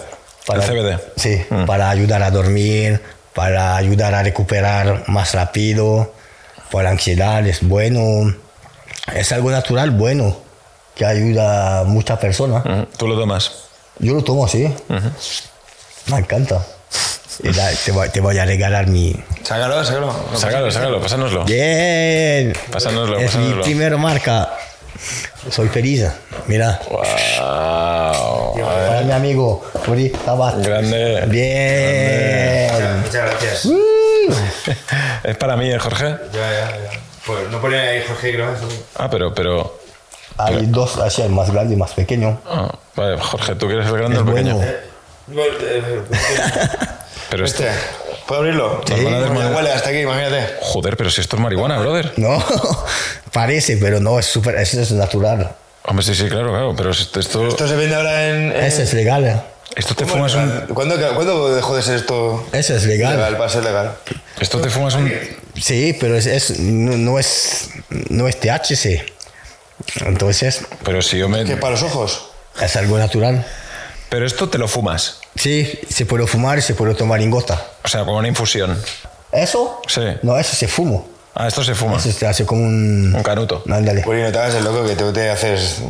Para, 0.46 0.66
El 0.66 0.70
CBD. 0.70 1.00
Sí, 1.16 1.42
para 1.66 1.90
ayudar 1.90 2.22
a 2.24 2.32
dormir, 2.32 3.02
para 3.34 3.78
ayudar 3.78 4.14
a 4.14 4.24
recuperar 4.24 5.04
más 5.08 5.34
rápido, 5.36 6.14
por 6.70 6.84
la 6.84 6.90
ansiedad, 6.90 7.48
es 7.48 7.62
bueno. 7.62 8.36
Es 9.16 9.32
algo 9.32 9.52
natural 9.52 9.92
bueno 9.92 10.36
que 10.98 11.06
ayuda 11.06 11.80
a 11.80 11.84
muchas 11.84 12.18
personas. 12.20 12.64
¿Tú 12.98 13.08
lo 13.08 13.18
tomas? 13.20 13.52
Yo 14.00 14.14
lo 14.14 14.24
tomo 14.24 14.46
así. 14.46 14.74
Me 16.08 16.18
encanta. 16.18 16.66
Y 17.44 17.54
la- 17.54 17.72
te, 17.72 17.92
voy, 17.92 18.10
te 18.10 18.20
voy 18.20 18.38
a 18.38 18.46
regalar 18.46 18.88
mi. 18.88 19.16
Sácalo, 19.44 19.84
sácalo. 19.86 20.14
Sácalo, 20.36 20.72
sácalo, 20.72 21.02
pásanoslo. 21.02 21.46
Bien. 21.46 22.54
Pásanoslo, 22.72 23.18
Es 23.20 23.26
pásanoslo. 23.28 23.58
mi 23.58 23.64
primera 23.64 23.98
marca. 23.98 24.50
Soy 25.52 25.70
feliz. 25.70 26.06
Mira. 26.48 26.80
Wow. 26.90 28.56
Para 28.60 29.02
mi 29.02 29.12
amigo 29.12 29.64
Uri 29.88 30.10
Tabat. 30.10 30.66
Grande. 30.66 31.26
Bien. 31.28 33.02
Muchas 33.02 33.14
gracias. 33.14 33.68
Es 35.24 35.38
para 35.38 35.56
mí, 35.56 35.70
¿eh, 35.72 35.78
Jorge? 35.80 36.06
Ya, 36.34 36.52
ya, 36.52 36.70
ya. 36.92 37.00
Pues 37.26 37.50
no 37.50 37.62
pone 37.62 37.80
ahí 37.80 38.04
Jorge 38.08 38.32
Gros. 38.34 38.58
Ah, 38.96 39.10
pero, 39.10 39.34
pero. 39.34 39.80
Hay 40.38 40.66
dos, 40.68 40.98
así, 40.98 41.22
el 41.22 41.30
más 41.32 41.52
grande 41.52 41.74
y 41.74 41.78
más 41.78 41.92
pequeño. 41.92 42.40
ah, 42.46 42.74
vale, 42.96 43.18
Jorge, 43.20 43.56
¿tú 43.56 43.68
quieres 43.68 43.88
el 43.88 43.98
grande 43.98 44.18
o 44.18 44.22
el 44.22 44.26
pequeño? 44.28 44.56
bueno. 44.56 44.74
Pero 47.30 47.46
esto. 47.46 47.64
Este, 47.64 47.76
¿puedo 48.26 48.40
abrirlo? 48.42 48.78
Porque 48.82 48.96
desmadrar. 48.96 49.54
huele 49.54 49.72
hasta 49.72 49.90
aquí, 49.90 50.00
imagínate. 50.00 50.56
Joder, 50.62 50.96
pero 50.96 51.10
si 51.10 51.20
esto 51.22 51.36
es 51.36 51.42
marihuana, 51.42 51.78
brother. 51.80 52.14
No, 52.18 52.42
parece, 53.34 53.76
pero 53.78 54.00
no, 54.00 54.18
es 54.20 54.26
súper, 54.26 54.56
eso 54.56 54.80
es 54.80 54.92
natural. 54.92 55.52
Hombre, 55.84 56.06
sí, 56.06 56.16
sí, 56.16 56.28
claro, 56.30 56.50
claro. 56.52 56.74
Pero 56.78 56.92
esto. 56.92 57.20
Esto, 57.20 57.46
Esto 57.48 57.68
se 57.68 57.76
vende 57.76 57.96
ahora 57.96 58.30
en. 58.30 58.52
en- 58.54 58.64
Eso 58.64 58.82
es 58.82 58.94
legal. 58.94 59.26
¿eh? 59.26 59.42
esto 59.76 59.94
te 59.94 60.04
¿Cómo 60.06 60.16
fumas 60.16 60.36
un. 60.36 60.48
legal? 60.48 60.68
¿Cuándo, 60.74 60.96
¿Cuándo 61.16 61.54
dejó 61.54 61.76
de 61.76 61.82
ser 61.84 61.96
esto 61.98 62.46
Eso 62.54 62.76
es 62.76 62.86
legal. 62.86 63.18
legal 63.18 63.38
para 63.38 63.50
ser 63.50 63.64
legal? 63.66 63.94
Esto 64.40 64.60
te 64.62 64.70
fumas 64.70 64.96
un. 64.96 65.12
Sí, 65.62 65.96
pero 66.00 66.16
es, 66.16 66.26
es- 66.28 66.60
no, 66.60 66.96
no 66.98 67.20
es, 67.20 67.70
no 68.10 68.28
es 68.30 68.40
THC. 68.40 69.04
Entonces, 70.06 70.66
Pero 70.84 71.02
si 71.02 71.18
yo 71.18 71.30
me. 71.30 71.44
¿Qué? 71.46 71.58
¿Para 71.58 71.72
los 71.72 71.84
ojos? 71.84 72.30
es 72.62 72.76
algo 72.76 72.98
natural. 72.98 73.46
Pero 74.10 74.26
esto 74.26 74.50
te 74.50 74.58
lo 74.58 74.68
fumas. 74.68 75.20
Sí, 75.36 75.80
se 75.90 76.06
puede 76.06 76.26
fumar 76.28 76.58
y 76.58 76.62
se 76.62 76.74
puede 76.74 76.96
tomar 76.96 77.22
en 77.22 77.30
gota. 77.30 77.62
O 77.84 77.88
sea, 77.88 78.06
como 78.06 78.18
una 78.18 78.28
infusión. 78.28 78.82
¿Eso? 79.32 79.82
Sí. 79.88 80.02
No, 80.24 80.38
eso 80.40 80.56
se 80.56 80.68
fumo. 80.68 81.08
Ah, 81.36 81.48
esto 81.48 81.64
se 81.64 81.76
fuma. 81.76 81.98
Eso 81.98 82.12
se 82.12 82.26
hace 82.26 82.46
como 82.46 82.64
un... 82.64 83.14
Un 83.14 83.22
canuto. 83.22 83.62
Ándale. 83.70 84.04
Uri, 84.08 84.22
no 84.24 84.32
te 84.32 84.40
hagas 84.40 84.56
el 84.56 84.64
loco 84.64 84.86
que 84.88 84.96
tú 84.96 85.12
te 85.14 85.30
haces. 85.30 85.82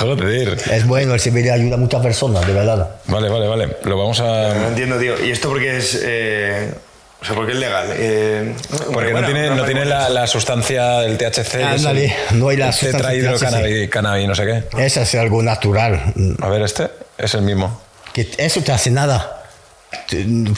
Joder. 0.00 0.56
Es 0.70 0.86
bueno, 0.86 1.14
el 1.14 1.20
CBD 1.20 1.50
ayuda 1.50 1.74
a 1.74 1.78
muchas 1.78 2.02
personas, 2.02 2.46
de 2.46 2.52
verdad. 2.52 2.96
Vale, 3.06 3.28
vale, 3.28 3.46
vale. 3.48 3.76
Lo 3.84 3.98
vamos 3.98 4.20
No 4.20 4.26
a. 4.26 4.68
entiendo, 4.68 4.98
tío. 4.98 5.22
¿Y 5.24 5.30
esto 5.30 5.48
por 5.48 5.58
qué 5.60 5.76
es.? 5.76 5.98
eh, 6.02 6.72
o 7.20 7.24
sea, 7.24 7.34
¿por 7.34 7.46
qué 7.46 7.52
es 7.52 7.58
legal? 7.58 7.86
Eh, 7.92 8.54
Porque 8.92 9.12
no 9.12 9.20
bueno, 9.20 9.26
tiene, 9.26 9.50
no 9.50 9.64
tiene 9.64 9.84
la, 9.84 10.08
la 10.10 10.26
sustancia 10.26 11.00
del 11.00 11.16
THC. 11.18 11.54
Ándale, 11.64 12.14
no 12.32 12.48
hay 12.48 12.56
la 12.56 12.72
sustancia 12.72 12.98
tetrahidrocannabis, 12.98 13.88
cannabis, 13.90 14.28
no 14.28 14.34
sé 14.34 14.44
qué. 14.44 14.84
Eso 14.84 15.00
es 15.00 15.14
algo 15.14 15.42
natural. 15.42 16.12
A 16.40 16.48
ver, 16.48 16.62
este 16.62 16.90
es 17.18 17.34
el 17.34 17.42
mismo. 17.42 17.80
Que 18.12 18.28
eso 18.38 18.60
te 18.62 18.72
hace 18.72 18.90
nada. 18.90 19.32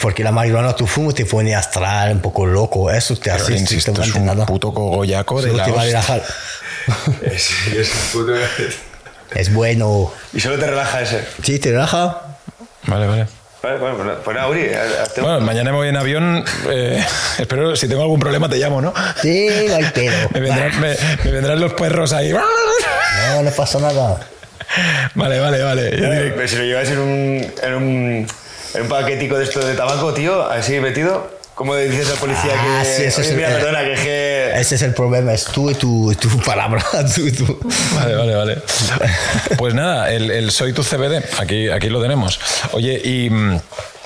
Porque 0.01 0.23
la 0.23 0.31
marihuana 0.31 0.75
tu 0.75 0.85
fumo 0.85 1.13
te 1.13 1.25
pone 1.25 1.55
astral, 1.55 2.11
un 2.11 2.19
poco 2.19 2.45
loco. 2.45 2.91
Eso 2.91 3.15
te 3.15 3.31
Pero 3.31 3.43
hace 3.43 3.53
insisto, 3.57 3.91
es 4.01 4.13
un 4.15 4.25
nada. 4.25 4.45
puto 4.45 4.73
cogollaco 4.73 5.41
de 5.41 5.47
Solo 5.51 5.57
la 5.57 5.65
te 5.65 5.71
va 5.71 5.81
a 5.81 5.85
relajar. 5.85 6.23
Es, 7.23 7.49
es 7.75 7.89
puto. 8.11 8.33
Es 9.33 9.53
bueno. 9.53 10.11
Y 10.33 10.39
solo 10.39 10.57
te 10.59 10.67
relaja 10.67 11.01
ese. 11.01 11.23
Sí, 11.43 11.57
te 11.59 11.71
relaja. 11.71 12.21
Vale, 12.87 13.07
vale. 13.07 13.27
Vale, 13.61 13.77
bueno, 13.77 13.95
pues 13.97 14.35
nada, 14.35 14.47
pues 14.47 14.65
Uri. 14.65 14.69
hazte- 14.73 15.21
Bueno, 15.21 15.41
mañana 15.41 15.71
me 15.71 15.77
voy 15.77 15.89
en 15.89 15.97
avión. 15.97 16.45
eh, 16.69 17.03
espero, 17.37 17.75
si 17.75 17.87
tengo 17.89 18.01
algún 18.03 18.19
problema, 18.19 18.47
te 18.47 18.55
llamo, 18.57 18.81
¿no? 18.81 18.93
Sí, 19.21 19.65
no 19.67 19.75
hay 19.75 19.83
pedo. 19.93 20.29
Me 20.33 20.39
vendrán, 20.39 20.79
me- 20.79 20.95
me 21.25 21.31
vendrán 21.31 21.59
los 21.59 21.73
perros 21.73 22.13
ahí. 22.13 22.33
No, 23.35 23.43
no 23.43 23.51
pasa 23.51 23.79
nada. 23.79 24.19
Vale, 25.13 25.39
vale, 25.39 25.61
vale. 25.61 25.89
Pero 26.35 26.47
si 26.47 26.55
lo 26.55 26.63
llevas 26.63 26.87
en 26.89 26.97
un, 26.99 27.53
en 27.61 27.73
un, 27.75 28.27
en 28.75 28.81
un 28.81 28.87
paquetico 28.87 29.37
de 29.37 29.43
esto 29.43 29.59
de 29.65 29.75
tabaco, 29.75 30.13
tío, 30.13 30.49
así 30.49 30.79
metido, 30.79 31.29
¿cómo 31.59 31.75
le 31.75 31.89
dices 31.89 32.09
al 32.09 32.17
policía 32.17 32.53
Ah, 32.55 32.83
que. 32.83 32.89
sí, 32.95 33.03
eso 33.03 33.19
"Oye, 33.19 33.27
es 33.27 33.31
el- 33.31 33.35
mira, 33.35 33.49
perdona, 33.49 33.79
que 33.83 33.93
es 33.93 33.99
que. 33.99 34.51
Ese 34.61 34.75
es 34.75 34.81
el 34.81 34.93
problema, 34.93 35.33
es 35.33 35.43
tú 35.43 35.69
y 35.69 35.75
tu, 35.75 36.15
tu 36.15 36.29
palabra. 36.45 36.81
Tú 37.13 37.27
y 37.27 37.31
tu... 37.33 37.59
Vale, 37.95 38.15
vale, 38.15 38.35
vale. 38.35 38.57
Pues 39.57 39.73
nada, 39.73 40.09
el, 40.11 40.31
el 40.31 40.51
Soy 40.51 40.71
tu 40.71 40.83
CBD, 40.83 41.21
aquí, 41.37 41.69
aquí 41.69 41.89
lo 41.89 42.01
tenemos. 42.01 42.39
Oye, 42.71 42.99
y 43.03 43.29
mm, 43.29 43.59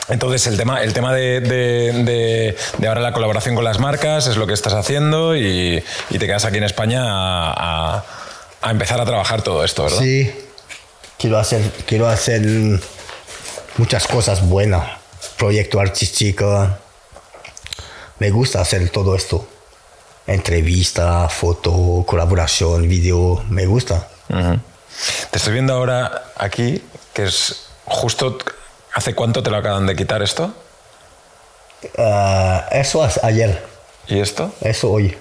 entonces 0.10 0.48
el 0.48 0.58
tema, 0.58 0.82
el 0.84 0.94
tema 0.94 1.14
de, 1.14 1.42
de- 1.42 1.94
de- 2.04 2.58
de 2.80 2.88
ahora 2.88 3.02
la 3.02 3.14
colaboración 3.14 3.54
con 3.54 3.64
las 3.64 3.78
marcas 3.80 4.26
es 4.28 4.36
lo 4.36 4.48
que 4.48 4.54
estás 4.54 4.74
haciendo 4.74 5.36
y, 5.36 5.84
y 6.10 6.18
te 6.18 6.26
quedas 6.26 6.46
aquí 6.46 6.58
en 6.58 6.64
España 6.66 7.04
a, 7.06 7.54
a- 7.98 8.06
a 8.64 8.72
empezar 8.72 9.00
a 9.00 9.06
trabajar 9.06 9.44
todo 9.44 9.64
esto, 9.64 9.84
¿verdad? 9.84 10.00
Sí, 10.00 10.32
quiero 11.20 11.38
hacer, 11.38 11.62
quiero 11.86 12.08
hacer 12.08 12.42
muchas 13.78 14.08
cosas 14.08 14.42
buenas. 14.48 14.84
Proyecto 15.38 15.80
artístico. 15.80 16.70
Me 18.24 18.32
gusta 18.32 18.62
hacer 18.62 18.90
todo 18.90 19.18
esto. 19.18 19.46
Entrevista, 20.28 21.28
foto, 21.28 22.06
colaboración, 22.08 22.88
vídeo. 22.88 23.44
Me 23.50 23.66
gusta. 23.66 24.08
Te 25.30 25.38
estoy 25.38 25.52
viendo 25.52 25.74
ahora 25.74 26.32
aquí, 26.38 26.82
que 27.14 27.26
es 27.26 27.66
justo... 27.84 28.38
¿Hace 28.94 29.14
cuánto 29.14 29.44
te 29.44 29.50
lo 29.50 29.58
acaban 29.58 29.86
de 29.88 29.98
quitar 29.98 30.24
esto? 30.24 30.54
Ah, 31.98 32.66
eso 32.72 33.06
es 33.06 33.22
ayer. 33.26 33.62
¿Y 34.08 34.22
esto? 34.22 34.54
Eso 34.62 34.90
hoy. 34.90 35.18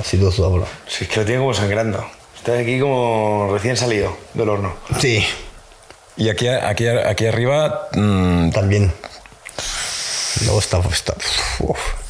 Hace 0.00 0.16
dos 0.16 0.38
horas. 0.40 0.70
Si 0.88 1.04
es 1.04 1.10
que 1.10 1.20
lo 1.20 1.26
tiene 1.26 1.40
como 1.40 1.52
sangrando. 1.52 2.02
Está 2.34 2.58
aquí 2.58 2.80
como 2.80 3.50
recién 3.52 3.76
salido 3.76 4.16
del 4.32 4.48
horno. 4.48 4.74
Sí, 4.98 5.22
Y 6.16 6.30
aquí, 6.30 6.48
aquí, 6.48 6.88
aquí 6.88 7.26
arriba... 7.26 7.88
mm, 7.92 8.52
también. 8.52 8.90
No, 10.46 10.58
estaba, 10.58 10.82
uf, 10.86 12.01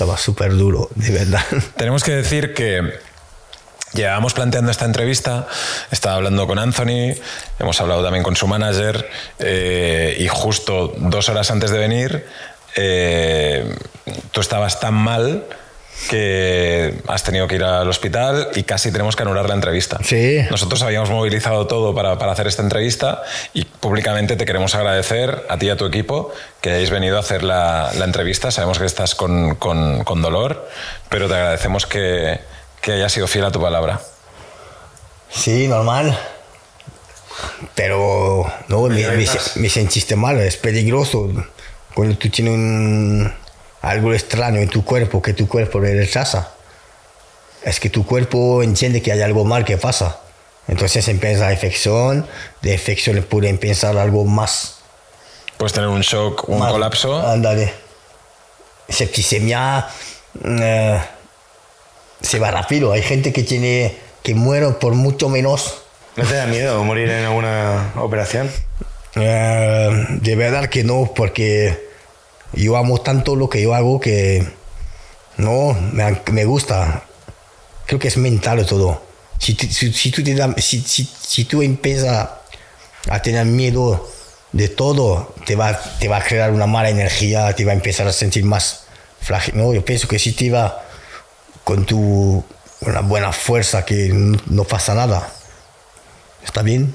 estaba 0.00 0.16
súper 0.16 0.56
duro, 0.56 0.88
de 0.94 1.10
verdad. 1.10 1.44
Tenemos 1.76 2.02
que 2.02 2.12
decir 2.12 2.54
que 2.54 3.10
Llevábamos 3.92 4.34
planteando 4.34 4.70
esta 4.70 4.84
entrevista, 4.84 5.48
estaba 5.90 6.14
hablando 6.14 6.46
con 6.46 6.60
Anthony, 6.60 7.12
hemos 7.58 7.80
hablado 7.80 8.04
también 8.04 8.22
con 8.22 8.36
su 8.36 8.46
manager 8.46 9.10
eh, 9.40 10.16
y 10.20 10.28
justo 10.28 10.94
dos 10.96 11.28
horas 11.28 11.50
antes 11.50 11.72
de 11.72 11.78
venir 11.78 12.24
eh, 12.76 13.74
tú 14.30 14.40
estabas 14.40 14.78
tan 14.78 14.94
mal 14.94 15.44
que 16.08 16.94
has 17.08 17.22
tenido 17.22 17.46
que 17.46 17.56
ir 17.56 17.64
al 17.64 17.88
hospital 17.88 18.48
y 18.54 18.62
casi 18.62 18.90
tenemos 18.90 19.16
que 19.16 19.22
anular 19.22 19.48
la 19.48 19.54
entrevista. 19.54 19.98
Sí. 20.02 20.38
Nosotros 20.50 20.82
habíamos 20.82 21.10
movilizado 21.10 21.66
todo 21.66 21.94
para, 21.94 22.18
para 22.18 22.32
hacer 22.32 22.46
esta 22.46 22.62
entrevista 22.62 23.22
y 23.52 23.64
públicamente 23.64 24.36
te 24.36 24.44
queremos 24.46 24.74
agradecer 24.74 25.44
a 25.48 25.58
ti 25.58 25.66
y 25.66 25.70
a 25.70 25.76
tu 25.76 25.84
equipo 25.86 26.32
que 26.60 26.70
hayáis 26.70 26.90
venido 26.90 27.16
a 27.16 27.20
hacer 27.20 27.42
la, 27.42 27.90
la 27.98 28.04
entrevista. 28.06 28.50
Sabemos 28.50 28.78
que 28.78 28.86
estás 28.86 29.14
con, 29.14 29.56
con, 29.56 30.02
con 30.04 30.22
dolor, 30.22 30.68
pero 31.08 31.28
te 31.28 31.34
agradecemos 31.34 31.86
que, 31.86 32.40
que 32.80 32.92
hayas 32.92 33.12
sido 33.12 33.26
fiel 33.26 33.44
a 33.44 33.50
tu 33.52 33.60
palabra. 33.60 34.00
Sí, 35.30 35.68
normal. 35.68 36.18
Pero 37.74 38.50
no, 38.68 38.82
me, 38.82 39.06
me, 39.06 39.26
me 39.56 39.68
sentiste 39.68 40.16
mal, 40.16 40.38
es 40.40 40.56
peligroso. 40.56 41.30
Cuando 41.94 42.16
tú 42.16 42.28
tienes 42.28 42.54
un- 42.54 43.32
algo 43.82 44.12
extraño 44.12 44.60
en 44.60 44.68
tu 44.68 44.84
cuerpo 44.84 45.22
que 45.22 45.32
tu 45.32 45.48
cuerpo 45.48 45.80
le 45.80 45.94
rechaza, 45.94 46.50
es 47.62 47.80
que 47.80 47.90
tu 47.90 48.04
cuerpo 48.06 48.62
entiende 48.62 49.02
que 49.02 49.12
hay 49.12 49.22
algo 49.22 49.44
mal 49.44 49.64
que 49.64 49.76
pasa. 49.76 50.18
Entonces 50.68 51.08
empieza 51.08 51.46
la 51.46 51.52
infección, 51.52 52.26
de 52.62 52.72
infección 52.72 53.22
puede 53.28 53.48
empezar 53.48 53.96
algo 53.98 54.24
más. 54.24 54.76
Puedes 55.56 55.72
tener 55.72 55.88
un 55.88 56.00
shock, 56.00 56.48
un 56.48 56.58
más- 56.60 56.72
colapso. 56.72 57.26
Ándale. 57.26 57.72
Septicemia 58.88 59.86
eh, 60.44 61.00
se 62.20 62.38
va 62.38 62.50
rápido. 62.50 62.92
Hay 62.92 63.02
gente 63.02 63.32
que 63.32 63.42
tiene 63.42 63.96
que 64.22 64.34
muere 64.34 64.68
por 64.70 64.94
mucho 64.94 65.28
menos. 65.28 65.82
¿No 66.16 66.24
te 66.24 66.34
da 66.34 66.46
miedo 66.46 66.82
morir 66.84 67.08
en 67.10 67.24
alguna 67.24 67.92
operación? 67.96 68.50
Eh, 69.16 70.06
de 70.08 70.36
verdad 70.36 70.68
que 70.68 70.84
no, 70.84 71.12
porque 71.14 71.89
yo 72.52 72.76
amo 72.76 73.00
tanto 73.00 73.36
lo 73.36 73.48
que 73.48 73.62
yo 73.62 73.74
hago 73.74 74.00
que 74.00 74.46
no, 75.36 75.76
me, 75.92 76.20
me 76.32 76.44
gusta. 76.44 77.04
Creo 77.86 77.98
que 77.98 78.08
es 78.08 78.16
mental 78.16 78.64
todo. 78.66 79.02
Si, 79.38 79.54
si, 79.54 79.92
si 79.92 80.10
tú, 80.10 80.22
te 81.58 81.64
empiezas 81.64 82.28
a 83.08 83.22
tener 83.22 83.46
miedo 83.46 84.08
de 84.52 84.68
todo, 84.68 85.34
te 85.46 85.56
va, 85.56 85.80
te 85.98 86.08
va 86.08 86.18
a 86.18 86.24
crear 86.24 86.50
una 86.50 86.66
mala 86.66 86.90
energía, 86.90 87.54
te 87.54 87.64
va 87.64 87.72
a 87.72 87.74
empezar 87.74 88.06
a 88.06 88.12
sentir 88.12 88.44
más 88.44 88.84
frágil. 89.20 89.56
No, 89.56 89.72
yo 89.72 89.84
pienso 89.84 90.08
que 90.08 90.18
si 90.18 90.32
te 90.32 90.50
va 90.50 90.84
con 91.64 91.86
tu 91.86 92.44
una 92.80 93.00
buena 93.00 93.32
fuerza, 93.32 93.84
que 93.84 94.10
no 94.12 94.64
pasa 94.64 94.94
nada. 94.94 95.32
¿Está 96.44 96.62
bien? 96.62 96.94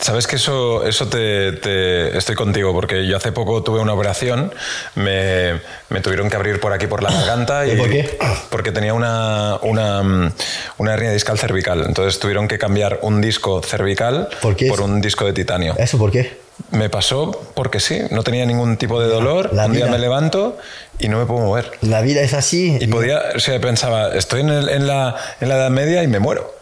Sabes 0.00 0.26
que 0.26 0.36
eso, 0.36 0.84
eso 0.86 1.08
te, 1.08 1.52
te- 1.52 2.16
estoy 2.18 2.34
contigo, 2.34 2.72
porque 2.72 3.06
yo 3.06 3.16
hace 3.16 3.30
poco 3.32 3.62
tuve 3.62 3.80
una 3.80 3.94
operación, 3.94 4.52
me, 4.96 5.60
me 5.88 6.00
tuvieron 6.00 6.28
que 6.28 6.36
abrir 6.36 6.58
por 6.60 6.72
aquí 6.72 6.86
por 6.88 7.02
la 7.02 7.10
garganta. 7.12 7.66
¿Y 7.66 7.76
por 7.76 7.88
qué? 7.88 8.18
Porque 8.50 8.72
tenía 8.72 8.92
una, 8.94 9.58
una, 9.62 10.32
una 10.78 10.94
hernia 10.94 11.12
discal 11.12 11.38
cervical. 11.38 11.84
Entonces 11.86 12.18
tuvieron 12.18 12.48
que 12.48 12.58
cambiar 12.58 12.98
un 13.02 13.20
disco 13.20 13.62
cervical 13.62 14.28
¿Por 14.68 14.80
un 14.80 15.00
disco 15.00 15.24
de 15.24 15.32
titanio. 15.32 15.74
¿Eso 15.78 15.96
por 15.98 16.10
qué? 16.10 16.40
Me 16.70 16.90
pasó 16.90 17.30
porque 17.54 17.80
sí, 17.80 18.00
no 18.10 18.22
tenía 18.24 18.44
ningún 18.44 18.76
tipo 18.76 19.00
de 19.00 19.08
dolor. 19.08 19.50
La 19.54 19.66
un 19.66 19.72
día 19.72 19.84
vida. 19.86 19.92
me 19.92 19.98
levanto 20.00 20.58
y 20.98 21.08
no 21.08 21.18
me 21.18 21.26
puedo 21.26 21.40
mover. 21.40 21.70
La 21.80 22.02
vida 22.02 22.20
es 22.22 22.34
así. 22.34 22.76
Y 22.80 22.86
podía, 22.88 23.22
o 23.34 23.40
sea, 23.40 23.58
pensaba, 23.60 24.14
estoy 24.14 24.40
en, 24.42 24.50
el- 24.50 24.68
en 24.68 24.86
la, 24.86 25.16
en 25.40 25.48
la 25.48 25.56
Edad 25.56 25.70
Media 25.70 26.02
y 26.02 26.08
me 26.08 26.18
muero. 26.18 26.52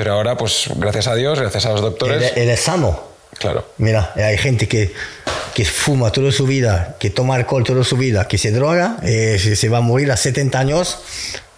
Pero 0.00 0.14
ahora, 0.14 0.34
pues 0.34 0.70
gracias 0.76 1.08
a 1.08 1.14
Dios, 1.14 1.38
gracias 1.38 1.66
a 1.66 1.72
los 1.72 1.82
doctores, 1.82 2.32
Eres, 2.34 2.60
sano. 2.60 2.98
claro. 3.38 3.66
Mira, 3.76 4.14
hay 4.16 4.38
gente 4.38 4.66
que, 4.66 4.94
que 5.52 5.66
fuma 5.66 6.10
toda 6.10 6.32
su 6.32 6.46
vida, 6.46 6.96
que 6.98 7.10
toma 7.10 7.34
alcohol 7.34 7.64
toda 7.64 7.84
su 7.84 7.98
vida, 7.98 8.26
que 8.26 8.38
se 8.38 8.50
droga, 8.50 8.96
eh, 9.02 9.38
se, 9.38 9.68
va 9.68 9.76
a 9.76 9.80
morir 9.82 10.10
a 10.10 10.16
70 10.16 10.58
años. 10.58 11.00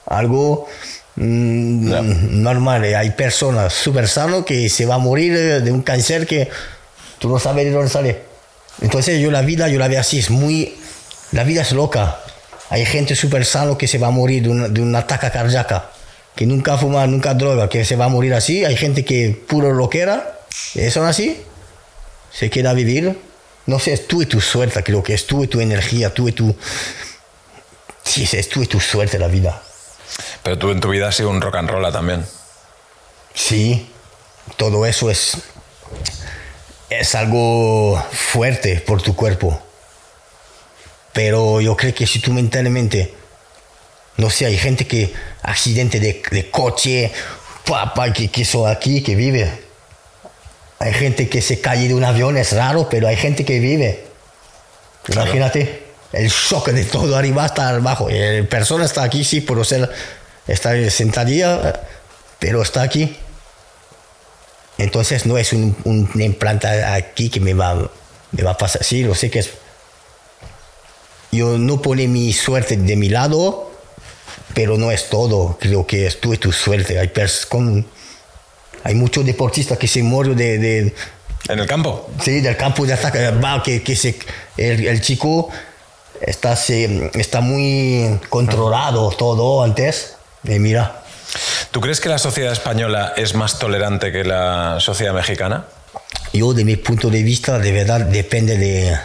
Algo 0.07 0.67
mm, 1.15 2.43
normal. 2.43 2.85
Eh, 2.85 2.97
Hay 2.97 3.13
personas 3.13 3.73
súper 3.75 4.09
sanas 4.09 4.45
que 4.45 4.69
se 4.69 4.87
va 4.87 4.97
a 4.97 4.99
morir 4.99 5.37
eh, 5.37 5.61
de 5.61 5.71
un 5.71 5.83
cáncer 5.83 6.27
que 6.27 6.51
tú 7.21 7.29
no 7.29 7.39
sabes 7.39 7.65
de 7.65 7.71
dónde 7.71 7.91
sale. 7.91 8.23
Entonces 8.81 9.21
yo 9.21 9.31
la 9.31 9.43
vida, 9.43 9.69
yo 9.69 9.79
la 9.79 9.87
veo 9.87 10.01
así, 10.01 10.19
es 10.19 10.31
muy... 10.31 10.75
La 11.31 11.45
vida 11.45 11.63
es 11.63 11.71
loca. 11.71 12.19
Hay 12.71 12.87
gente 12.87 13.15
súper 13.15 13.45
sano 13.45 13.79
que 13.79 13.87
se 13.87 13.99
va 13.99 14.09
a 14.09 14.11
morir 14.11 14.43
de 14.43 14.49
una, 14.49 14.67
de 14.67 14.81
un 14.81 14.97
ataque 14.97 15.31
cardíaco, 15.31 15.81
que 16.35 16.47
nunca 16.47 16.79
fuma, 16.79 17.07
nunca 17.07 17.35
droga, 17.35 17.69
que 17.69 17.85
se 17.85 17.97
va 17.97 18.07
a 18.07 18.09
morir 18.09 18.35
así. 18.35 18.65
Hay 18.65 18.77
gente 18.77 19.05
que 19.05 19.31
puro 19.49 19.73
loquera, 19.73 20.39
son 20.91 21.07
así 21.07 21.45
se 22.33 22.51
quiera 22.51 22.73
vivir, 22.73 23.19
no 23.67 23.79
sé, 23.79 23.93
es 23.93 24.09
tú 24.09 24.23
y 24.23 24.27
tu 24.27 24.41
suerte, 24.41 24.83
creo 24.83 25.03
que 25.03 25.15
es 25.15 25.27
tú 25.27 25.45
y 25.45 25.49
tu 25.49 25.61
energía, 25.61 26.13
tú 26.13 26.29
y 26.29 26.33
tu... 26.33 26.57
Sí, 28.03 28.29
es 28.33 28.49
tú 28.49 28.63
y 28.63 28.67
tu 28.67 28.81
suerte 28.81 29.19
la 29.19 29.29
vida. 29.29 29.63
Pero 30.43 30.59
tú 30.59 30.71
en 30.71 30.81
tu 30.81 30.89
vida 30.89 31.09
has 31.09 31.17
sido 31.17 31.31
un 31.31 31.41
rock 31.41 31.57
and 31.57 31.71
roll 31.71 31.93
también. 31.93 32.27
Sí, 33.35 33.89
todo 34.57 34.87
eso 34.87 35.11
es... 35.11 35.37
Es 36.91 37.15
algo 37.15 38.03
fuerte 38.11 38.81
por 38.81 39.01
tu 39.01 39.15
cuerpo. 39.15 39.63
Pero 41.13 41.61
yo 41.61 41.77
creo 41.77 41.95
que 41.95 42.07
si 42.07 42.19
tú 42.19 42.33
mentalmente... 42.33 43.15
No 44.17 44.31
sé, 44.31 44.47
hay 44.47 44.59
gente 44.59 44.87
que... 44.87 45.13
Accidente 45.43 45.99
de, 45.99 46.23
de 46.31 46.51
coche, 46.51 47.11
papá, 47.67 48.13
que, 48.13 48.29
que 48.29 48.45
son 48.45 48.71
aquí, 48.71 49.03
que 49.03 49.17
vive. 49.17 49.51
Hay 50.79 50.93
gente 50.95 51.29
que 51.29 51.43
se 51.43 51.61
cae 51.61 51.89
de 51.89 51.95
un 51.95 52.05
avión, 52.05 52.37
es 52.37 52.53
raro, 52.53 52.89
pero 52.89 53.09
hay 53.09 53.17
gente 53.17 53.45
que 53.45 53.59
vive. 53.59 54.05
Imagínate, 55.09 55.83
el 56.13 56.29
shock 56.29 56.69
de 56.69 56.85
todo 56.85 57.17
arriba 57.17 57.45
hasta 57.45 57.71
abajo. 57.71 58.09
La 58.09 58.49
persona 58.49 58.85
está 58.85 59.03
aquí, 59.03 59.25
sí, 59.25 59.41
por 59.41 59.65
ser, 59.67 59.91
está 60.47 60.91
sentadilla, 60.91 61.83
pero 62.39 62.63
está 62.63 62.83
aquí. 62.83 63.17
Entonces 64.79 65.27
no 65.27 65.39
es 65.39 65.53
un, 65.53 65.77
un 65.85 66.21
implante 66.21 66.69
aquí 66.69 67.31
que 67.31 67.41
me 67.41 67.55
va, 67.55 67.91
me 68.31 68.43
va 68.43 68.53
a 68.53 68.59
pasar. 68.59 68.85
Sí, 68.85 69.03
lo 69.03 69.15
sé 69.15 69.31
que 69.31 69.41
es. 69.41 69.51
Yo 71.33 71.59
no 71.59 71.83
pone 71.83 72.07
mi 72.09 72.33
suerte 72.33 72.77
de 72.77 72.97
mi 72.97 73.09
lado, 73.09 73.72
pero 74.55 74.77
no 74.79 74.91
es 74.91 75.09
todo. 75.09 75.57
Creo 75.61 75.87
que 75.87 76.07
es 76.07 76.21
tú 76.21 76.33
y 76.35 76.39
tu 76.39 76.53
suerte. 76.53 76.99
Hay, 76.99 77.11
con- 77.49 77.87
hay 78.85 78.95
muchos 78.95 79.25
deportistas 79.25 79.79
que 79.79 79.89
se 79.89 80.03
mueren 80.03 80.37
de, 80.37 80.59
de, 80.59 80.95
¿En 81.49 81.59
el 81.59 81.67
campo? 81.67 82.09
Sí, 82.23 82.41
del 82.41 82.57
campo 82.57 82.87
de 82.87 82.93
ataque, 82.93 83.33
que, 83.65 83.83
que 83.83 83.97
se, 83.97 84.17
el, 84.57 84.87
el 84.87 85.01
chico 85.01 85.49
está, 86.21 86.55
se, 86.57 87.11
está 87.15 87.41
muy 87.41 88.19
controlado 88.29 89.11
todo 89.11 89.63
antes. 89.63 90.15
Y 90.45 90.59
mira, 90.59 90.99
¿Tú 91.71 91.81
crees 91.81 92.01
que 92.01 92.09
la 92.11 92.19
sociedad 92.19 92.53
española 92.53 93.15
es 93.17 93.35
más 93.35 93.59
tolerante 93.59 94.13
que 94.13 94.23
la 94.25 94.77
sociedad 94.81 95.15
mexicana? 95.15 95.67
yo 96.35 96.55
de 96.55 96.65
mi 96.65 96.77
punto 96.77 97.11
de 97.11 97.23
vista, 97.23 97.59
de 97.59 97.73
verdad, 97.73 98.01
depende 98.03 98.57
de, 98.57 98.97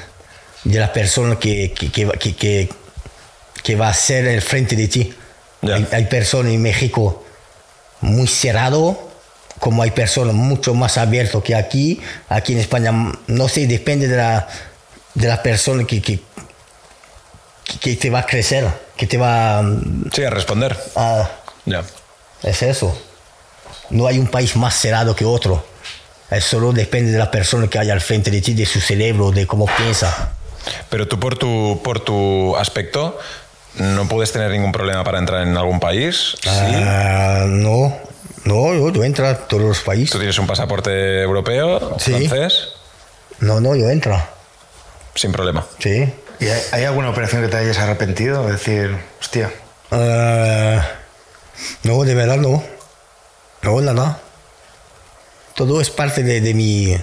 de 0.63 0.79
la 0.79 0.93
persona 0.93 1.37
que, 1.37 1.73
que, 1.73 1.91
que, 1.91 2.05
va- 2.05 2.13
que, 2.13 2.35
que- 2.35 2.69
que 3.63 3.75
va 3.75 3.89
a 3.89 3.93
ser 3.93 4.27
el 4.27 4.41
frente 4.41 4.75
de 4.77 4.87
ti. 4.87 5.13
Hay, 5.61 5.87
hay 5.91 6.05
personas 6.05 6.51
en 6.53 6.61
México 6.61 7.23
muy 8.01 8.27
cerrado, 8.27 9.09
como 9.59 9.81
hay 9.83 9.91
personas 9.91 10.33
mucho 10.35 10.73
más 10.75 10.97
abiertas 10.97 11.41
que 11.43 11.55
aquí. 11.55 11.99
Aquí 12.29 12.53
en 12.53 12.59
España, 12.59 12.91
no 13.27 13.47
sé, 13.49 13.65
depende 13.67 14.07
de 14.07 14.17
la, 14.17 14.47
de 15.15 15.27
la 15.27 15.41
persona 15.41 15.83
que, 15.85 16.01
que, 16.01 16.19
que- 17.81 17.95
te 17.95 18.09
va 18.09 18.19
a 18.19 18.25
crecer, 18.25 18.67
que 18.95 19.07
te 19.07 19.17
va 19.17 19.63
Sí, 20.13 20.23
a 20.23 20.29
responder. 20.29 20.77
a... 20.95 21.29
Es 22.43 22.61
eso. 22.61 22.97
No 23.89 24.05
hay 24.07 24.19
un 24.19 24.27
país 24.27 24.55
más 24.55 24.75
cerrado 24.75 25.15
que 25.15 25.25
otro. 25.25 25.65
Es 26.29 26.43
solo 26.43 26.71
depende 26.71 27.11
de 27.11 27.17
la 27.17 27.31
persona 27.31 27.67
que 27.67 27.79
haya 27.79 27.93
al 27.93 28.01
frente 28.01 28.29
de 28.29 28.41
ti, 28.41 28.53
de 28.53 28.65
su 28.65 28.79
cerebro, 28.79 29.31
de 29.31 29.47
cómo 29.47 29.65
piensa. 29.65 30.33
Pero 30.89 31.07
tú 31.07 31.19
por 31.19 31.37
tu, 31.37 31.79
por 31.83 31.99
tu 32.01 32.55
aspecto 32.57 33.17
no 33.79 34.07
puedes 34.07 34.31
tener 34.31 34.51
ningún 34.51 34.71
problema 34.71 35.03
para 35.03 35.19
entrar 35.19 35.41
en 35.47 35.55
algún 35.57 35.79
país. 35.79 36.35
Sí. 36.41 36.49
Ah, 36.49 37.45
no, 37.47 37.97
no, 38.45 38.73
yo, 38.73 38.91
yo 38.91 39.03
entro 39.03 39.27
a 39.27 39.35
todos 39.35 39.63
los 39.63 39.79
Tú 39.79 39.85
países. 39.85 40.11
tienes 40.17 40.37
un 40.39 40.47
pasaporte 40.47 41.21
europeo, 41.21 41.97
Sí. 41.99 42.11
francés, 42.27 42.69
No, 43.39 43.59
no, 43.61 43.75
yo 43.75 43.89
entro. 43.89 44.21
sin 45.15 45.31
problema. 45.31 45.65
Sí. 45.79 46.11
¿Y 46.39 46.45
hay, 46.47 46.61
hay 46.71 46.83
alguna 46.85 47.09
operación 47.09 47.41
que 47.41 47.47
te 47.47 47.57
hayas 47.57 47.77
arrepentido? 47.79 48.45
Es 48.47 48.53
decir, 48.53 48.95
hostia, 49.19 49.51
Ah, 49.91 50.85
no, 51.83 52.03
de 52.03 52.13
verdad 52.13 52.37
no. 52.37 52.63
No, 53.63 53.81
nada. 53.81 54.19
Todo 55.55 55.81
es 55.81 55.89
parte 55.89 56.23
de, 56.23 56.41
de 56.41 56.53
mi. 56.53 56.95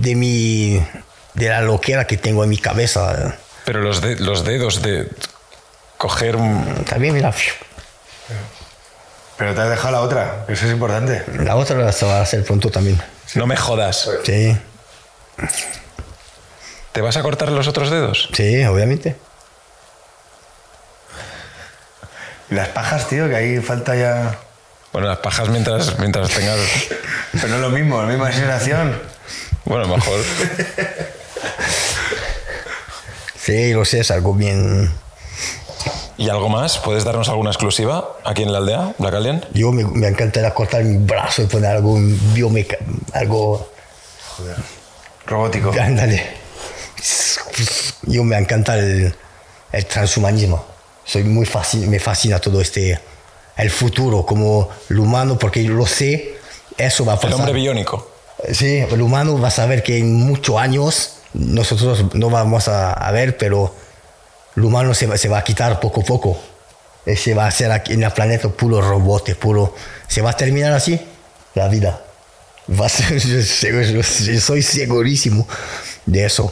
de 0.00 0.14
mi. 0.14 0.82
de 1.34 1.48
la 1.48 1.60
loquera 1.62 2.06
que 2.06 2.16
tengo 2.16 2.42
en 2.44 2.50
mi 2.50 2.58
cabeza. 2.58 3.36
Pero 3.64 3.80
los, 3.82 4.00
de- 4.00 4.16
los 4.20 4.44
dedos 4.44 4.82
de 4.82 5.08
coger 6.00 6.36
un... 6.36 6.82
También, 6.88 7.12
mira. 7.12 7.30
Pero 9.36 9.54
te 9.54 9.60
has 9.60 9.68
dejado 9.68 9.92
la 9.92 10.00
otra, 10.00 10.46
eso 10.48 10.64
es 10.64 10.72
importante. 10.72 11.22
La 11.44 11.56
otra 11.56 11.92
se 11.92 12.06
va 12.06 12.18
a 12.18 12.22
hacer 12.22 12.42
pronto 12.42 12.70
también. 12.70 12.98
No 13.34 13.46
me 13.46 13.54
jodas. 13.54 14.08
Sí, 14.24 14.56
¿Te 16.92 17.02
vas 17.02 17.18
a 17.18 17.22
cortar 17.22 17.50
los 17.50 17.68
otros 17.68 17.90
dedos? 17.90 18.30
sí, 18.32 18.64
obviamente. 18.64 19.16
Y 22.50 22.54
las 22.54 22.68
pajas, 22.68 23.06
tío, 23.06 23.28
que 23.28 23.36
ahí 23.36 23.60
falta 23.60 23.94
ya... 23.94 24.38
Bueno, 24.92 25.06
las 25.06 25.18
pajas 25.18 25.50
mientras, 25.50 25.98
mientras 25.98 26.30
tengas... 26.30 26.58
Pero 27.32 27.48
no 27.48 27.56
es 27.56 27.60
lo 27.60 27.70
mismo, 27.70 28.00
la 28.00 28.08
misma 28.08 28.32
sensación. 28.32 28.98
Bueno, 29.66 29.86
mejor. 29.86 30.18
Sí, 33.42 33.72
lo 33.72 33.86
sé, 33.86 34.00
es 34.00 34.10
algo 34.10 34.34
bien... 34.34 34.92
¿Y 36.20 36.28
algo 36.28 36.50
más? 36.50 36.76
¿Puedes 36.78 37.04
darnos 37.04 37.30
alguna 37.30 37.48
exclusiva 37.50 38.16
aquí 38.24 38.42
en 38.42 38.52
la 38.52 38.58
aldea, 38.58 38.94
Black 38.98 39.14
Alien? 39.14 39.44
Yo 39.54 39.72
me, 39.72 39.84
me 39.84 40.06
encantaría 40.06 40.52
cortar 40.52 40.84
mi 40.84 40.98
brazo 40.98 41.40
y 41.42 41.46
poner 41.46 41.70
algo 41.76 41.96
biomeca, 42.34 42.76
algo... 43.14 43.66
Robótico. 45.26 45.72
Ándale. 45.80 46.22
Yo 48.02 48.22
me 48.24 48.36
encanta 48.36 48.76
el, 48.78 49.14
el 49.72 49.86
transhumanismo. 49.86 50.62
Soy 51.04 51.24
muy 51.24 51.46
fascin- 51.46 51.86
me 51.86 51.98
fascina 51.98 52.38
todo 52.38 52.60
este, 52.60 53.00
el 53.56 53.70
futuro, 53.70 54.26
como 54.26 54.68
el 54.90 54.98
humano, 54.98 55.38
porque 55.38 55.62
lo 55.62 55.86
sé, 55.86 56.34
eso 56.76 57.04
va 57.06 57.14
a 57.14 57.16
El 57.16 57.20
pasar. 57.22 57.36
hombre 57.38 57.54
biónico. 57.54 58.10
Sí, 58.52 58.76
el 58.78 59.00
humano 59.00 59.40
va 59.40 59.48
a 59.48 59.52
saber 59.52 59.82
que 59.82 59.98
en 59.98 60.12
muchos 60.14 60.56
años 60.58 61.16
nosotros 61.32 62.04
no 62.14 62.28
vamos 62.28 62.68
a, 62.68 62.92
a 62.92 63.10
ver, 63.10 63.36
pero 63.38 63.74
el 64.56 64.64
humano 64.64 64.94
se 64.94 65.06
va, 65.06 65.16
se 65.16 65.28
va 65.28 65.38
a 65.38 65.44
quitar 65.44 65.78
poco 65.80 66.00
a 66.00 66.04
poco. 66.04 66.38
Se 67.16 67.34
va 67.34 67.44
a 67.44 67.48
hacer 67.48 67.72
aquí 67.72 67.94
en 67.94 68.02
el 68.02 68.12
planeta 68.12 68.48
puro 68.48 68.80
robot, 68.80 69.34
puro. 69.36 69.74
Se 70.06 70.20
va 70.22 70.30
a 70.30 70.36
terminar 70.36 70.72
así 70.72 71.00
la 71.54 71.68
vida. 71.68 72.00
Va 72.78 72.86
a 72.86 72.88
ser, 72.88 73.18
yo, 73.18 73.80
yo 73.80 74.40
soy 74.40 74.62
segurísimo 74.62 75.46
de 76.06 76.24
eso. 76.26 76.44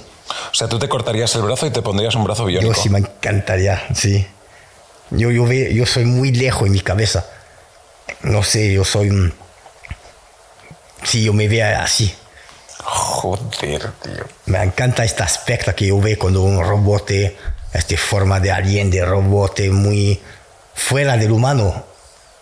O 0.50 0.54
sea, 0.54 0.68
tú 0.68 0.78
te 0.78 0.88
cortarías 0.88 1.34
el 1.36 1.42
brazo 1.42 1.66
y 1.66 1.70
te 1.70 1.80
pondrías 1.82 2.14
un 2.14 2.24
brazo 2.24 2.42
Yo 2.44 2.60
biónico. 2.60 2.74
sí 2.74 2.88
me 2.90 2.98
encantaría, 2.98 3.82
sí. 3.94 4.26
Yo, 5.10 5.30
yo, 5.30 5.44
ve- 5.46 5.72
yo 5.74 5.86
soy 5.86 6.04
muy 6.04 6.32
lejos 6.32 6.66
en 6.66 6.72
mi 6.72 6.80
cabeza. 6.80 7.24
No 8.22 8.42
sé, 8.42 8.72
yo 8.72 8.84
soy... 8.84 9.10
un- 9.10 9.32
Sí, 11.04 11.24
yo 11.24 11.32
me 11.32 11.48
veo 11.48 11.78
así. 11.78 12.12
Joder, 12.82 13.90
tío. 14.02 14.24
Me 14.46 14.62
encanta 14.62 15.04
este 15.04 15.22
aspecto 15.22 15.74
que 15.74 15.86
yo 15.86 16.00
veo 16.00 16.18
cuando 16.18 16.42
un 16.42 16.62
robot, 16.62 17.10
esta 17.72 17.96
forma 17.96 18.40
de 18.40 18.50
alien, 18.50 18.90
de 18.90 19.04
robot 19.04 19.60
muy 19.70 20.20
fuera 20.74 21.16
del 21.16 21.32
humano. 21.32 21.84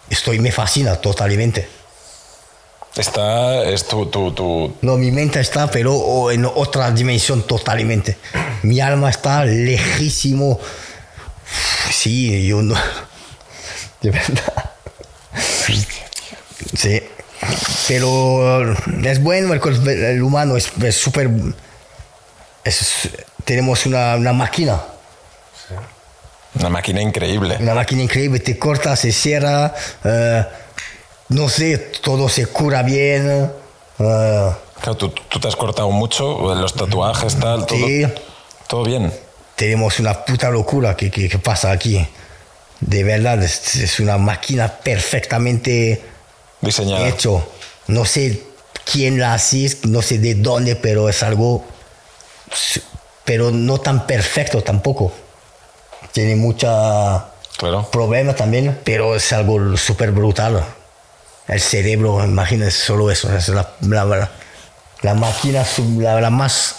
Estoy, 0.08 0.38
me 0.38 0.52
fascina 0.52 0.96
totalmente. 0.96 1.68
Está, 2.96 3.62
es 3.64 3.86
tu, 3.86 4.06
tu, 4.06 4.32
tu, 4.32 4.74
No, 4.80 4.96
mi 4.96 5.10
mente 5.10 5.40
está, 5.40 5.70
pero 5.70 5.94
o 5.94 6.30
en 6.30 6.46
otra 6.46 6.90
dimensión 6.90 7.42
totalmente. 7.46 8.16
Mi 8.62 8.80
alma 8.80 9.10
está 9.10 9.44
lejísimo. 9.44 10.58
Sí, 11.90 12.46
yo 12.46 12.62
no. 12.62 12.74
De 14.00 14.10
verdad. 14.10 14.70
Sí. 16.76 17.02
Pero 17.88 18.72
es 19.04 19.22
bueno, 19.22 19.52
el, 19.52 19.88
el 19.88 20.22
humano 20.22 20.56
es 20.56 20.70
es 20.82 20.96
súper. 20.96 21.30
es- 22.64 23.08
tenemos 23.44 23.84
una, 23.86 24.16
una 24.16 24.32
máquina. 24.32 24.82
Una 26.58 26.68
máquina 26.70 27.00
increíble. 27.02 27.56
Una 27.60 27.74
máquina 27.74 28.02
increíble, 28.02 28.40
te 28.40 28.58
corta, 28.58 28.94
se 28.96 29.12
cierra, 29.12 29.74
eh, 30.04 30.44
no 31.30 31.48
sé, 31.48 31.78
todo 32.02 32.28
se 32.28 32.46
cura 32.46 32.82
bien. 32.82 33.50
eh, 33.98 34.50
Claro, 34.80 34.96
tú, 34.96 35.08
tú 35.10 35.40
te 35.40 35.48
has 35.48 35.56
cortado 35.56 35.90
mucho, 35.90 36.54
los 36.54 36.74
tatuajes, 36.74 37.34
tal, 37.36 37.64
todo. 37.66 37.78
Sí. 37.78 38.06
Todo 38.68 38.84
bien. 38.84 39.12
tenemos 39.54 39.98
una 40.00 40.24
puta 40.24 40.50
locura 40.50 40.94
que, 40.96 41.10
que- 41.10 41.28
que 41.28 41.38
pasa 41.38 41.70
aquí. 41.70 42.06
De 42.80 43.04
verdad, 43.04 43.42
es, 43.42 43.76
es 43.76 44.00
una 44.00 44.18
máquina 44.18 44.68
perfectamente 44.68 46.02
Diseñada. 46.60 47.08
hecho. 47.08 47.48
No 47.86 48.04
sé 48.04 48.42
quién 48.84 49.18
la 49.18 49.32
hace, 49.34 49.78
no 49.84 50.02
sé 50.02 50.18
de 50.18 50.34
dónde, 50.34 50.76
pero 50.76 51.08
es 51.08 51.22
algo, 51.22 51.64
pero 53.24 53.50
no 53.50 53.78
tan 53.78 54.06
perfecto 54.06 54.62
tampoco. 54.62 55.12
Tiene 56.16 56.34
mucha 56.34 57.26
Claro. 57.58 57.90
problema 57.90 58.34
también, 58.34 58.80
pero 58.84 59.14
es 59.14 59.34
algo 59.34 59.76
súper 59.76 60.12
brutal. 60.12 60.64
El 61.46 61.60
cerebro, 61.60 62.24
imagínense 62.24 62.86
solo 62.86 63.10
eso, 63.10 63.30
es 63.36 63.48
la, 63.50 63.68
la, 63.82 64.30
la 65.02 65.14
máquina 65.14 65.62
sub- 65.66 66.00
la, 66.00 66.18
la 66.18 66.30
más 66.30 66.76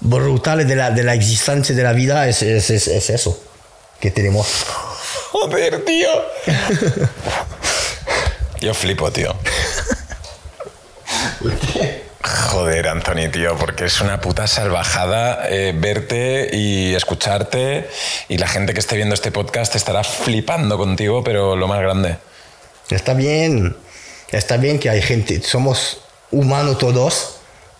brutal 0.00 0.66
de 0.66 0.74
la, 0.74 0.90
de 0.90 1.04
la 1.04 1.14
existencia 1.14 1.72
de 1.72 1.84
la 1.84 1.92
vida, 1.92 2.26
es, 2.26 2.42
es, 2.42 2.68
es, 2.70 2.88
es 2.88 3.10
eso 3.10 3.40
que 4.00 4.10
tenemos. 4.10 4.48
Joder, 5.30 5.84
tío. 5.84 6.08
Yo 8.60 8.74
flipo, 8.74 9.12
tío. 9.12 9.36
Joder, 12.30 12.86
Anthony, 12.88 13.28
tío, 13.32 13.56
porque 13.56 13.86
es 13.86 14.00
una 14.00 14.20
puta 14.20 14.46
salvajada 14.46 15.48
eh, 15.48 15.72
verte 15.76 16.48
y 16.52 16.94
escucharte 16.94 17.88
y 18.28 18.38
la 18.38 18.46
gente 18.46 18.72
que 18.72 18.78
esté 18.78 18.94
viendo 18.96 19.14
este 19.14 19.32
podcast 19.32 19.74
estará 19.74 20.04
flipando 20.04 20.78
contigo, 20.78 21.24
pero 21.24 21.56
lo 21.56 21.66
más 21.66 21.80
grande. 21.80 22.18
Está 22.88 23.14
bien, 23.14 23.76
está 24.30 24.58
bien 24.58 24.78
que 24.78 24.90
hay 24.90 25.02
gente, 25.02 25.42
somos 25.42 26.02
humanos 26.30 26.78
todos, 26.78 27.36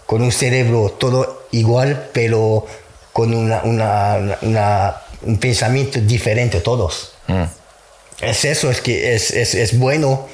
con 0.07 0.20
un 0.22 0.32
cerebro 0.32 0.90
todo 0.98 1.46
igual, 1.53 2.09
pero 2.12 2.66
con 3.12 3.32
una, 3.32 3.62
una- 3.62 4.36
una- 4.42 4.96
un 5.22 5.38
pensamiento 5.38 6.01
diferente 6.01 6.61
todos. 6.61 7.12
Mm. 7.28 7.44
Es 8.22 8.44
eso, 8.44 8.68
es 8.70 8.80
que 8.80 9.14
es, 9.14 9.30
es, 9.30 9.55
es 9.55 9.78
bueno, 9.78 10.28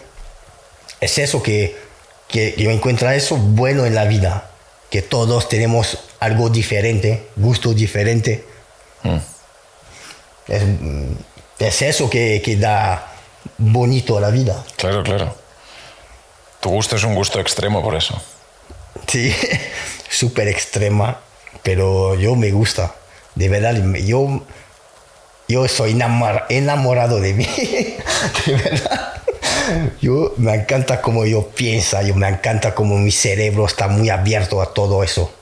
es 1.01 1.19
eso 1.19 1.43
que, 1.43 1.77
que 2.29 2.55
yo 2.59 2.71
encuentro 2.71 3.11
eso 3.11 3.37
bueno 3.37 3.85
en 3.87 3.95
la 3.95 4.05
vida, 4.05 4.51
que 4.91 5.03
todos 5.03 5.49
tenemos 5.49 5.99
algo 6.21 6.49
diferente, 6.51 7.29
gusto 7.37 7.73
diferente. 7.75 8.45
Es, 10.49 10.63
es 11.59 11.83
eso 11.83 12.09
que, 12.11 12.41
que 12.45 12.57
da 12.57 13.13
bonito 13.59 14.19
a 14.19 14.21
la 14.21 14.31
vida. 14.31 14.65
Claro, 14.77 15.03
claro. 15.03 15.35
Tu 16.61 16.69
gusto 16.71 16.97
es 16.97 17.05
un 17.05 17.15
gusto 17.15 17.41
extremo 17.41 17.83
por 17.83 17.95
eso. 17.95 18.21
Sí, 19.07 19.35
súper 20.11 20.49
extrema, 20.49 21.21
pero 21.63 22.15
yo 22.15 22.35
me 22.35 22.51
gusta. 22.51 22.95
De 23.35 23.49
verdad, 23.49 23.75
yo, 24.05 24.43
yo 25.49 25.69
soy 25.69 25.93
enamor- 25.95 26.45
enamorado 26.49 27.21
de 27.21 27.35
mí. 27.35 27.45
De 28.47 28.53
verdad. 28.55 29.16
Yo 30.01 30.35
me 30.37 30.55
encanta 30.55 31.01
cómo 31.01 31.25
yo 31.25 31.49
pienso, 31.49 32.01
yo 32.03 32.15
me 32.15 32.29
encanta 32.29 32.75
cómo 32.75 32.97
mi 32.99 33.11
cerebro 33.11 33.67
está 33.67 33.89
muy 33.89 34.11
abierto 34.11 34.63
a 34.63 34.73
todo 34.73 35.03
eso. 35.03 35.33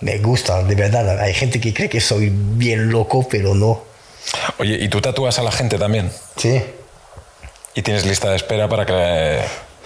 Me 0.00 0.18
gusta, 0.18 0.62
de 0.62 0.74
verdad. 0.74 1.20
Hay 1.20 1.32
gente 1.32 1.60
que 1.60 1.72
cree 1.72 1.88
que 1.88 2.00
soy 2.00 2.30
bien 2.32 2.90
loco, 2.90 3.26
pero 3.28 3.54
no. 3.54 3.82
Oye, 4.58 4.76
¿y 4.80 4.88
tú 4.88 5.00
tatúas 5.00 5.38
a 5.38 5.42
la 5.42 5.52
gente 5.52 5.78
también? 5.78 6.10
Sí. 6.36 6.62
¿Y 7.74 7.82
tienes 7.82 8.04
lista 8.04 8.30
de 8.30 8.36
espera 8.36 8.68
para 8.68 8.84
que... 8.84 9.40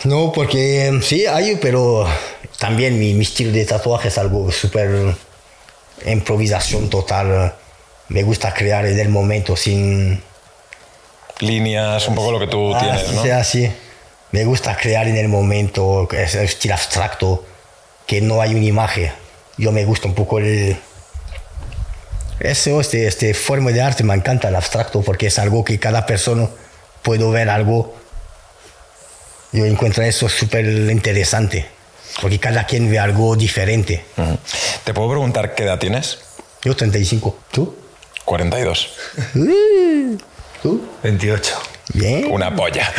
No, 0.04 0.32
porque 0.32 0.86
em, 0.86 1.02
sí 1.02 1.26
hay, 1.26 1.56
pero 1.56 2.06
también 2.58 2.98
mi, 2.98 3.14
mi 3.14 3.22
estilo 3.22 3.52
de 3.52 3.64
tatuaje 3.64 4.08
es 4.08 4.18
algo 4.18 4.50
súper 4.50 5.14
improvisación 6.06 6.88
total. 6.88 7.54
Me 8.08 8.22
gusta 8.22 8.54
crear 8.54 8.86
en 8.86 8.98
el 8.98 9.08
momento 9.08 9.56
sin... 9.56 10.22
líneas, 11.42 12.06
un 12.08 12.14
poco 12.14 12.32
lo 12.32 12.38
que 12.40 12.46
tú 12.46 12.74
Ah, 12.74 12.80
tienes, 12.80 13.02
sí, 13.08 13.14
¿no? 13.14 13.22
sea 13.22 13.38
así. 13.38 13.72
Me 14.32 14.44
gusta 14.44 14.76
crear 14.76 15.08
en 15.08 15.16
el 15.16 15.28
momento, 15.28 16.08
es 16.12 16.34
el 16.34 16.44
estilo 16.44 16.74
abstracto, 16.74 17.44
que 18.06 18.20
no 18.20 18.40
hay 18.40 18.54
una 18.54 18.64
imagen. 18.64 19.10
Yo 19.56 19.72
me 19.72 19.84
gusta 19.84 20.06
un 20.08 20.14
poco 20.14 20.38
el... 20.38 20.76
Eso, 22.38 22.80
este, 22.80 23.06
este 23.06 23.34
forma 23.34 23.70
de 23.70 23.82
arte 23.82 24.02
me 24.02 24.14
encanta 24.14 24.48
el 24.48 24.56
abstracto 24.56 25.02
porque 25.02 25.26
es 25.26 25.38
algo 25.38 25.62
que 25.64 25.78
cada 25.78 26.06
persona 26.06 26.48
puede 27.02 27.28
ver 27.30 27.50
algo. 27.50 27.94
Yo 29.52 29.66
encuentro 29.66 30.02
eso 30.04 30.28
súper 30.28 30.64
interesante 30.64 31.66
porque 32.22 32.38
cada 32.38 32.64
quien 32.66 32.90
ve 32.90 32.98
algo 32.98 33.36
diferente. 33.36 34.04
¿Te 34.84 34.94
puedo 34.94 35.10
preguntar 35.10 35.54
qué 35.54 35.64
edad 35.64 35.78
tienes? 35.78 36.18
Yo 36.64 36.74
35. 36.74 37.36
¿Tú? 37.50 37.76
42. 38.24 38.88
¿Tú? 40.62 40.80
28. 41.02 41.58
Bien. 41.94 42.26
Una 42.30 42.54
polla. 42.54 42.92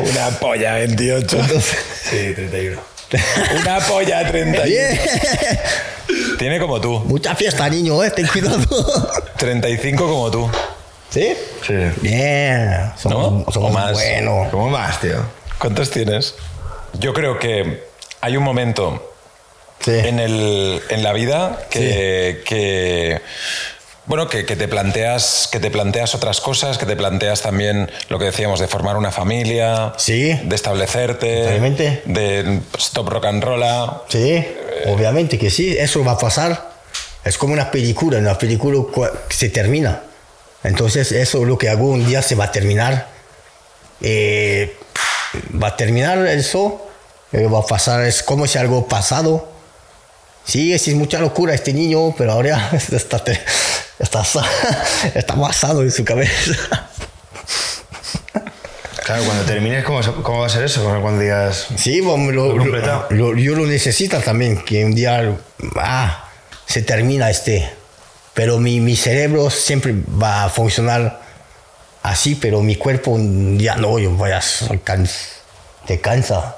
Una 0.00 0.30
polla, 0.38 0.74
28. 0.74 1.38
Sí, 2.10 2.32
31. 2.34 2.80
Una 3.60 3.78
polla, 3.80 4.26
31. 4.26 4.64
Bien. 4.64 4.98
Tiene 6.38 6.58
como 6.58 6.80
tú. 6.80 6.98
Mucha 7.00 7.34
fiesta, 7.36 7.68
niño, 7.68 8.02
¿eh? 8.02 8.10
ten 8.10 8.26
cuidado. 8.26 8.58
35 9.36 10.04
como 10.08 10.30
tú. 10.30 10.50
¿Sí? 11.10 11.34
Sí. 11.66 11.74
Bien. 12.00 12.90
Somos, 12.96 13.32
¿No? 13.46 13.52
somos 13.52 13.70
O 13.70 13.74
más. 13.74 13.92
buenos. 13.92 14.48
¿Cómo 14.50 14.68
más, 14.70 15.00
tío? 15.00 15.24
¿Cuántos 15.58 15.90
tienes? 15.90 16.34
Yo 16.94 17.12
creo 17.12 17.38
que 17.38 17.84
hay 18.20 18.36
un 18.36 18.42
momento 18.44 19.08
Sí. 19.80 19.90
en, 19.92 20.18
el, 20.20 20.80
en 20.90 21.02
la 21.02 21.12
vida 21.12 21.66
que, 21.68 22.42
que, 22.46 23.20
bueno 24.06 24.28
que, 24.28 24.44
que 24.44 24.56
te 24.56 24.66
planteas 24.68 25.48
que 25.50 25.60
te 25.60 25.70
planteas 25.70 26.14
otras 26.14 26.40
cosas 26.40 26.76
que 26.78 26.86
te 26.86 26.96
planteas 26.96 27.40
también 27.42 27.90
lo 28.08 28.18
que 28.18 28.24
decíamos 28.26 28.58
de 28.60 28.66
formar 28.68 28.96
una 28.96 29.12
familia 29.12 29.92
Sí. 29.96 30.32
de 30.42 30.54
establecerte 30.56 31.42
Totalmente. 31.44 32.02
de 32.06 32.60
stop 32.78 33.08
rock 33.08 33.26
and 33.26 33.44
roll 33.44 33.62
Sí, 34.08 34.44
obviamente 34.86 35.38
que 35.38 35.50
sí, 35.50 35.76
eso 35.78 36.02
va 36.04 36.12
a 36.12 36.18
pasar. 36.18 36.72
Es 37.24 37.38
como 37.38 37.52
una 37.52 37.70
película, 37.70 38.18
una 38.18 38.36
película 38.36 38.82
que 39.28 39.34
se 39.36 39.48
termina. 39.50 40.02
Entonces 40.64 41.12
eso 41.12 41.44
lo 41.44 41.56
que 41.56 41.68
hago 41.68 41.88
un 41.90 42.04
día 42.04 42.20
se 42.22 42.34
va 42.34 42.46
a 42.46 42.50
terminar. 42.52 43.06
Eh, 44.00 44.76
va 45.62 45.68
a 45.68 45.76
terminar 45.76 46.18
eso, 46.26 46.84
eh, 47.32 47.46
va 47.46 47.60
a 47.60 47.66
pasar, 47.66 48.02
es 48.02 48.24
como 48.24 48.46
si 48.48 48.58
algo 48.58 48.88
pasado. 48.88 49.48
Sí, 50.44 50.72
es 50.72 50.88
mucha 50.94 51.20
locura 51.20 51.54
este 51.54 51.72
niño, 51.72 52.12
pero 52.18 52.32
ahora 52.32 52.70
está, 52.92 53.22
está, 54.02 54.22
está 55.14 55.34
basado 55.34 55.82
en 55.82 55.90
su 55.90 56.04
cabeza. 56.04 56.88
Claro, 59.04 59.24
cuando 59.24 59.44
termines, 59.44 59.84
¿cómo, 59.84 60.00
cómo 60.22 60.40
va 60.40 60.46
a 60.46 60.50
ser 60.50 60.62
eso? 60.64 60.82
Cuando 61.00 61.20
digas... 61.20 61.66
Sí, 61.76 62.00
bueno, 62.00 62.30
lo- 62.30 62.56
Lo 63.10 63.36
yo 63.36 63.54
lo 63.56 63.66
necesito 63.66 64.18
también, 64.20 64.62
que 64.62 64.84
un 64.84 64.94
día 64.94 65.36
ah, 65.76 66.28
se 66.66 66.82
termina 66.82 67.28
este. 67.30 67.68
Pero 68.34 68.58
mi, 68.58 68.80
mi 68.80 68.94
cerebro 68.96 69.50
siempre 69.50 69.92
va 70.20 70.44
a 70.44 70.48
funcionar 70.48 71.20
así, 72.02 72.36
pero 72.36 72.62
mi 72.62 72.76
cuerpo 72.76 73.10
un 73.10 73.58
día 73.58 73.74
no, 73.76 73.98
yo 73.98 74.10
voy 74.10 74.30
a 74.30 74.40
te 75.86 76.00
cansa. 76.00 76.56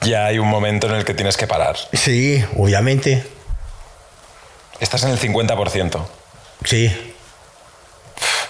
ya 0.00 0.26
hay 0.26 0.38
un 0.38 0.48
momento 0.48 0.86
en 0.88 0.94
el 0.96 1.04
que 1.04 1.14
tienes 1.14 1.36
que 1.36 1.46
parar 1.46 1.76
Sí, 1.92 2.44
obviamente, 2.56 3.24
estás 4.84 5.02
en 5.04 5.10
el 5.10 5.18
50% 5.18 6.00
sí. 6.64 6.86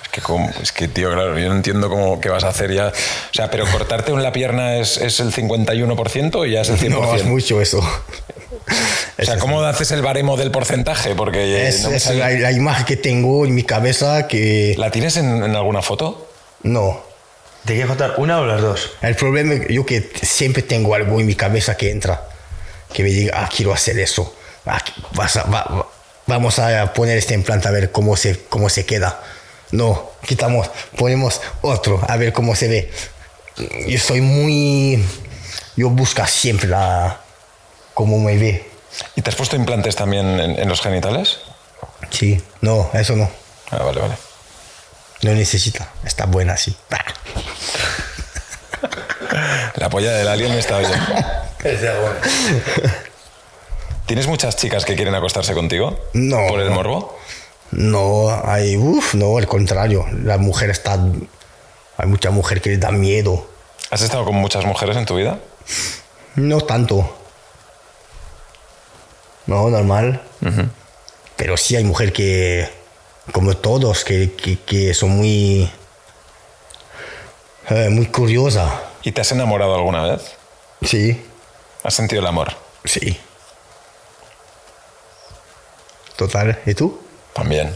Es 0.02 0.08
que, 0.10 0.20
como- 0.20 0.48
es 0.62 0.70
que, 0.70 0.86
tío, 0.86 1.10
claro, 1.12 1.36
yo 1.38 1.48
no 1.48 1.56
entiendo 1.56 1.88
cómo 1.88 2.20
qué 2.20 2.28
vas 2.28 2.44
a 2.44 2.48
hacer 2.48 2.72
ya. 2.72 2.88
O 2.88 3.34
sea, 3.34 3.50
pero 3.50 3.66
cortarte 3.66 4.12
en 4.12 4.22
la 4.22 4.30
pierna 4.32 4.76
es, 4.76 4.96
es 4.98 5.18
el 5.18 5.32
51% 5.32 6.34
o 6.36 6.44
ya 6.46 6.60
es 6.60 6.68
el 6.68 6.78
100%. 6.78 6.88
No 6.90 7.14
es 7.16 7.24
mucho 7.24 7.60
eso. 7.60 7.78
o 7.78 9.24
sea, 9.24 9.38
¿cómo 9.38 9.60
haces 9.62 9.90
el 9.90 10.02
baremo 10.02 10.36
del 10.36 10.52
porcentaje? 10.52 11.14
Porque 11.16 11.40
eh, 11.64 11.68
Es, 11.68 11.82
no 11.82 12.14
la, 12.14 12.30
la 12.30 12.52
imagen 12.52 12.84
que 12.86 12.96
tengo 12.96 13.44
en 13.44 13.54
mi 13.56 13.64
cabeza 13.64 14.28
que... 14.28 14.74
¿La 14.78 14.90
tienes 14.92 15.16
en, 15.16 15.42
en 15.42 15.56
alguna 15.56 15.82
foto? 15.82 16.30
No. 16.62 17.02
¿Te 17.64 17.72
quieres 17.72 17.88
contar 17.88 18.14
una 18.18 18.38
o 18.40 18.46
las 18.46 18.60
dos? 18.60 18.92
El 19.02 19.16
problema 19.16 19.54
es 19.54 19.68
yo 19.68 19.84
que 19.84 20.12
siempre 20.22 20.62
tengo 20.62 20.94
algo 20.94 21.18
en 21.18 21.26
mi 21.26 21.34
cabeza 21.34 21.76
que 21.76 21.90
entra, 21.90 22.28
que 22.92 23.02
me 23.02 23.08
diga, 23.08 23.42
ah, 23.42 23.48
quiero 23.54 23.72
hacer 23.72 23.98
eso. 23.98 24.32
Ah, 24.66 24.80
vas 25.12 25.36
a- 25.38 25.44
va- 25.44 25.64
va- 25.64 25.88
vamos 26.26 26.58
a 26.58 26.92
poner 26.92 27.18
este 27.18 27.34
implante 27.34 27.68
a 27.68 27.70
ver 27.70 27.92
cómo 27.92 28.16
se, 28.16 28.38
cómo 28.48 28.68
se 28.68 28.86
queda. 28.86 29.20
No, 29.70 30.10
quitamos, 30.26 30.70
ponemos 30.96 31.40
otro 31.62 32.00
a 32.06 32.16
ver 32.16 32.32
cómo 32.32 32.54
se 32.54 32.68
ve. 32.68 32.92
Yo 33.86 33.98
soy 33.98 34.20
muy... 34.20 35.04
Yo 35.76 35.90
busco 35.90 36.24
siempre 36.26 36.68
la, 36.68 37.20
cómo 37.94 38.18
me 38.18 38.36
ve. 38.38 38.70
¿Y 39.16 39.22
te 39.22 39.30
has 39.30 39.36
puesto 39.36 39.56
implantes 39.56 39.96
también 39.96 40.38
en, 40.38 40.58
en 40.58 40.68
los 40.68 40.80
genitales? 40.80 41.40
Sí, 42.10 42.40
no, 42.60 42.90
eso 42.94 43.16
no. 43.16 43.28
Ah, 43.70 43.82
vale, 43.82 44.00
vale. 44.00 44.14
No 45.22 45.32
necesita. 45.32 45.90
Está 46.04 46.26
buena 46.26 46.52
así. 46.52 46.76
La 49.76 49.90
polla 49.90 50.12
del 50.12 50.28
alien 50.28 50.52
está 50.52 50.78
bien. 50.78 50.92
¿Tienes 54.06 54.26
muchas 54.26 54.56
chicas 54.56 54.84
que 54.84 54.96
quieren 54.96 55.14
acostarse 55.14 55.54
contigo? 55.54 55.98
No. 56.12 56.46
¿Por 56.48 56.60
el 56.60 56.70
morbo? 56.70 57.18
No, 57.70 58.28
hay, 58.44 58.76
uff, 58.76 59.14
no, 59.14 59.38
al 59.38 59.46
contrario. 59.46 60.04
La 60.22 60.36
mujer 60.38 60.70
está. 60.70 60.98
Hay 61.96 62.06
mucha 62.06 62.30
mujer 62.30 62.60
que 62.60 62.70
le 62.70 62.76
da 62.78 62.90
miedo. 62.90 63.46
¿Has 63.90 64.02
estado 64.02 64.24
con 64.24 64.34
muchas 64.34 64.64
mujeres 64.64 64.96
en 64.96 65.06
tu 65.06 65.16
vida? 65.16 65.38
No 66.36 66.60
tanto. 66.60 67.16
No, 69.46 69.68
normal. 69.70 70.22
Pero 71.36 71.56
sí 71.56 71.76
hay 71.76 71.84
mujer 71.84 72.12
que, 72.12 72.68
como 73.32 73.56
todos, 73.56 74.04
que, 74.04 74.32
que, 74.32 74.58
que 74.60 74.94
son 74.94 75.10
muy. 75.10 75.70
eh, 77.70 77.88
muy 77.90 78.06
curiosa. 78.06 78.82
¿Y 79.02 79.12
te 79.12 79.20
has 79.20 79.32
enamorado 79.32 79.74
alguna 79.74 80.02
vez? 80.02 80.32
Sí, 80.82 81.22
¿Has 81.82 81.94
sentido 81.94 82.20
el 82.20 82.26
amor? 82.26 82.52
sí. 82.84 83.18
Total. 86.26 86.58
¿Y 86.64 86.72
tú? 86.72 86.98
También. 87.34 87.70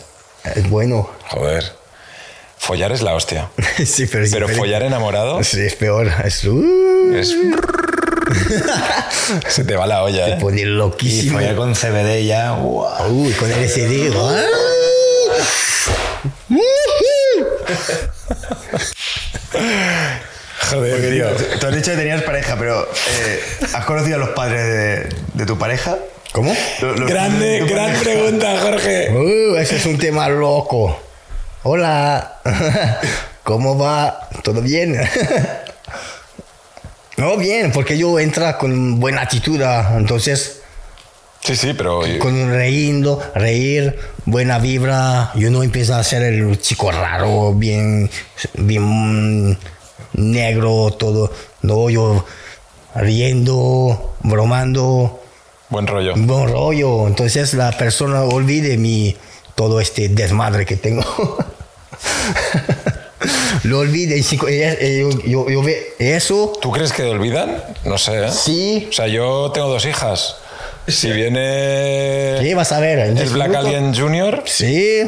Es 0.55 0.71
bueno. 0.71 1.11
Joder. 1.29 1.71
Follar 2.57 2.93
es 2.93 3.03
la 3.03 3.15
hostia. 3.15 3.51
sí, 3.85 4.07
pero 4.07 4.25
Pero 4.31 4.49
follar 4.49 4.83
enamorado 4.83 5.45
Sí, 5.45 5.61
es 5.61 5.75
peor. 5.75 6.11
Es. 6.25 6.45
es... 6.45 7.37
Se 9.49 9.65
te 9.65 9.77
va 9.77 9.87
la 9.87 10.03
olla, 10.03 10.25
te 10.25 10.33
¿eh? 10.33 10.39
pone 10.41 10.63
Y 10.63 10.65
loquísimo. 10.65 11.39
follar 11.39 11.57
con 11.57 11.75
CBD 11.75 12.25
ya... 12.25 12.53
¡guau! 12.53 13.11
Uy, 13.13 13.33
con 13.33 13.51
el 13.53 13.69
SD. 13.69 14.11
¡ah! 14.17 14.47
Joder, 20.71 21.11
tío. 21.11 21.59
Tú 21.59 21.67
has 21.67 21.75
dicho 21.75 21.91
que 21.91 21.97
tenías 21.97 22.23
pareja, 22.23 22.57
pero 22.59 22.83
eh, 23.21 23.43
¿has 23.75 23.85
conocido 23.85 24.17
a 24.17 24.19
los 24.19 24.31
padres 24.31 24.65
de, 24.65 25.17
de 25.35 25.47
tu 25.47 25.59
pareja? 25.59 25.97
¿Cómo? 26.39 26.55
Los 26.83 27.01
Grande, 27.01 27.65
gran 27.69 27.99
pregunta, 27.99 28.61
Jorge. 28.63 29.11
Uh, 29.11 29.57
ese 29.57 29.75
es 29.75 29.87
un 29.87 29.99
tema 29.99 30.29
loco. 30.29 30.97
Hola. 31.65 32.39
¿Cómo 33.43 33.77
va? 33.77 34.29
¿Todo 34.45 34.63
bien? 34.63 34.97
no, 37.17 37.37
bien, 37.39 37.73
porque 37.73 37.99
yo 37.99 38.21
entra 38.21 38.57
con 38.57 39.01
buena 39.01 39.23
actitud, 39.23 39.61
ah, 39.63 39.97
entonces 39.97 40.61
Sí, 41.41 41.57
sí, 41.57 41.75
pero... 41.75 42.03
con 42.21 42.51
reíndo, 42.51 43.21
reír, 43.35 43.99
buena 44.25 44.61
vibra. 44.61 45.33
Yo 45.35 45.51
no 45.51 45.65
empiezo 45.65 45.97
a 45.97 46.05
ser 46.05 46.23
el 46.23 46.61
chico 46.61 46.93
raro, 46.93 47.53
bien, 47.53 48.09
bien 48.55 49.59
negro, 50.13 50.93
todo. 50.97 51.33
No, 51.63 51.91
yo 51.91 52.25
riendo, 52.95 54.15
bromando, 54.21 55.18
Buen 55.71 55.87
rollo. 55.87 56.15
buen 56.17 56.49
rollo. 56.49 57.07
Entonces 57.07 57.55
la 57.55 57.73
persona 57.73 58.23
olvide 58.23 58.77
mi 58.79 59.17
todo 59.55 59.81
este 59.81 60.09
desmadre 60.09 60.65
que 60.67 60.77
tengo. 60.77 61.03
Lo 63.65 63.81
olvide. 63.81 64.17
y 64.17 64.23
si- 64.23 64.39
eh, 64.49 64.99
yo, 65.01 65.11
yo- 65.25 65.51
yo 65.51 65.63
ve 65.63 65.95
eso. 65.99 66.53
¿Tú 66.63 66.71
crees 66.71 66.93
que 66.93 67.03
olvidan? 67.03 67.63
No 67.85 67.99
sé, 67.99 68.27
¿eh? 68.27 68.31
Sí. 68.31 68.87
O 68.89 68.93
sea, 68.93 69.09
yo 69.09 69.51
tengo 69.53 69.69
dos 69.69 69.85
hijas. 69.85 70.37
Si 70.87 71.11
viene 71.11 72.39
Sí, 72.41 72.55
vas 72.55 72.73
a 72.73 72.81
ver. 72.81 72.99
el 73.01 73.15
Black 73.31 73.49
minutos. 73.49 73.67
Alien 73.67 73.95
Junior, 73.95 74.43
Sí. 74.47 75.03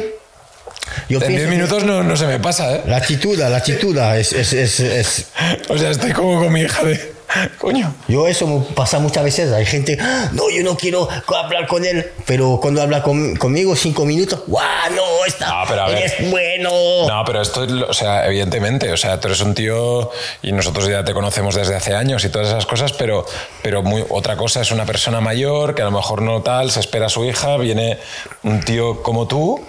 Yo 1.09 1.19
en 1.19 1.27
pienso 1.27 1.29
10 1.29 1.41
que 1.43 1.47
minutos 1.55 1.83
no, 1.85 2.03
no 2.03 2.17
se 2.17 2.27
me 2.27 2.39
pasa, 2.39 2.75
¿eh? 2.75 2.81
La 2.85 2.97
actitud, 2.97 3.37
la 3.37 3.55
actitud 3.55 3.97
es, 3.97 4.33
es, 4.33 4.53
es, 4.53 4.79
es- 4.79 5.25
O 5.69 5.77
sea, 5.77 5.89
estoy 5.89 6.11
como 6.11 6.39
con 6.39 6.51
mi 6.53 6.61
hija 6.61 6.83
de... 6.83 7.13
Coño. 7.57 7.93
Yo 8.07 8.27
eso 8.27 8.67
pasa 8.75 8.99
muchas 8.99 9.23
veces. 9.23 9.51
Hay 9.53 9.65
gente, 9.65 9.97
"Ah, 10.01 10.29
no, 10.33 10.49
yo 10.49 10.63
no 10.63 10.75
quiero 10.77 11.07
hablar 11.35 11.67
con 11.67 11.85
él. 11.85 12.11
Pero 12.25 12.59
cuando 12.61 12.81
habla 12.81 13.01
con- 13.03 13.35
conmigo 13.35 13.75
cinco 13.75 14.05
minutos, 14.05 14.43
¡guau! 14.47 14.65
No, 14.95 15.25
está, 15.25 15.47
No, 15.47 15.63
pero 15.67 15.81
a 15.83 15.87
ver. 15.87 15.97
eres 15.99 16.29
bueno. 16.29 16.71
No, 17.07 17.23
pero 17.25 17.41
esto, 17.41 17.63
es 17.63 17.71
o 17.71 17.93
sea, 17.93 18.27
evidentemente, 18.27 18.91
o 18.91 18.97
sea, 18.97 19.19
tú 19.19 19.27
eres 19.27 19.41
un 19.41 19.53
tío 19.55 20.11
y 20.41 20.51
nosotros 20.51 20.87
ya 20.87 21.03
te 21.03 21.13
conocemos 21.13 21.55
desde 21.55 21.75
hace 21.75 21.95
años 21.95 22.23
y 22.25 22.29
todas 22.29 22.47
esas 22.49 22.65
cosas, 22.65 22.93
pero, 22.93 23.25
pero 23.61 23.81
muy, 23.83 24.03
otra 24.09 24.35
cosa 24.35 24.61
es 24.61 24.71
una 24.71 24.85
persona 24.85 25.21
mayor 25.21 25.73
que 25.75 25.81
a 25.81 25.85
lo 25.85 25.91
mejor 25.91 26.21
no 26.21 26.41
tal, 26.41 26.71
se 26.71 26.79
espera 26.79 27.05
a 27.05 27.09
su 27.09 27.23
hija, 27.25 27.57
viene 27.57 27.99
un 28.43 28.61
tío 28.61 29.01
como 29.03 29.27
tú 29.27 29.59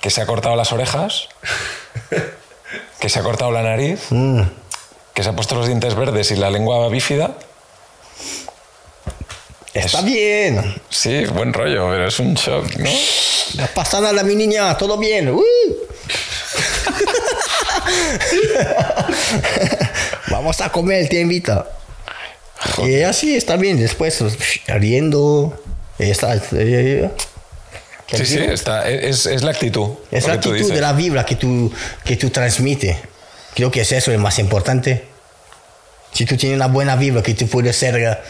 que 0.00 0.10
se 0.10 0.22
ha 0.22 0.26
cortado 0.26 0.54
las 0.56 0.72
orejas, 0.72 1.28
que 3.00 3.08
se 3.08 3.18
ha 3.18 3.22
cortado 3.22 3.50
la 3.50 3.62
nariz, 3.62 4.00
que 5.18 5.24
se 5.24 5.30
ha 5.30 5.32
puesto 5.32 5.56
los 5.56 5.66
dientes 5.66 5.96
verdes 5.96 6.30
y 6.30 6.36
la 6.36 6.48
lengua 6.48 6.88
bífida. 6.88 7.32
Está 9.74 9.98
Es- 9.98 10.04
bien. 10.04 10.80
Sí, 10.90 11.24
buen 11.26 11.52
rollo, 11.52 11.88
pero 11.90 12.06
es 12.06 12.20
un 12.20 12.34
shock, 12.34 12.76
¿no? 12.76 12.88
No 13.54 13.66
pasa 13.74 14.00
nada, 14.00 14.22
mi 14.22 14.36
niña, 14.36 14.78
todo 14.78 14.96
bien. 14.96 15.28
Uh. 15.30 15.42
Vamos 20.30 20.60
a 20.60 20.70
comer, 20.70 21.08
te 21.08 21.20
invita. 21.20 21.66
Y 22.86 23.02
así 23.02 23.36
está 23.36 23.56
bien, 23.56 23.76
después 23.76 24.22
riendo. 24.68 25.60
está, 25.98 26.40
eh, 26.52 27.10
Sí, 28.06 28.24
sí, 28.24 28.38
está, 28.38 28.88
es, 28.88 29.26
es 29.26 29.42
la 29.42 29.50
actitud. 29.50 29.88
Es 30.12 30.28
la 30.28 30.34
actitud 30.34 30.72
de 30.72 30.80
la 30.80 30.92
vibra 30.92 31.26
que 31.26 31.34
tú, 31.34 31.72
que 32.04 32.14
tú 32.16 32.30
transmites. 32.30 32.96
Creo 33.58 33.72
que 33.72 33.80
es 33.80 33.90
eso 33.90 34.12
el 34.12 34.18
más 34.18 34.38
importante. 34.38 35.04
Si 36.12 36.24
tú 36.24 36.36
tienes 36.36 36.54
una 36.54 36.68
buena 36.68 36.94
vibra, 36.94 37.24
que 37.24 37.34
tú 37.34 37.48
puedes 37.48 37.74
ser 37.74 38.20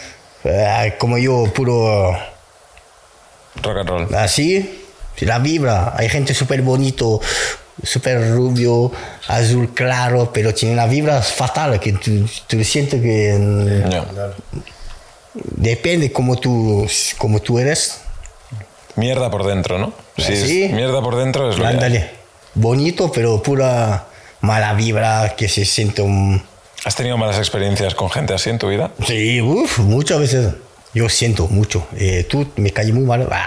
eh, 0.43 0.95
como 0.97 1.19
yo, 1.19 1.43
puro 1.53 2.17
Rock 3.61 3.77
and 3.77 3.89
roll. 3.89 4.15
así, 4.15 4.85
si 5.15 5.25
la 5.27 5.37
vibra. 5.37 5.93
Hay 5.95 6.09
gente 6.09 6.33
súper 6.33 6.63
bonito, 6.63 7.21
súper 7.83 8.31
rubio, 8.31 8.91
azul 9.27 9.71
claro, 9.75 10.31
pero 10.33 10.51
tiene 10.51 10.73
una 10.73 10.87
vibra 10.87 11.21
fatal, 11.21 11.79
que 11.79 11.93
tú, 11.93 12.27
tú 12.47 12.63
sientes 12.63 12.99
que 12.99 13.37
mm, 13.39 13.89
Ya. 13.91 14.05
depende 15.35 16.11
como 16.11 16.37
tú, 16.37 16.87
como 17.19 17.39
tú 17.39 17.59
eres. 17.59 17.99
Mierda 18.95 19.29
por 19.29 19.45
dentro, 19.45 19.77
¿no? 19.77 19.93
Si 20.17 20.33
es 20.33 20.39
Sí. 20.47 20.69
mierda 20.73 21.01
por 21.03 21.15
dentro 21.17 21.51
es 21.51 21.59
lo. 21.59 21.67
Ándale, 21.67 22.09
bonito, 22.55 23.11
pero 23.11 23.43
pura 23.43 24.07
mala 24.41 24.73
vibra, 24.73 25.35
que 25.35 25.47
se 25.49 25.65
siente 25.65 26.01
un... 26.01 26.43
¿Has 26.85 26.95
tenido 26.95 27.17
malas 27.17 27.37
experiencias 27.37 27.93
con 27.93 28.09
gente 28.09 28.33
así 28.33 28.49
en 28.49 28.57
tu 28.57 28.69
vida? 28.69 28.91
Sí, 29.05 29.41
uf, 29.41 29.79
muchas 29.79 30.19
veces. 30.19 30.53
Yo 30.93 31.09
siento 31.09 31.47
mucho. 31.47 31.85
Eh, 31.95 32.25
tú 32.29 32.47
me 32.55 32.71
caí 32.71 32.91
muy 32.91 33.03
mal. 33.03 33.27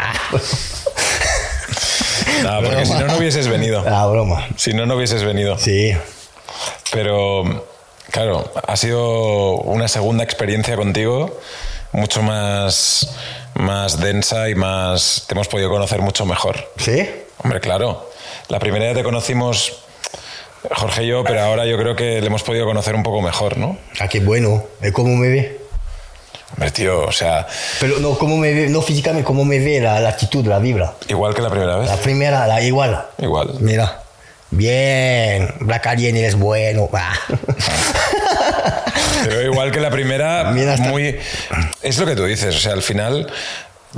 Ah. 2.44 2.52
Ah, 2.56 2.60
porque 2.62 2.86
si 2.86 2.92
no, 2.92 3.06
no 3.06 3.16
hubieses 3.18 3.46
venido. 3.46 3.84
Ah, 3.86 4.06
broma. 4.06 4.48
Si 4.56 4.72
no, 4.72 4.84
no 4.86 4.96
hubieses 4.96 5.22
venido. 5.22 5.58
Sí. 5.58 5.92
Pero, 6.90 7.66
claro, 8.10 8.50
ha 8.66 8.76
sido 8.76 9.56
una 9.58 9.86
segunda 9.86 10.24
experiencia 10.24 10.76
contigo 10.76 11.38
mucho 11.92 12.22
más, 12.22 13.14
más 13.54 14.00
densa 14.00 14.48
y 14.48 14.54
más... 14.54 15.24
Te 15.26 15.34
hemos 15.34 15.48
podido 15.48 15.70
conocer 15.70 16.00
mucho 16.00 16.24
mejor. 16.26 16.72
¿Sí? 16.78 17.08
Hombre, 17.38 17.60
claro. 17.60 18.10
La 18.48 18.58
primera 18.58 18.86
ya 18.86 18.94
te 18.94 19.02
conocimos 19.02 19.81
Jorge 20.70 21.04
y 21.04 21.08
yo, 21.08 21.24
pero 21.24 21.40
ahora 21.42 21.66
yo 21.66 21.76
creo 21.76 21.96
que 21.96 22.20
le 22.20 22.26
hemos 22.26 22.42
podido 22.42 22.64
conocer 22.66 22.94
un 22.94 23.02
poco 23.02 23.20
mejor, 23.20 23.56
¿no? 23.58 23.76
Ah, 24.00 24.06
qué 24.08 24.20
bueno. 24.20 24.64
¿Eh, 24.80 24.92
¿Cómo 24.92 25.14
me 25.16 25.28
ve? 25.28 25.60
Hombre, 26.52 26.70
tío, 26.70 27.00
o 27.06 27.12
sea, 27.12 27.46
Pero 27.80 27.98
no, 27.98 28.16
¿cómo 28.18 28.36
me 28.36 28.52
ve? 28.52 28.68
No 28.68 28.80
físicamente, 28.82 29.24
¿cómo 29.24 29.44
me 29.44 29.58
ve 29.58 29.80
la, 29.80 29.98
la 30.00 30.10
actitud, 30.10 30.46
la 30.46 30.58
vibra? 30.58 30.92
igual 31.08 31.34
que 31.34 31.42
la 31.42 31.50
primera 31.50 31.76
vez. 31.76 31.88
La 31.88 31.96
primera, 31.96 32.46
la 32.46 32.60
igual. 32.62 33.06
Igual. 33.18 33.54
Mira. 33.60 34.02
Bien. 34.50 35.48
Black 35.60 35.86
Alien 35.86 36.16
eres 36.16 36.36
bueno. 36.36 36.88
Ah. 36.92 37.14
Pero 39.24 39.42
igual 39.42 39.70
que 39.72 39.80
la 39.80 39.90
primera, 39.90 40.50
Mira, 40.52 40.74
hasta- 40.74 40.88
muy... 40.88 41.18
Es 41.82 41.98
lo 41.98 42.06
que 42.06 42.16
tú 42.16 42.24
dices, 42.24 42.54
o 42.54 42.58
sea, 42.58 42.72
al 42.72 42.82
final, 42.82 43.32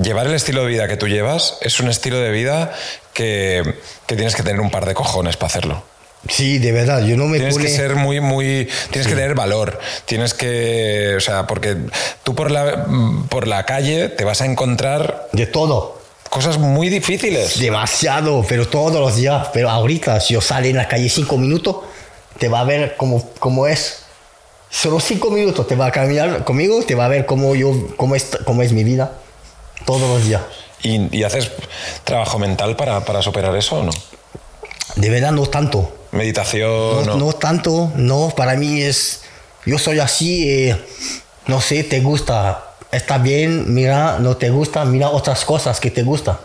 llevar 0.01 0.27
el 0.27 0.35
estilo 0.35 0.63
de 0.63 0.69
vida 0.69 0.87
que 0.89 0.97
tú 0.97 1.09
llevas 1.09 1.59
es 1.61 1.81
un 1.81 1.89
estilo 1.89 2.19
de 2.21 2.31
vida 2.31 2.73
que, 3.13 3.63
que 4.07 4.17
tienes 4.17 4.35
que 4.37 4.43
tener 4.43 4.61
un 4.61 4.71
par 4.71 4.87
de 4.87 4.95
cojones 4.95 5.37
para 5.37 5.49
hacerlo. 5.49 5.83
Sí, 6.29 6.59
de 6.59 6.73
verdad. 6.73 7.05
Yo 7.05 7.17
no 7.17 7.27
me 7.27 7.39
Tienes 7.39 7.59
que 7.59 7.69
ser 7.69 7.97
muy, 7.97 8.21
muy. 8.21 8.69
Tienes 8.91 9.07
que 9.07 9.15
tener 9.15 9.35
valor. 9.35 9.79
Tienes 10.07 10.33
que. 10.35 11.15
O 11.17 11.21
sea, 11.21 11.47
porque 11.47 11.77
tú 12.23 12.35
por 12.35 12.51
la, 12.51 12.87
por 13.29 13.47
la 13.47 13.65
calle 13.67 14.09
te 14.09 14.25
vas 14.25 14.41
a 14.41 14.47
encontrar 14.47 15.29
De 15.33 15.47
todo. 15.47 16.01
cosas 16.31 16.59
muy 16.59 16.89
difíciles. 16.89 17.59
Demasiado, 17.61 18.45
pero 18.49 18.67
todos 18.67 19.01
los 19.01 19.17
días. 19.17 19.49
Pero 19.53 19.69
ahorita, 19.71 20.21
si 20.21 20.35
yo 20.35 20.41
sale 20.41 20.71
en 20.71 20.77
la 20.77 20.89
calle 20.89 21.09
cinco 21.09 21.37
minutos, 21.37 21.77
te 22.39 22.49
va 22.49 22.61
a 22.61 22.65
ver 22.65 22.95
cómo, 22.97 23.31
cómo 23.39 23.67
es. 23.67 24.01
Solo 24.71 24.99
cinco 24.99 25.31
minutos 25.31 25.69
te 25.69 25.77
va 25.77 25.87
a 25.87 25.93
caminar 25.93 26.43
conmigo, 26.45 26.83
te 26.83 26.95
va 26.97 27.05
a 27.05 27.09
ver 27.09 27.27
cómo, 27.27 27.55
yo, 27.55 27.73
cómo, 27.97 28.17
es, 28.17 28.31
cómo 28.45 28.63
es 28.63 28.73
mi 28.73 28.83
vida. 28.83 29.13
Todos 29.85 30.01
los 30.01 30.25
días. 30.27 30.41
¿Y, 30.83 31.17
y 31.17 31.23
haces 31.23 31.51
trabajo 32.03 32.39
mental 32.39 32.75
para, 32.77 33.05
para 33.05 33.23
superar 33.23 33.55
eso 33.57 33.77
o 33.77 33.83
no? 33.85 33.93
De 34.97 35.11
verdad, 35.11 35.31
no 35.33 35.47
tanto. 35.47 35.93
Meditación. 36.15 36.71
No, 36.71 37.05
No, 37.05 37.17
no 37.17 37.33
tanto, 37.33 37.93
no. 37.97 38.33
Para 38.37 38.55
mí 38.57 38.81
es. 38.83 39.23
Yo 39.67 39.79
soy 39.79 39.99
así, 39.99 40.49
eh, 40.49 40.77
no 41.47 41.61
sé, 41.61 41.85
te 41.85 42.01
gusta. 42.01 42.65
Está 42.93 43.19
bien, 43.19 43.75
mira, 43.75 44.19
no 44.21 44.37
te 44.37 44.51
gusta, 44.51 44.85
mira 44.85 45.09
otras 45.11 45.45
cosas 45.45 45.81
que 45.81 45.91
te 45.91 46.03
gusta. 46.03 46.41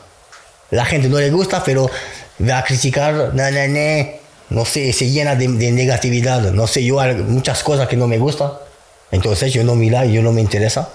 La 0.71 0.85
gente 0.85 1.09
no 1.09 1.19
le 1.19 1.29
gusta, 1.29 1.63
pero 1.63 1.89
va 2.47 2.59
a 2.59 2.63
criticar, 2.63 3.33
na, 3.35 3.51
na, 3.51 3.67
na. 3.67 4.05
no 4.49 4.65
sé, 4.65 4.93
se 4.93 5.09
llena 5.09 5.35
de, 5.35 5.47
de 5.47 5.71
negatividad. 5.71 6.51
No 6.51 6.65
sé, 6.65 6.83
yo 6.83 6.99
hay 6.99 7.15
muchas 7.15 7.61
cosas 7.61 7.87
que 7.87 7.97
no 7.97 8.07
me 8.07 8.17
gustan. 8.17 8.51
Entonces 9.11 9.53
yo 9.53 9.63
no 9.63 9.75
mira, 9.75 10.05
yo 10.05 10.21
no 10.21 10.31
me 10.31 10.41
interesa. 10.41 10.89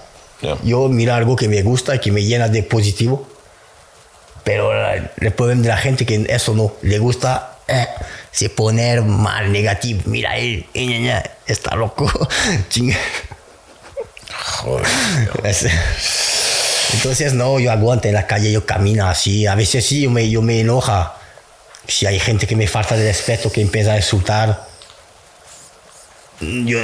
Yo 0.63 0.89
mira 0.89 1.15
algo 1.15 1.35
que 1.35 1.47
me 1.47 1.61
gusta 1.63 1.95
y 1.95 1.99
que 1.99 2.11
me 2.11 2.23
llena 2.23 2.49
de 2.49 2.63
positivo. 2.63 3.27
Pero 4.43 4.71
el 4.73 5.31
problema 5.31 5.61
de 5.61 5.67
la 5.69 5.77
gente 5.77 6.05
que 6.05 6.25
eso 6.29 6.53
no 6.53 6.73
le 6.81 6.99
gusta 6.99 7.54
eh, 7.67 7.87
se 8.31 8.49
poner 8.49 9.01
mal 9.01 9.51
negativo. 9.51 10.01
Mira 10.05 10.37
él, 10.37 10.65
está 11.47 11.75
loco. 11.75 12.09
Chinga. 12.69 12.97
Joder. 14.61 14.87
Es- 15.43 15.67
Entonces 16.93 17.33
no, 17.33 17.59
yo 17.59 17.71
aguanto 17.71 18.07
en 18.07 18.13
la 18.13 18.27
calle, 18.27 18.51
yo 18.51 18.65
camino 18.65 19.07
así. 19.07 19.47
A 19.47 19.55
veces 19.55 19.85
sí, 19.85 20.01
yo 20.01 20.09
me, 20.11 20.29
yo 20.29 20.41
me 20.41 20.59
enoja. 20.61 21.15
Si 21.87 22.05
hay 22.05 22.19
gente 22.19 22.47
que 22.47 22.55
me 22.55 22.67
falta 22.67 22.95
de 22.95 23.07
respeto, 23.07 23.51
que 23.51 23.61
empieza 23.61 23.93
a 23.93 23.97
insultar. 23.97 24.65
Yo, 26.39 26.79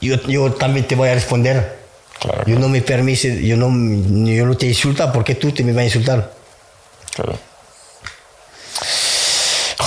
yo, 0.00 0.16
yo 0.26 0.52
también 0.52 0.86
te 0.86 0.94
voy 0.94 1.08
a 1.08 1.14
responder. 1.14 1.78
Claro, 2.20 2.44
Yo 2.46 2.58
no 2.58 2.68
me 2.68 2.80
permite, 2.82 3.44
yo 3.46 3.56
no, 3.56 3.66
yo 3.68 4.46
no 4.46 4.56
te 4.56 4.66
insulta, 4.66 5.12
¿por 5.12 5.22
qué 5.24 5.34
tú 5.36 5.52
te 5.52 5.62
me 5.62 5.72
vas 5.72 5.82
a 5.82 5.84
insultar? 5.84 6.32
claro. 7.14 7.38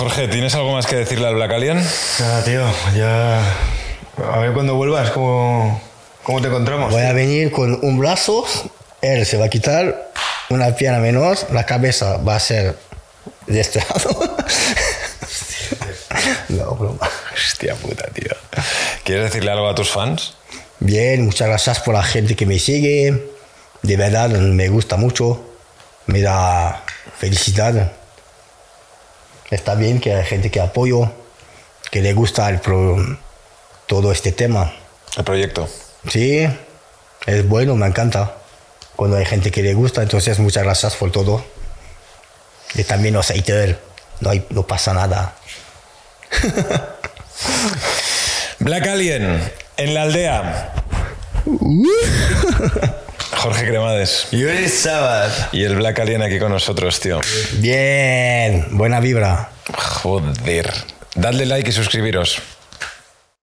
Jorge, 0.01 0.27
¿tienes 0.29 0.55
algo 0.55 0.73
más 0.73 0.87
que 0.87 0.95
decirle 0.95 1.27
al 1.27 1.35
Black 1.35 1.51
Alien? 1.51 1.79
Nada, 2.19 2.43
tío, 2.43 2.65
ya. 2.95 3.39
A 4.33 4.39
ver 4.39 4.51
cuando 4.51 4.73
vuelvas, 4.73 5.11
¿cómo, 5.11 5.79
cómo 6.23 6.41
te 6.41 6.47
encontramos? 6.47 6.91
Voy 6.91 7.03
a 7.03 7.13
venir 7.13 7.51
con 7.51 7.77
un 7.83 7.99
brazo, 7.99 8.43
él 9.03 9.23
se 9.27 9.37
va 9.37 9.45
a 9.45 9.49
quitar, 9.49 10.11
una 10.49 10.75
pierna 10.75 10.97
menos, 10.97 11.45
la 11.51 11.67
cabeza 11.67 12.17
va 12.17 12.37
a 12.37 12.39
ser 12.39 12.79
de 13.45 13.59
este 13.61 13.79
lado. 13.79 14.37
no, 16.49 16.71
broma. 16.73 17.07
Hostia 17.35 17.75
puta, 17.75 18.07
tío. 18.07 18.35
¿Quieres 19.03 19.25
decirle 19.25 19.51
algo 19.51 19.69
a 19.69 19.75
tus 19.75 19.91
fans? 19.91 20.33
Bien, 20.79 21.23
muchas 21.23 21.47
gracias 21.47 21.79
por 21.79 21.93
la 21.93 22.01
gente 22.01 22.35
que 22.35 22.47
me 22.47 22.57
sigue. 22.57 23.23
De 23.83 23.97
verdad, 23.97 24.29
me 24.29 24.67
gusta 24.67 24.97
mucho. 24.97 25.45
Me 26.07 26.21
da 26.21 26.85
felicidad. 27.19 28.00
Está 29.51 29.75
bien 29.75 29.99
que 29.99 30.15
hay 30.15 30.25
gente 30.25 30.49
que 30.49 30.59
apoyo, 30.61 31.11
que 31.91 32.01
le 32.01 32.13
gusta 32.13 32.49
el 32.49 32.59
pro- 32.59 33.17
todo 33.85 34.11
este 34.11 34.31
tema. 34.31 34.73
El 35.17 35.23
proyecto. 35.23 35.67
Sí, 36.09 36.47
es 37.27 37.47
bueno, 37.47 37.75
me 37.75 37.85
encanta. 37.85 38.35
Cuando 38.95 39.17
hay 39.17 39.25
gente 39.25 39.51
que 39.51 39.61
le 39.61 39.73
gusta, 39.73 40.01
entonces 40.01 40.39
muchas 40.39 40.63
gracias 40.63 40.95
por 40.95 41.11
todo. 41.11 41.43
Y 42.75 42.83
también 42.85 43.13
los 43.13 43.27
haters, 43.27 43.75
no, 44.21 44.29
hay- 44.29 44.45
no 44.49 44.65
pasa 44.65 44.93
nada. 44.93 45.35
Black 48.59 48.87
Alien, 48.87 49.51
en 49.77 49.93
la 49.93 50.03
aldea. 50.03 50.73
Jorge 53.37 53.67
Cremades. 53.67 54.27
Yuri 54.31 54.69
Sabat. 54.69 55.53
Y 55.53 55.63
el 55.63 55.75
Black 55.75 55.99
Alien 55.99 56.21
aquí 56.21 56.39
con 56.39 56.51
nosotros, 56.51 56.99
tío. 56.99 57.19
Bien, 57.53 58.67
buena 58.71 58.99
vibra. 58.99 59.49
Joder. 59.77 60.71
Dadle 61.15 61.45
like 61.45 61.69
y 61.69 61.73
suscribiros. 61.73 62.41